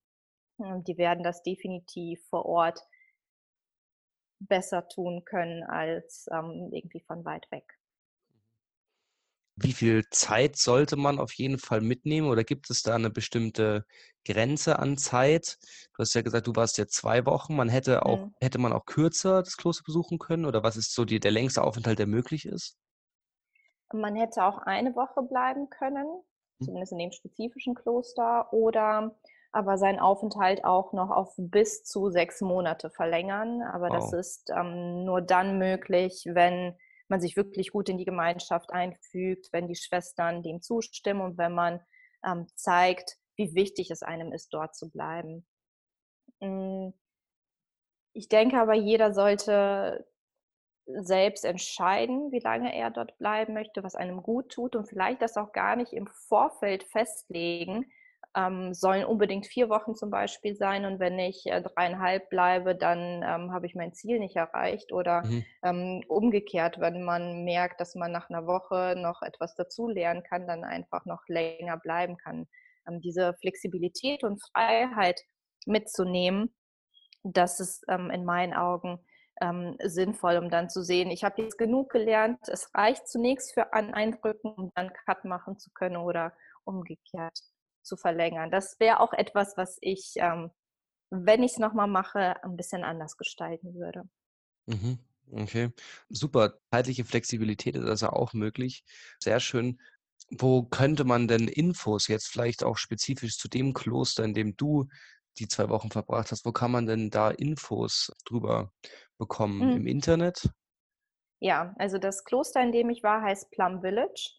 die 0.59 0.97
werden 0.97 1.23
das 1.23 1.43
definitiv 1.43 2.27
vor 2.29 2.47
Ort 2.47 2.81
besser 4.39 4.89
tun 4.89 5.25
können 5.25 5.63
als 5.65 6.27
ähm, 6.33 6.71
irgendwie 6.73 7.01
von 7.01 7.25
weit 7.25 7.51
weg. 7.51 7.76
Wie 9.59 9.73
viel 9.73 10.05
Zeit 10.11 10.57
sollte 10.57 10.97
man 10.97 11.19
auf 11.19 11.33
jeden 11.33 11.59
Fall 11.59 11.81
mitnehmen 11.81 12.29
oder 12.29 12.45
gibt 12.45 12.69
es 12.69 12.83
da 12.83 12.95
eine 12.95 13.09
bestimmte 13.09 13.87
Grenze 14.27 14.79
an 14.79 14.99
Zeit? 14.99 15.57
Du 15.95 16.01
hast 16.01 16.15
ja 16.15 16.21
gesagt, 16.21 16.47
du 16.47 16.55
warst 16.55 16.77
ja 16.77 16.87
zwei 16.87 17.25
Wochen. 17.25 17.57
Man 17.57 17.71
hätte 17.71 18.05
auch, 18.05 18.27
mhm. 18.27 18.35
hätte 18.41 18.59
man 18.59 18.75
auch 18.75 18.85
kürzer 18.85 19.43
das 19.43 19.57
Kloster 19.57 19.85
besuchen 19.85 20.19
können 20.19 20.45
oder 20.45 20.63
was 20.63 20.77
ist 20.77 20.93
so 20.93 21.07
die, 21.07 21.21
der 21.21 21.31
längste 21.31 21.65
Aufenthalt, 21.65 21.99
der 21.99 22.07
möglich 22.07 22.45
ist? 22.45 22.77
Man 23.93 24.15
hätte 24.15 24.45
auch 24.45 24.59
eine 24.59 24.95
Woche 24.95 25.23
bleiben 25.23 25.71
können, 25.71 26.07
mhm. 26.59 26.65
zumindest 26.65 26.93
in 26.93 26.99
dem 26.99 27.13
spezifischen 27.13 27.75
Kloster, 27.75 28.53
oder 28.53 29.17
aber 29.53 29.79
seinen 29.79 30.01
Aufenthalt 30.01 30.65
auch 30.67 30.93
noch 30.93 31.11
auf 31.11 31.33
bis 31.39 31.83
zu 31.83 32.11
sechs 32.11 32.43
Monate 32.43 32.91
verlängern. 32.91 33.63
Aber 33.63 33.89
wow. 33.89 33.97
das 33.97 34.13
ist 34.13 34.51
ähm, 34.55 35.05
nur 35.05 35.23
dann 35.23 35.57
möglich, 35.57 36.25
wenn 36.27 36.77
man 37.09 37.21
sich 37.21 37.37
wirklich 37.37 37.71
gut 37.71 37.89
in 37.89 37.99
die 37.99 38.05
Gemeinschaft 38.05 38.71
einfügt, 38.73 39.49
wenn 39.53 39.69
die 39.69 39.77
Schwestern 39.77 40.43
dem 40.43 40.63
zustimmen 40.63 41.21
und 41.21 41.39
wenn 41.39 41.55
man 41.55 41.81
ähm, 42.25 42.47
zeigt, 42.55 43.17
wie 43.37 43.55
wichtig 43.55 43.91
es 43.91 44.03
einem 44.03 44.33
ist, 44.33 44.53
dort 44.53 44.75
zu 44.75 44.91
bleiben. 44.91 45.47
Hm, 46.41 46.93
ich 48.13 48.29
denke 48.29 48.59
aber, 48.59 48.75
jeder 48.75 49.13
sollte 49.13 50.07
selbst 50.87 51.45
entscheiden, 51.45 52.31
wie 52.33 52.39
lange 52.39 52.75
er 52.75 52.91
dort 52.91 53.19
bleiben 53.19 53.55
möchte, 53.55 53.83
was 53.83 53.95
einem 53.95 54.23
gut 54.23 54.53
tut 54.53 54.77
und 54.77 54.89
vielleicht 54.89 55.21
das 55.21 55.37
auch 55.37 55.53
gar 55.53 55.77
nicht 55.77 55.93
im 55.93 56.07
Vorfeld 56.07 56.85
festlegen, 56.85 57.91
ähm, 58.37 58.75
sollen 58.75 59.07
unbedingt 59.07 59.47
vier 59.47 59.71
Wochen 59.71 59.95
zum 59.95 60.11
Beispiel 60.11 60.55
sein 60.55 60.85
und 60.85 61.01
wenn 61.01 61.19
ich 61.19 61.47
äh, 61.47 61.63
dreieinhalb 61.63 62.29
bleibe, 62.29 62.75
dann 62.77 63.23
ähm, 63.23 63.53
habe 63.53 63.67
ich 63.67 63.75
mein 63.75 63.95
Ziel 63.95 64.19
nicht 64.19 64.37
erreicht 64.37 64.93
oder 64.93 65.25
mhm. 65.25 65.45
ähm, 65.65 66.05
umgekehrt, 66.07 66.79
wenn 66.79 67.03
man 67.03 67.45
merkt, 67.45 67.81
dass 67.81 67.95
man 67.95 68.13
nach 68.13 68.29
einer 68.29 68.47
Woche 68.47 68.95
noch 68.99 69.23
etwas 69.23 69.55
dazulernen 69.55 70.23
kann, 70.23 70.47
dann 70.47 70.65
einfach 70.65 71.07
noch 71.07 71.23
länger 71.29 71.79
bleiben 71.79 72.19
kann. 72.19 72.47
Ähm, 72.87 73.01
diese 73.01 73.35
Flexibilität 73.41 74.23
und 74.23 74.43
Freiheit 74.53 75.23
mitzunehmen, 75.65 76.55
das 77.23 77.59
ist 77.59 77.85
ähm, 77.89 78.11
in 78.11 78.27
meinen 78.27 78.53
Augen 78.53 78.99
ähm, 79.41 79.79
sinnvoll, 79.83 80.37
um 80.37 80.51
dann 80.51 80.69
zu 80.69 80.83
sehen, 80.83 81.11
ich 81.11 81.25
habe 81.25 81.41
jetzt 81.41 81.57
genug 81.57 81.91
gelernt, 81.91 82.41
es 82.49 82.71
reicht 82.75 83.09
zunächst 83.09 83.55
für 83.55 83.73
an 83.73 83.95
Eindrücken, 83.95 84.53
um 84.53 84.71
dann 84.75 84.93
Cut 85.07 85.25
machen 85.25 85.59
zu 85.59 85.71
können 85.73 85.97
oder 85.97 86.35
umgekehrt 86.65 87.39
zu 87.87 87.97
verlängern. 87.97 88.51
Das 88.51 88.79
wäre 88.81 89.01
auch 89.01 89.13
etwas, 89.13 89.57
was 89.57 89.79
ich, 89.81 90.15
ähm, 90.17 90.51
wenn 91.11 91.43
ich 91.43 91.53
es 91.53 91.59
nochmal 91.59 91.89
mache, 91.89 92.43
ein 92.43 92.57
bisschen 92.57 92.85
anders 92.85 93.17
gestalten 93.17 93.75
würde. 93.75 94.03
Mhm. 94.67 94.99
Okay, 95.33 95.71
super. 96.09 96.55
Zeitliche 96.71 97.05
Flexibilität 97.05 97.75
ist 97.77 97.87
also 97.87 98.09
auch 98.11 98.33
möglich. 98.33 98.85
Sehr 99.19 99.41
schön. 99.41 99.81
Wo 100.31 100.65
könnte 100.65 101.05
man 101.05 101.29
denn 101.29 101.49
Infos 101.49 102.09
jetzt 102.09 102.29
vielleicht 102.29 102.65
auch 102.65 102.77
spezifisch 102.77 103.39
zu 103.39 103.49
dem 103.49 103.75
Kloster, 103.75 104.25
in 104.25 104.35
dem 104.35 104.57
du 104.57 104.87
die 105.39 105.49
zwei 105.49 105.69
Wochen 105.69 105.91
verbracht 105.91 106.31
hast, 106.31 106.45
wo 106.45 106.53
kann 106.53 106.71
man 106.71 106.87
denn 106.87 107.11
da 107.11 107.31
Infos 107.31 108.13
drüber 108.25 108.73
bekommen? 109.19 109.71
Mhm. 109.71 109.77
Im 109.77 109.87
Internet? 109.87 110.49
Ja, 111.41 111.75
also 111.79 111.99
das 111.99 112.25
Kloster, 112.25 112.63
in 112.63 112.73
dem 112.73 112.89
ich 112.91 113.03
war, 113.03 113.23
heißt 113.23 113.51
Plum 113.51 113.83
Village. 113.83 114.33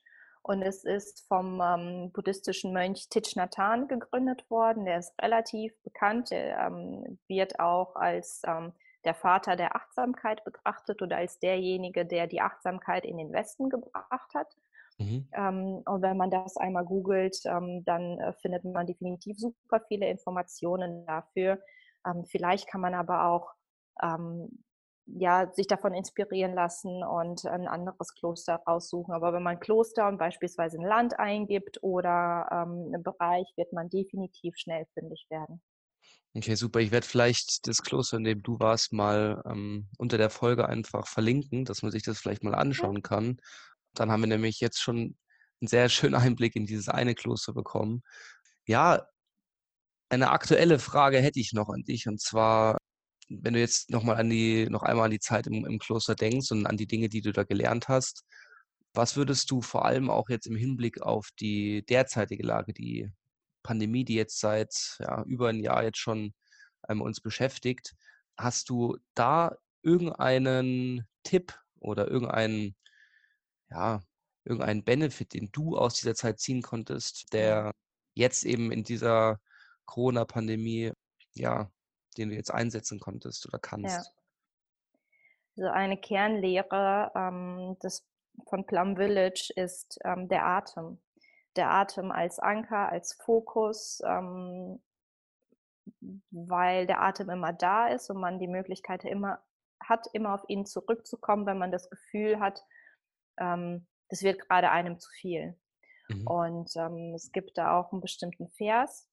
Und 0.48 0.62
es 0.62 0.86
ist 0.86 1.28
vom 1.28 1.62
ähm, 1.62 2.12
buddhistischen 2.14 2.72
Mönch 2.72 3.10
Thich 3.10 3.36
Nhat 3.36 3.58
Hanh 3.58 3.90
gegründet 3.90 4.50
worden. 4.50 4.86
Der 4.86 5.00
ist 5.00 5.14
relativ 5.22 5.74
bekannt. 5.84 6.32
Der 6.32 6.58
ähm, 6.60 7.20
wird 7.28 7.60
auch 7.60 7.98
als 7.98 8.42
ähm, 8.48 8.72
der 9.04 9.14
Vater 9.14 9.58
der 9.58 9.76
Achtsamkeit 9.76 10.46
betrachtet 10.46 11.02
oder 11.02 11.18
als 11.18 11.40
derjenige, 11.40 12.06
der 12.06 12.28
die 12.28 12.40
Achtsamkeit 12.40 13.04
in 13.04 13.18
den 13.18 13.34
Westen 13.34 13.70
gebracht 13.70 14.34
hat. 14.34 14.56
Mhm. 14.98 15.28
Ähm, 15.34 15.84
und 15.86 16.02
wenn 16.02 16.16
man 16.16 16.32
das 16.32 16.56
einmal 16.56 16.86
googelt, 16.86 17.38
ähm, 17.46 17.84
dann 17.84 18.18
äh, 18.18 18.32
findet 18.42 18.64
man 18.64 18.88
definitiv 18.88 19.38
super 19.38 19.82
viele 19.90 20.08
Informationen 20.08 21.06
dafür. 21.06 21.60
Ähm, 22.06 22.24
vielleicht 22.26 22.70
kann 22.70 22.80
man 22.80 22.94
aber 22.94 23.26
auch 23.26 23.52
ja, 25.08 25.52
sich 25.54 25.68
davon 25.68 25.94
inspirieren 25.94 26.54
lassen 26.54 27.04
und 27.04 27.46
ein 27.46 27.68
anderes 27.68 28.14
Kloster 28.14 28.62
raussuchen. 28.68 29.14
Aber 29.14 29.34
wenn 29.34 29.44
man 29.44 29.60
Kloster 29.60 30.08
und 30.08 30.18
beispielsweise 30.18 30.78
ein 30.78 30.86
Land 30.86 31.18
eingibt 31.20 31.82
oder 31.82 32.48
ähm, 32.52 32.92
einen 32.94 33.04
Bereich, 33.04 33.48
wird 33.56 33.74
man 33.74 33.90
definitiv 33.90 34.56
schnell 34.58 34.86
fündig 34.94 35.26
werden. 35.30 35.62
Okay, 36.36 36.56
super. 36.56 36.80
Ich 36.82 36.92
werde 36.92 37.08
vielleicht 37.08 37.68
das 37.68 37.82
Kloster, 37.82 38.18
in 38.18 38.24
dem 38.24 38.44
du 38.44 38.60
warst, 38.60 38.94
mal 38.94 39.42
ähm, 39.50 39.88
unter 39.98 40.18
der 40.18 40.30
Folge 40.30 40.68
einfach 40.68 41.08
verlinken, 41.08 41.66
dass 41.66 41.82
man 41.82 41.92
sich 41.92 42.04
das 42.04 42.20
vielleicht 42.20 42.44
mal 42.44 42.54
anschauen 42.54 43.02
kann. 43.02 43.38
Dann 43.94 44.12
haben 44.12 44.22
wir 44.22 44.28
nämlich 44.28 44.60
jetzt 44.60 44.80
schon 44.80 45.18
einen 45.62 45.68
sehr 45.68 45.90
schönen 45.90 46.16
Einblick 46.16 46.56
in 46.56 46.66
dieses 46.66 46.90
eine 46.90 47.16
Kloster 47.16 47.54
bekommen. 47.54 48.04
Ja, 48.66 49.08
eine 50.10 50.30
aktuelle 50.32 50.80
Frage 50.80 51.20
hätte 51.20 51.40
ich 51.40 51.54
noch 51.54 51.70
an 51.70 51.84
dich 51.84 52.08
und 52.08 52.22
zwar 52.22 52.78
wenn 53.30 53.54
du 53.54 53.60
jetzt 53.60 53.90
noch 53.90 54.04
mal 54.04 54.16
an 54.16 54.30
die, 54.30 54.68
noch 54.70 54.84
einmal 54.84 55.06
an 55.06 55.12
die 55.12 55.20
Zeit 55.20 55.48
im, 55.48 55.66
im 55.66 55.80
Kloster 55.80 56.16
denkst 56.16 56.52
und 56.52 56.66
an 56.66 56.78
die 56.78 56.88
Dinge, 56.88 57.10
die 57.10 57.22
du 57.22 57.32
da 57.32 57.44
gelernt 57.44 57.88
hast, 57.88 58.24
was 58.94 59.16
würdest 59.16 59.52
du 59.52 59.62
vor 59.62 59.86
allem 59.86 60.10
auch 60.10 60.30
jetzt 60.30 60.48
im 60.48 60.56
Hinblick 60.56 61.02
auf 61.02 61.30
die 61.40 61.86
derzeitige 61.86 62.44
Lage, 62.44 62.74
die 62.74 63.12
Pandemie, 63.64 64.06
die 64.06 64.16
jetzt 64.16 64.40
seit 64.40 64.98
ja, 65.00 65.24
über 65.24 65.50
ein 65.50 65.60
Jahr 65.60 65.84
jetzt 65.84 66.00
schon 66.00 66.34
ähm, 66.90 67.02
uns 67.02 67.22
beschäftigt, 67.22 67.96
hast 68.38 68.70
du 68.70 68.98
da 69.14 69.56
irgendeinen 69.84 71.08
Tipp 71.24 71.54
oder 71.80 72.08
irgendeinen, 72.08 72.76
ja, 73.70 74.02
irgendeinen 74.46 74.84
Benefit, 74.84 75.34
den 75.34 75.50
du 75.52 75.78
aus 75.78 75.96
dieser 75.96 76.16
Zeit 76.16 76.40
ziehen 76.40 76.62
konntest, 76.62 77.34
der 77.34 77.74
jetzt 78.14 78.46
eben 78.46 78.72
in 78.72 78.84
dieser 78.84 79.40
Corona-Pandemie 79.86 80.94
ja 81.34 81.70
den 82.18 82.30
du 82.30 82.36
jetzt 82.36 82.52
einsetzen 82.54 83.00
konntest 83.00 83.48
oder 83.48 83.60
kannst? 83.60 83.96
Ja. 83.96 84.04
Also 85.58 85.70
eine 85.72 85.98
Kernlehre 85.98 87.12
ähm, 87.16 87.78
des, 87.82 88.08
von 88.48 88.66
Plum 88.66 88.96
Village 88.96 89.52
ist 89.56 90.00
ähm, 90.04 90.28
der 90.28 90.46
Atem. 90.46 91.00
der 91.56 91.72
Atem 91.72 92.12
als 92.12 92.40
Anker, 92.40 92.90
als 92.90 93.14
Fokus, 93.14 94.02
ähm, 94.06 94.80
weil 96.30 96.86
der 96.86 97.02
Atem 97.02 97.30
immer 97.30 97.54
da 97.54 97.88
ist 97.88 98.10
und 98.10 98.20
man 98.20 98.40
die 98.40 98.48
Möglichkeit 98.48 99.04
immer 99.06 99.42
hat, 99.84 100.08
immer 100.14 100.34
auf 100.34 100.44
ihn 100.48 100.66
zurückzukommen, 100.66 101.46
wenn 101.46 101.58
man 101.58 101.72
das 101.72 101.90
Gefühl 101.90 102.40
hat, 102.40 102.64
ähm, 103.40 103.88
das 104.10 104.22
wird 104.22 104.40
gerade 104.40 104.72
einem 104.72 105.00
zu 105.00 105.10
viel. 105.12 105.58
Mhm. 106.10 106.28
Und 106.28 106.76
ähm, 106.76 107.14
es 107.16 107.32
gibt 107.32 107.58
da 107.58 107.78
auch 107.78 107.92
einen 107.92 108.02
bestimmten 108.02 108.50
Vers. 108.50 109.08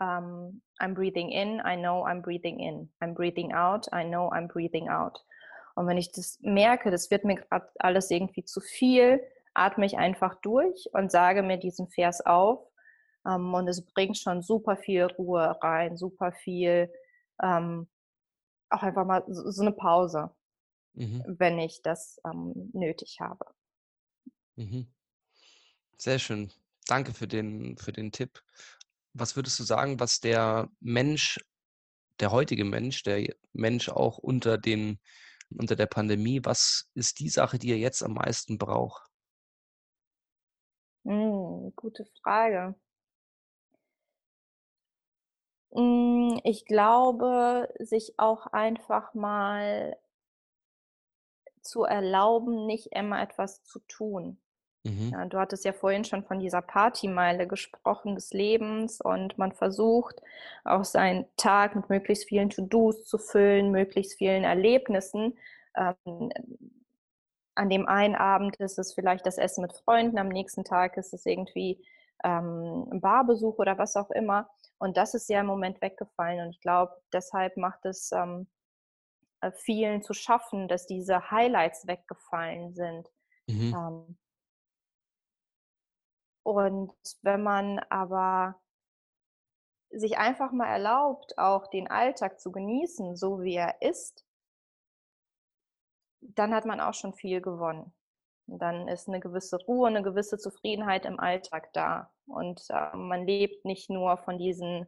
Um, 0.00 0.62
I'm 0.80 0.94
breathing 0.94 1.30
in, 1.30 1.60
I 1.60 1.76
know 1.76 2.06
I'm 2.06 2.22
breathing 2.22 2.58
in. 2.58 2.90
I'm 3.02 3.12
breathing 3.14 3.52
out, 3.52 3.86
I 3.92 4.02
know 4.04 4.30
I'm 4.32 4.48
breathing 4.48 4.88
out. 4.88 5.22
Und 5.74 5.86
wenn 5.86 5.98
ich 5.98 6.10
das 6.10 6.38
merke, 6.40 6.90
das 6.90 7.10
wird 7.10 7.24
mir 7.24 7.36
gerade 7.36 7.68
alles 7.78 8.10
irgendwie 8.10 8.44
zu 8.44 8.60
viel, 8.60 9.20
atme 9.54 9.84
ich 9.84 9.98
einfach 9.98 10.36
durch 10.40 10.88
und 10.92 11.12
sage 11.12 11.42
mir 11.42 11.58
diesen 11.58 11.88
Vers 11.88 12.24
auf. 12.24 12.66
Um, 13.22 13.52
und 13.52 13.68
es 13.68 13.84
bringt 13.84 14.16
schon 14.16 14.40
super 14.40 14.78
viel 14.78 15.04
Ruhe 15.04 15.54
rein, 15.62 15.98
super 15.98 16.32
viel, 16.32 16.90
um, 17.36 17.86
auch 18.70 18.82
einfach 18.82 19.04
mal 19.04 19.22
so, 19.28 19.50
so 19.50 19.60
eine 19.60 19.72
Pause, 19.72 20.30
mhm. 20.94 21.22
wenn 21.26 21.58
ich 21.58 21.82
das 21.82 22.18
nötig 22.72 23.18
habe. 23.20 23.44
Mhm. 24.56 24.86
Sehr 25.98 26.18
schön. 26.18 26.50
Danke 26.86 27.12
für 27.12 27.28
den, 27.28 27.76
für 27.76 27.92
den 27.92 28.10
Tipp. 28.10 28.42
Was 29.12 29.36
würdest 29.36 29.58
du 29.58 29.64
sagen, 29.64 30.00
was 30.00 30.20
der 30.20 30.68
Mensch, 30.80 31.38
der 32.20 32.30
heutige 32.30 32.64
Mensch, 32.64 33.02
der 33.02 33.34
Mensch 33.52 33.88
auch 33.88 34.18
unter 34.18 34.58
den, 34.58 34.98
unter 35.50 35.76
der 35.76 35.86
Pandemie, 35.86 36.40
was 36.44 36.90
ist 36.94 37.18
die 37.20 37.28
Sache, 37.28 37.58
die 37.58 37.70
er 37.70 37.78
jetzt 37.78 38.02
am 38.02 38.14
meisten 38.14 38.58
braucht? 38.58 39.10
Hm, 41.04 41.72
gute 41.76 42.04
Frage. 42.22 42.74
Hm, 45.72 46.40
ich 46.44 46.64
glaube, 46.66 47.68
sich 47.78 48.14
auch 48.18 48.46
einfach 48.48 49.14
mal 49.14 49.96
zu 51.62 51.84
erlauben, 51.84 52.66
nicht 52.66 52.88
immer 52.92 53.20
etwas 53.22 53.62
zu 53.62 53.80
tun. 53.80 54.40
Mhm. 54.84 55.10
Ja, 55.12 55.24
du 55.26 55.38
hattest 55.38 55.64
ja 55.64 55.72
vorhin 55.72 56.04
schon 56.04 56.24
von 56.24 56.40
dieser 56.40 56.62
Partymeile 56.62 57.46
gesprochen 57.46 58.14
des 58.14 58.32
Lebens 58.32 59.00
und 59.00 59.36
man 59.36 59.52
versucht 59.52 60.22
auch 60.64 60.84
seinen 60.84 61.26
Tag 61.36 61.76
mit 61.76 61.90
möglichst 61.90 62.28
vielen 62.28 62.50
To-Dos 62.50 63.04
zu 63.04 63.18
füllen, 63.18 63.70
möglichst 63.70 64.16
vielen 64.16 64.44
Erlebnissen. 64.44 65.36
Ähm, 65.76 66.30
an 67.54 67.68
dem 67.68 67.86
einen 67.86 68.14
Abend 68.14 68.56
ist 68.56 68.78
es 68.78 68.94
vielleicht 68.94 69.26
das 69.26 69.36
Essen 69.36 69.62
mit 69.62 69.72
Freunden, 69.74 70.18
am 70.18 70.28
nächsten 70.28 70.64
Tag 70.64 70.96
ist 70.96 71.12
es 71.12 71.26
irgendwie 71.26 71.84
ähm, 72.24 72.88
ein 72.90 73.00
Barbesuch 73.00 73.58
oder 73.58 73.76
was 73.76 73.96
auch 73.96 74.10
immer. 74.10 74.48
Und 74.78 74.96
das 74.96 75.14
ist 75.14 75.28
ja 75.28 75.40
im 75.40 75.46
Moment 75.46 75.82
weggefallen. 75.82 76.46
Und 76.46 76.50
ich 76.50 76.60
glaube, 76.60 76.92
deshalb 77.12 77.58
macht 77.58 77.84
es 77.84 78.12
ähm, 78.12 78.46
äh, 79.42 79.52
vielen 79.52 80.02
zu 80.02 80.14
schaffen, 80.14 80.68
dass 80.68 80.86
diese 80.86 81.30
Highlights 81.30 81.86
weggefallen 81.86 82.72
sind. 82.74 83.08
Mhm. 83.46 83.74
Ähm, 83.74 84.16
und 86.50 86.92
wenn 87.22 87.42
man 87.42 87.78
aber 87.90 88.60
sich 89.90 90.18
einfach 90.18 90.52
mal 90.52 90.68
erlaubt, 90.68 91.36
auch 91.38 91.66
den 91.66 91.88
Alltag 91.88 92.40
zu 92.40 92.52
genießen, 92.52 93.16
so 93.16 93.42
wie 93.42 93.54
er 93.54 93.82
ist, 93.82 94.24
dann 96.20 96.54
hat 96.54 96.66
man 96.66 96.80
auch 96.80 96.94
schon 96.94 97.14
viel 97.14 97.40
gewonnen. 97.40 97.92
dann 98.46 98.88
ist 98.88 99.06
eine 99.08 99.20
gewisse 99.20 99.58
Ruhe, 99.64 99.88
eine 99.88 100.02
gewisse 100.02 100.36
Zufriedenheit 100.36 101.06
im 101.06 101.20
Alltag 101.20 101.72
da. 101.72 102.12
Und 102.26 102.66
äh, 102.70 102.96
man 102.96 103.24
lebt 103.24 103.64
nicht 103.64 103.90
nur 103.90 104.16
von 104.16 104.38
diesen, 104.38 104.86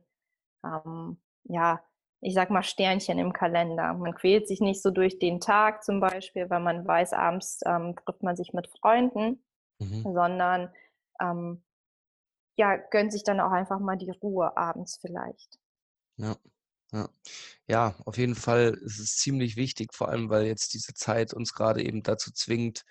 ähm, 0.64 1.20
ja, 1.44 1.80
ich 2.20 2.34
sag 2.34 2.50
mal 2.50 2.64
Sternchen 2.64 3.18
im 3.18 3.32
Kalender. 3.32 3.94
Man 3.94 4.14
quält 4.14 4.48
sich 4.48 4.60
nicht 4.60 4.82
so 4.82 4.90
durch 4.90 5.20
den 5.20 5.40
Tag 5.40 5.84
zum 5.84 6.00
Beispiel, 6.00 6.50
weil 6.50 6.60
man 6.60 6.86
weiß, 6.86 7.12
abends 7.12 7.60
ähm, 7.64 7.94
trifft 8.04 8.24
man 8.24 8.36
sich 8.36 8.52
mit 8.52 8.68
Freunden, 8.68 9.44
mhm. 9.78 10.12
sondern 10.12 10.72
ähm, 11.22 11.62
ja, 12.56 12.76
gönnt 12.90 13.12
sich 13.12 13.24
dann 13.24 13.40
auch 13.40 13.52
einfach 13.52 13.80
mal 13.80 13.96
die 13.96 14.10
Ruhe 14.10 14.56
abends 14.56 14.98
vielleicht. 15.00 15.58
Ja. 16.16 16.36
Ja. 16.94 17.08
ja, 17.66 17.94
auf 18.04 18.18
jeden 18.18 18.34
Fall 18.34 18.78
ist 18.82 18.98
es 18.98 19.16
ziemlich 19.16 19.56
wichtig, 19.56 19.94
vor 19.94 20.10
allem 20.10 20.28
weil 20.28 20.44
jetzt 20.44 20.74
diese 20.74 20.92
Zeit 20.92 21.32
uns 21.32 21.54
gerade 21.54 21.82
eben 21.82 22.02
dazu 22.02 22.30
zwingt, 22.32 22.84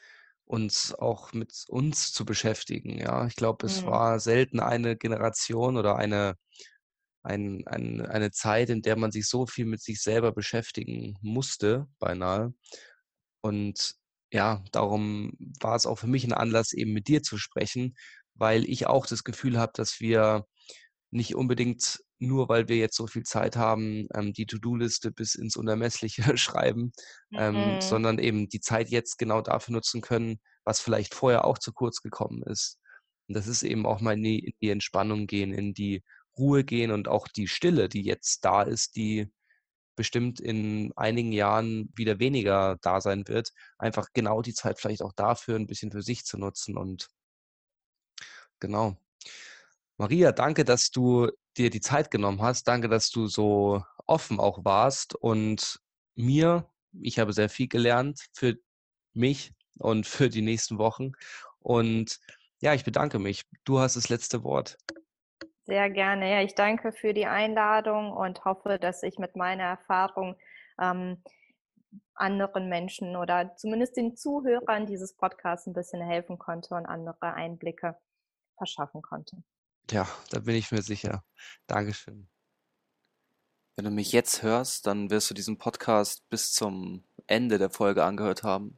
uns 0.43 0.93
auch 0.95 1.34
mit 1.34 1.65
uns 1.67 2.11
zu 2.11 2.25
beschäftigen. 2.25 2.97
Ja, 2.97 3.27
ich 3.27 3.36
glaube, 3.36 3.67
es 3.67 3.84
mhm. 3.84 3.88
war 3.88 4.19
selten 4.19 4.59
eine 4.59 4.97
Generation 4.97 5.77
oder 5.77 5.97
eine, 5.97 6.36
ein, 7.23 7.63
ein, 7.67 8.01
eine 8.01 8.32
Zeit, 8.32 8.71
in 8.71 8.82
der 8.82 8.97
man 8.97 9.11
sich 9.11 9.27
so 9.29 9.45
viel 9.45 9.65
mit 9.65 9.82
sich 9.82 10.01
selber 10.01 10.32
beschäftigen 10.32 11.15
musste, 11.21 11.88
beinahe. 11.99 12.55
Und 13.41 13.95
ja, 14.32 14.63
darum 14.71 15.34
war 15.59 15.75
es 15.75 15.86
auch 15.86 15.99
für 15.99 16.07
mich 16.07 16.23
ein 16.25 16.34
Anlass, 16.34 16.73
eben 16.73 16.93
mit 16.93 17.07
dir 17.07 17.21
zu 17.21 17.38
sprechen, 17.38 17.95
weil 18.36 18.65
ich 18.65 18.88
auch 18.88 19.05
das 19.05 19.23
Gefühl 19.23 19.59
habe, 19.59 19.73
dass 19.75 19.99
wir 19.99 20.45
nicht 21.11 21.36
unbedingt 21.36 21.99
nur, 22.19 22.49
weil 22.49 22.67
wir 22.67 22.77
jetzt 22.77 22.95
so 22.95 23.07
viel 23.07 23.23
Zeit 23.23 23.55
haben, 23.55 24.07
ähm, 24.13 24.34
die 24.34 24.45
To-Do-Liste 24.45 25.11
bis 25.11 25.36
ins 25.36 25.57
Unermessliche 25.57 26.21
schreiben, 26.38 26.93
ähm, 27.34 27.75
mhm. 27.75 27.82
sondern 27.82 28.19
eben 28.19 28.47
die 28.47 28.59
Zeit 28.61 28.89
jetzt 28.89 29.17
genau 29.17 29.41
dafür 29.41 29.73
nutzen 29.73 30.01
können, 30.01 30.39
was 30.63 30.79
vielleicht 30.79 31.15
vorher 31.15 31.45
auch 31.45 31.57
zu 31.57 31.73
kurz 31.73 32.01
gekommen 32.01 32.43
ist. 32.43 32.77
Und 33.27 33.36
das 33.36 33.47
ist 33.47 33.63
eben 33.63 33.86
auch 33.86 34.01
mal 34.01 34.13
in 34.13 34.23
die, 34.23 34.39
in 34.39 34.53
die 34.61 34.69
Entspannung 34.69 35.27
gehen, 35.27 35.53
in 35.53 35.73
die 35.73 36.03
Ruhe 36.38 36.63
gehen 36.63 36.91
und 36.91 37.07
auch 37.07 37.27
die 37.27 37.47
Stille, 37.47 37.89
die 37.89 38.03
jetzt 38.03 38.45
da 38.45 38.63
ist, 38.63 38.95
die 38.95 39.32
bestimmt 39.95 40.39
in 40.39 40.91
einigen 40.95 41.32
Jahren 41.32 41.91
wieder 41.95 42.19
weniger 42.19 42.77
da 42.82 43.01
sein 43.01 43.27
wird, 43.27 43.51
einfach 43.77 44.07
genau 44.13 44.41
die 44.41 44.53
Zeit 44.53 44.79
vielleicht 44.79 45.01
auch 45.01 45.13
dafür 45.13 45.55
ein 45.55 45.67
bisschen 45.67 45.91
für 45.91 46.01
sich 46.01 46.23
zu 46.23 46.38
nutzen 46.38 46.77
und 46.77 47.07
genau. 48.62 48.95
Maria, 49.97 50.32
danke, 50.32 50.64
dass 50.64 50.89
du 50.89 51.30
dir 51.57 51.70
die 51.70 51.82
Zeit 51.82 52.09
genommen 52.09 52.41
hast. 52.41 52.68
Danke, 52.68 52.88
dass 52.88 53.09
du 53.09 53.28
so 53.28 53.84
offen 54.07 54.39
auch 54.39 54.64
warst 54.64 55.16
und 55.16 55.80
mir, 56.16 56.66
ich 57.01 57.20
habe 57.20 57.34
sehr 57.34 57.49
viel 57.49 57.68
gelernt 57.68 58.26
für 58.34 58.55
mich 59.14 59.53
und 59.80 60.07
für 60.07 60.30
die 60.30 60.41
nächsten 60.41 60.78
Wochen. 60.78 61.12
Und 61.59 62.20
ja, 62.62 62.74
ich 62.74 62.84
bedanke 62.84 63.20
mich. 63.20 63.43
Du 63.64 63.80
hast 63.80 63.95
das 63.95 64.09
letzte 64.09 64.43
Wort. 64.43 64.78
Sehr 65.66 65.89
gerne. 65.89 66.32
Ja, 66.32 66.41
ich 66.41 66.55
danke 66.55 66.91
für 66.91 67.14
die 67.14 67.28
Einladung 67.28 68.12
und 68.12 68.43
hoffe, 68.45 68.78
dass 68.80 69.03
ich 69.03 69.20
mit 69.20 69.36
meiner 69.36 69.64
Erfahrung 69.64 70.36
ähm, 70.80 71.24
anderen 72.16 72.70
Menschen 72.70 73.16
oder 73.16 73.55
zumindest 73.55 73.97
den 73.97 74.16
Zuhörern 74.16 74.86
dieses 74.86 75.16
Podcasts 75.16 75.68
ein 75.68 75.74
bisschen 75.74 76.01
helfen 76.01 76.38
konnte 76.38 76.76
und 76.76 76.86
andere 76.86 77.34
Einblicke 77.34 77.97
verschaffen 78.62 79.01
konnte. 79.01 79.41
Ja, 79.89 80.07
da 80.30 80.39
bin 80.39 80.55
ich 80.55 80.72
mir 80.72 80.84
sicher. 80.84 81.24
Dankeschön. 81.66 82.28
Wenn 83.76 83.86
du 83.86 83.91
mich 83.91 84.12
jetzt 84.12 84.43
hörst, 84.43 84.86
dann 84.86 85.09
wirst 85.09 85.32
du 85.32 85.34
diesen 85.34 85.57
Podcast 85.57 86.30
bis 86.30 86.53
zum 86.53 87.03
Ende 87.26 87.57
der 87.57 87.72
Folge 87.72 88.03
angehört 88.03 88.43
haben 88.43 88.78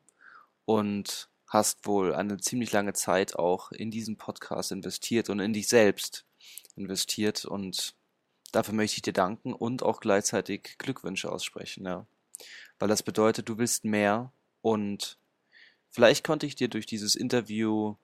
und 0.63 1.29
hast 1.47 1.85
wohl 1.85 2.15
eine 2.15 2.37
ziemlich 2.37 2.71
lange 2.71 2.93
Zeit 2.93 3.35
auch 3.35 3.73
in 3.73 3.91
diesen 3.91 4.15
Podcast 4.15 4.71
investiert 4.71 5.29
und 5.29 5.41
in 5.41 5.51
dich 5.51 5.67
selbst 5.67 6.25
investiert 6.77 7.43
und 7.43 7.93
dafür 8.53 8.73
möchte 8.73 8.95
ich 8.95 9.01
dir 9.01 9.11
danken 9.11 9.51
und 9.53 9.83
auch 9.83 9.99
gleichzeitig 9.99 10.77
Glückwünsche 10.77 11.29
aussprechen, 11.29 11.85
ja. 11.85 12.07
Weil 12.79 12.87
das 12.87 13.03
bedeutet, 13.03 13.49
du 13.49 13.57
willst 13.57 13.83
mehr 13.83 14.31
und 14.61 15.17
vielleicht 15.89 16.23
konnte 16.23 16.45
ich 16.45 16.55
dir 16.55 16.69
durch 16.69 16.85
dieses 16.85 17.15
Interview 17.15 17.97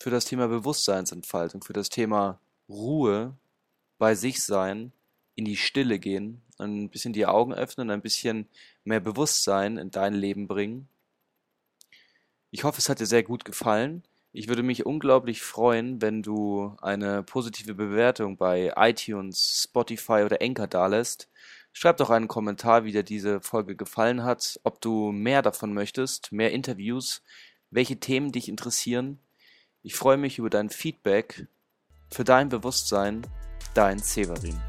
für 0.00 0.10
das 0.10 0.24
Thema 0.24 0.48
Bewusstseinsentfaltung, 0.48 1.62
für 1.62 1.74
das 1.74 1.90
Thema 1.90 2.40
Ruhe 2.68 3.36
bei 3.98 4.14
sich 4.14 4.42
sein, 4.42 4.92
in 5.34 5.44
die 5.44 5.56
Stille 5.56 5.98
gehen, 5.98 6.42
ein 6.58 6.88
bisschen 6.88 7.12
die 7.12 7.26
Augen 7.26 7.52
öffnen, 7.52 7.90
ein 7.90 8.00
bisschen 8.00 8.48
mehr 8.84 9.00
Bewusstsein 9.00 9.76
in 9.76 9.90
dein 9.90 10.14
Leben 10.14 10.48
bringen. 10.48 10.88
Ich 12.50 12.64
hoffe, 12.64 12.78
es 12.78 12.88
hat 12.88 12.98
dir 12.98 13.06
sehr 13.06 13.22
gut 13.22 13.44
gefallen. 13.44 14.02
Ich 14.32 14.48
würde 14.48 14.62
mich 14.62 14.86
unglaublich 14.86 15.42
freuen, 15.42 16.00
wenn 16.00 16.22
du 16.22 16.76
eine 16.80 17.22
positive 17.22 17.74
Bewertung 17.74 18.36
bei 18.36 18.72
iTunes, 18.76 19.64
Spotify 19.64 20.22
oder 20.24 20.38
Anchor 20.40 20.66
dalässt. 20.66 21.28
Schreib 21.72 21.98
doch 21.98 22.10
einen 22.10 22.28
Kommentar, 22.28 22.84
wie 22.84 22.92
dir 22.92 23.02
diese 23.02 23.40
Folge 23.40 23.76
gefallen 23.76 24.24
hat, 24.24 24.58
ob 24.64 24.80
du 24.80 25.12
mehr 25.12 25.42
davon 25.42 25.74
möchtest, 25.74 26.32
mehr 26.32 26.52
Interviews, 26.52 27.22
welche 27.70 28.00
Themen 28.00 28.32
dich 28.32 28.48
interessieren. 28.48 29.20
Ich 29.82 29.94
freue 29.94 30.18
mich 30.18 30.38
über 30.38 30.50
dein 30.50 30.68
Feedback. 30.68 31.46
Für 32.10 32.24
dein 32.24 32.48
Bewusstsein, 32.48 33.26
dein 33.74 33.98
Severin. 33.98 34.60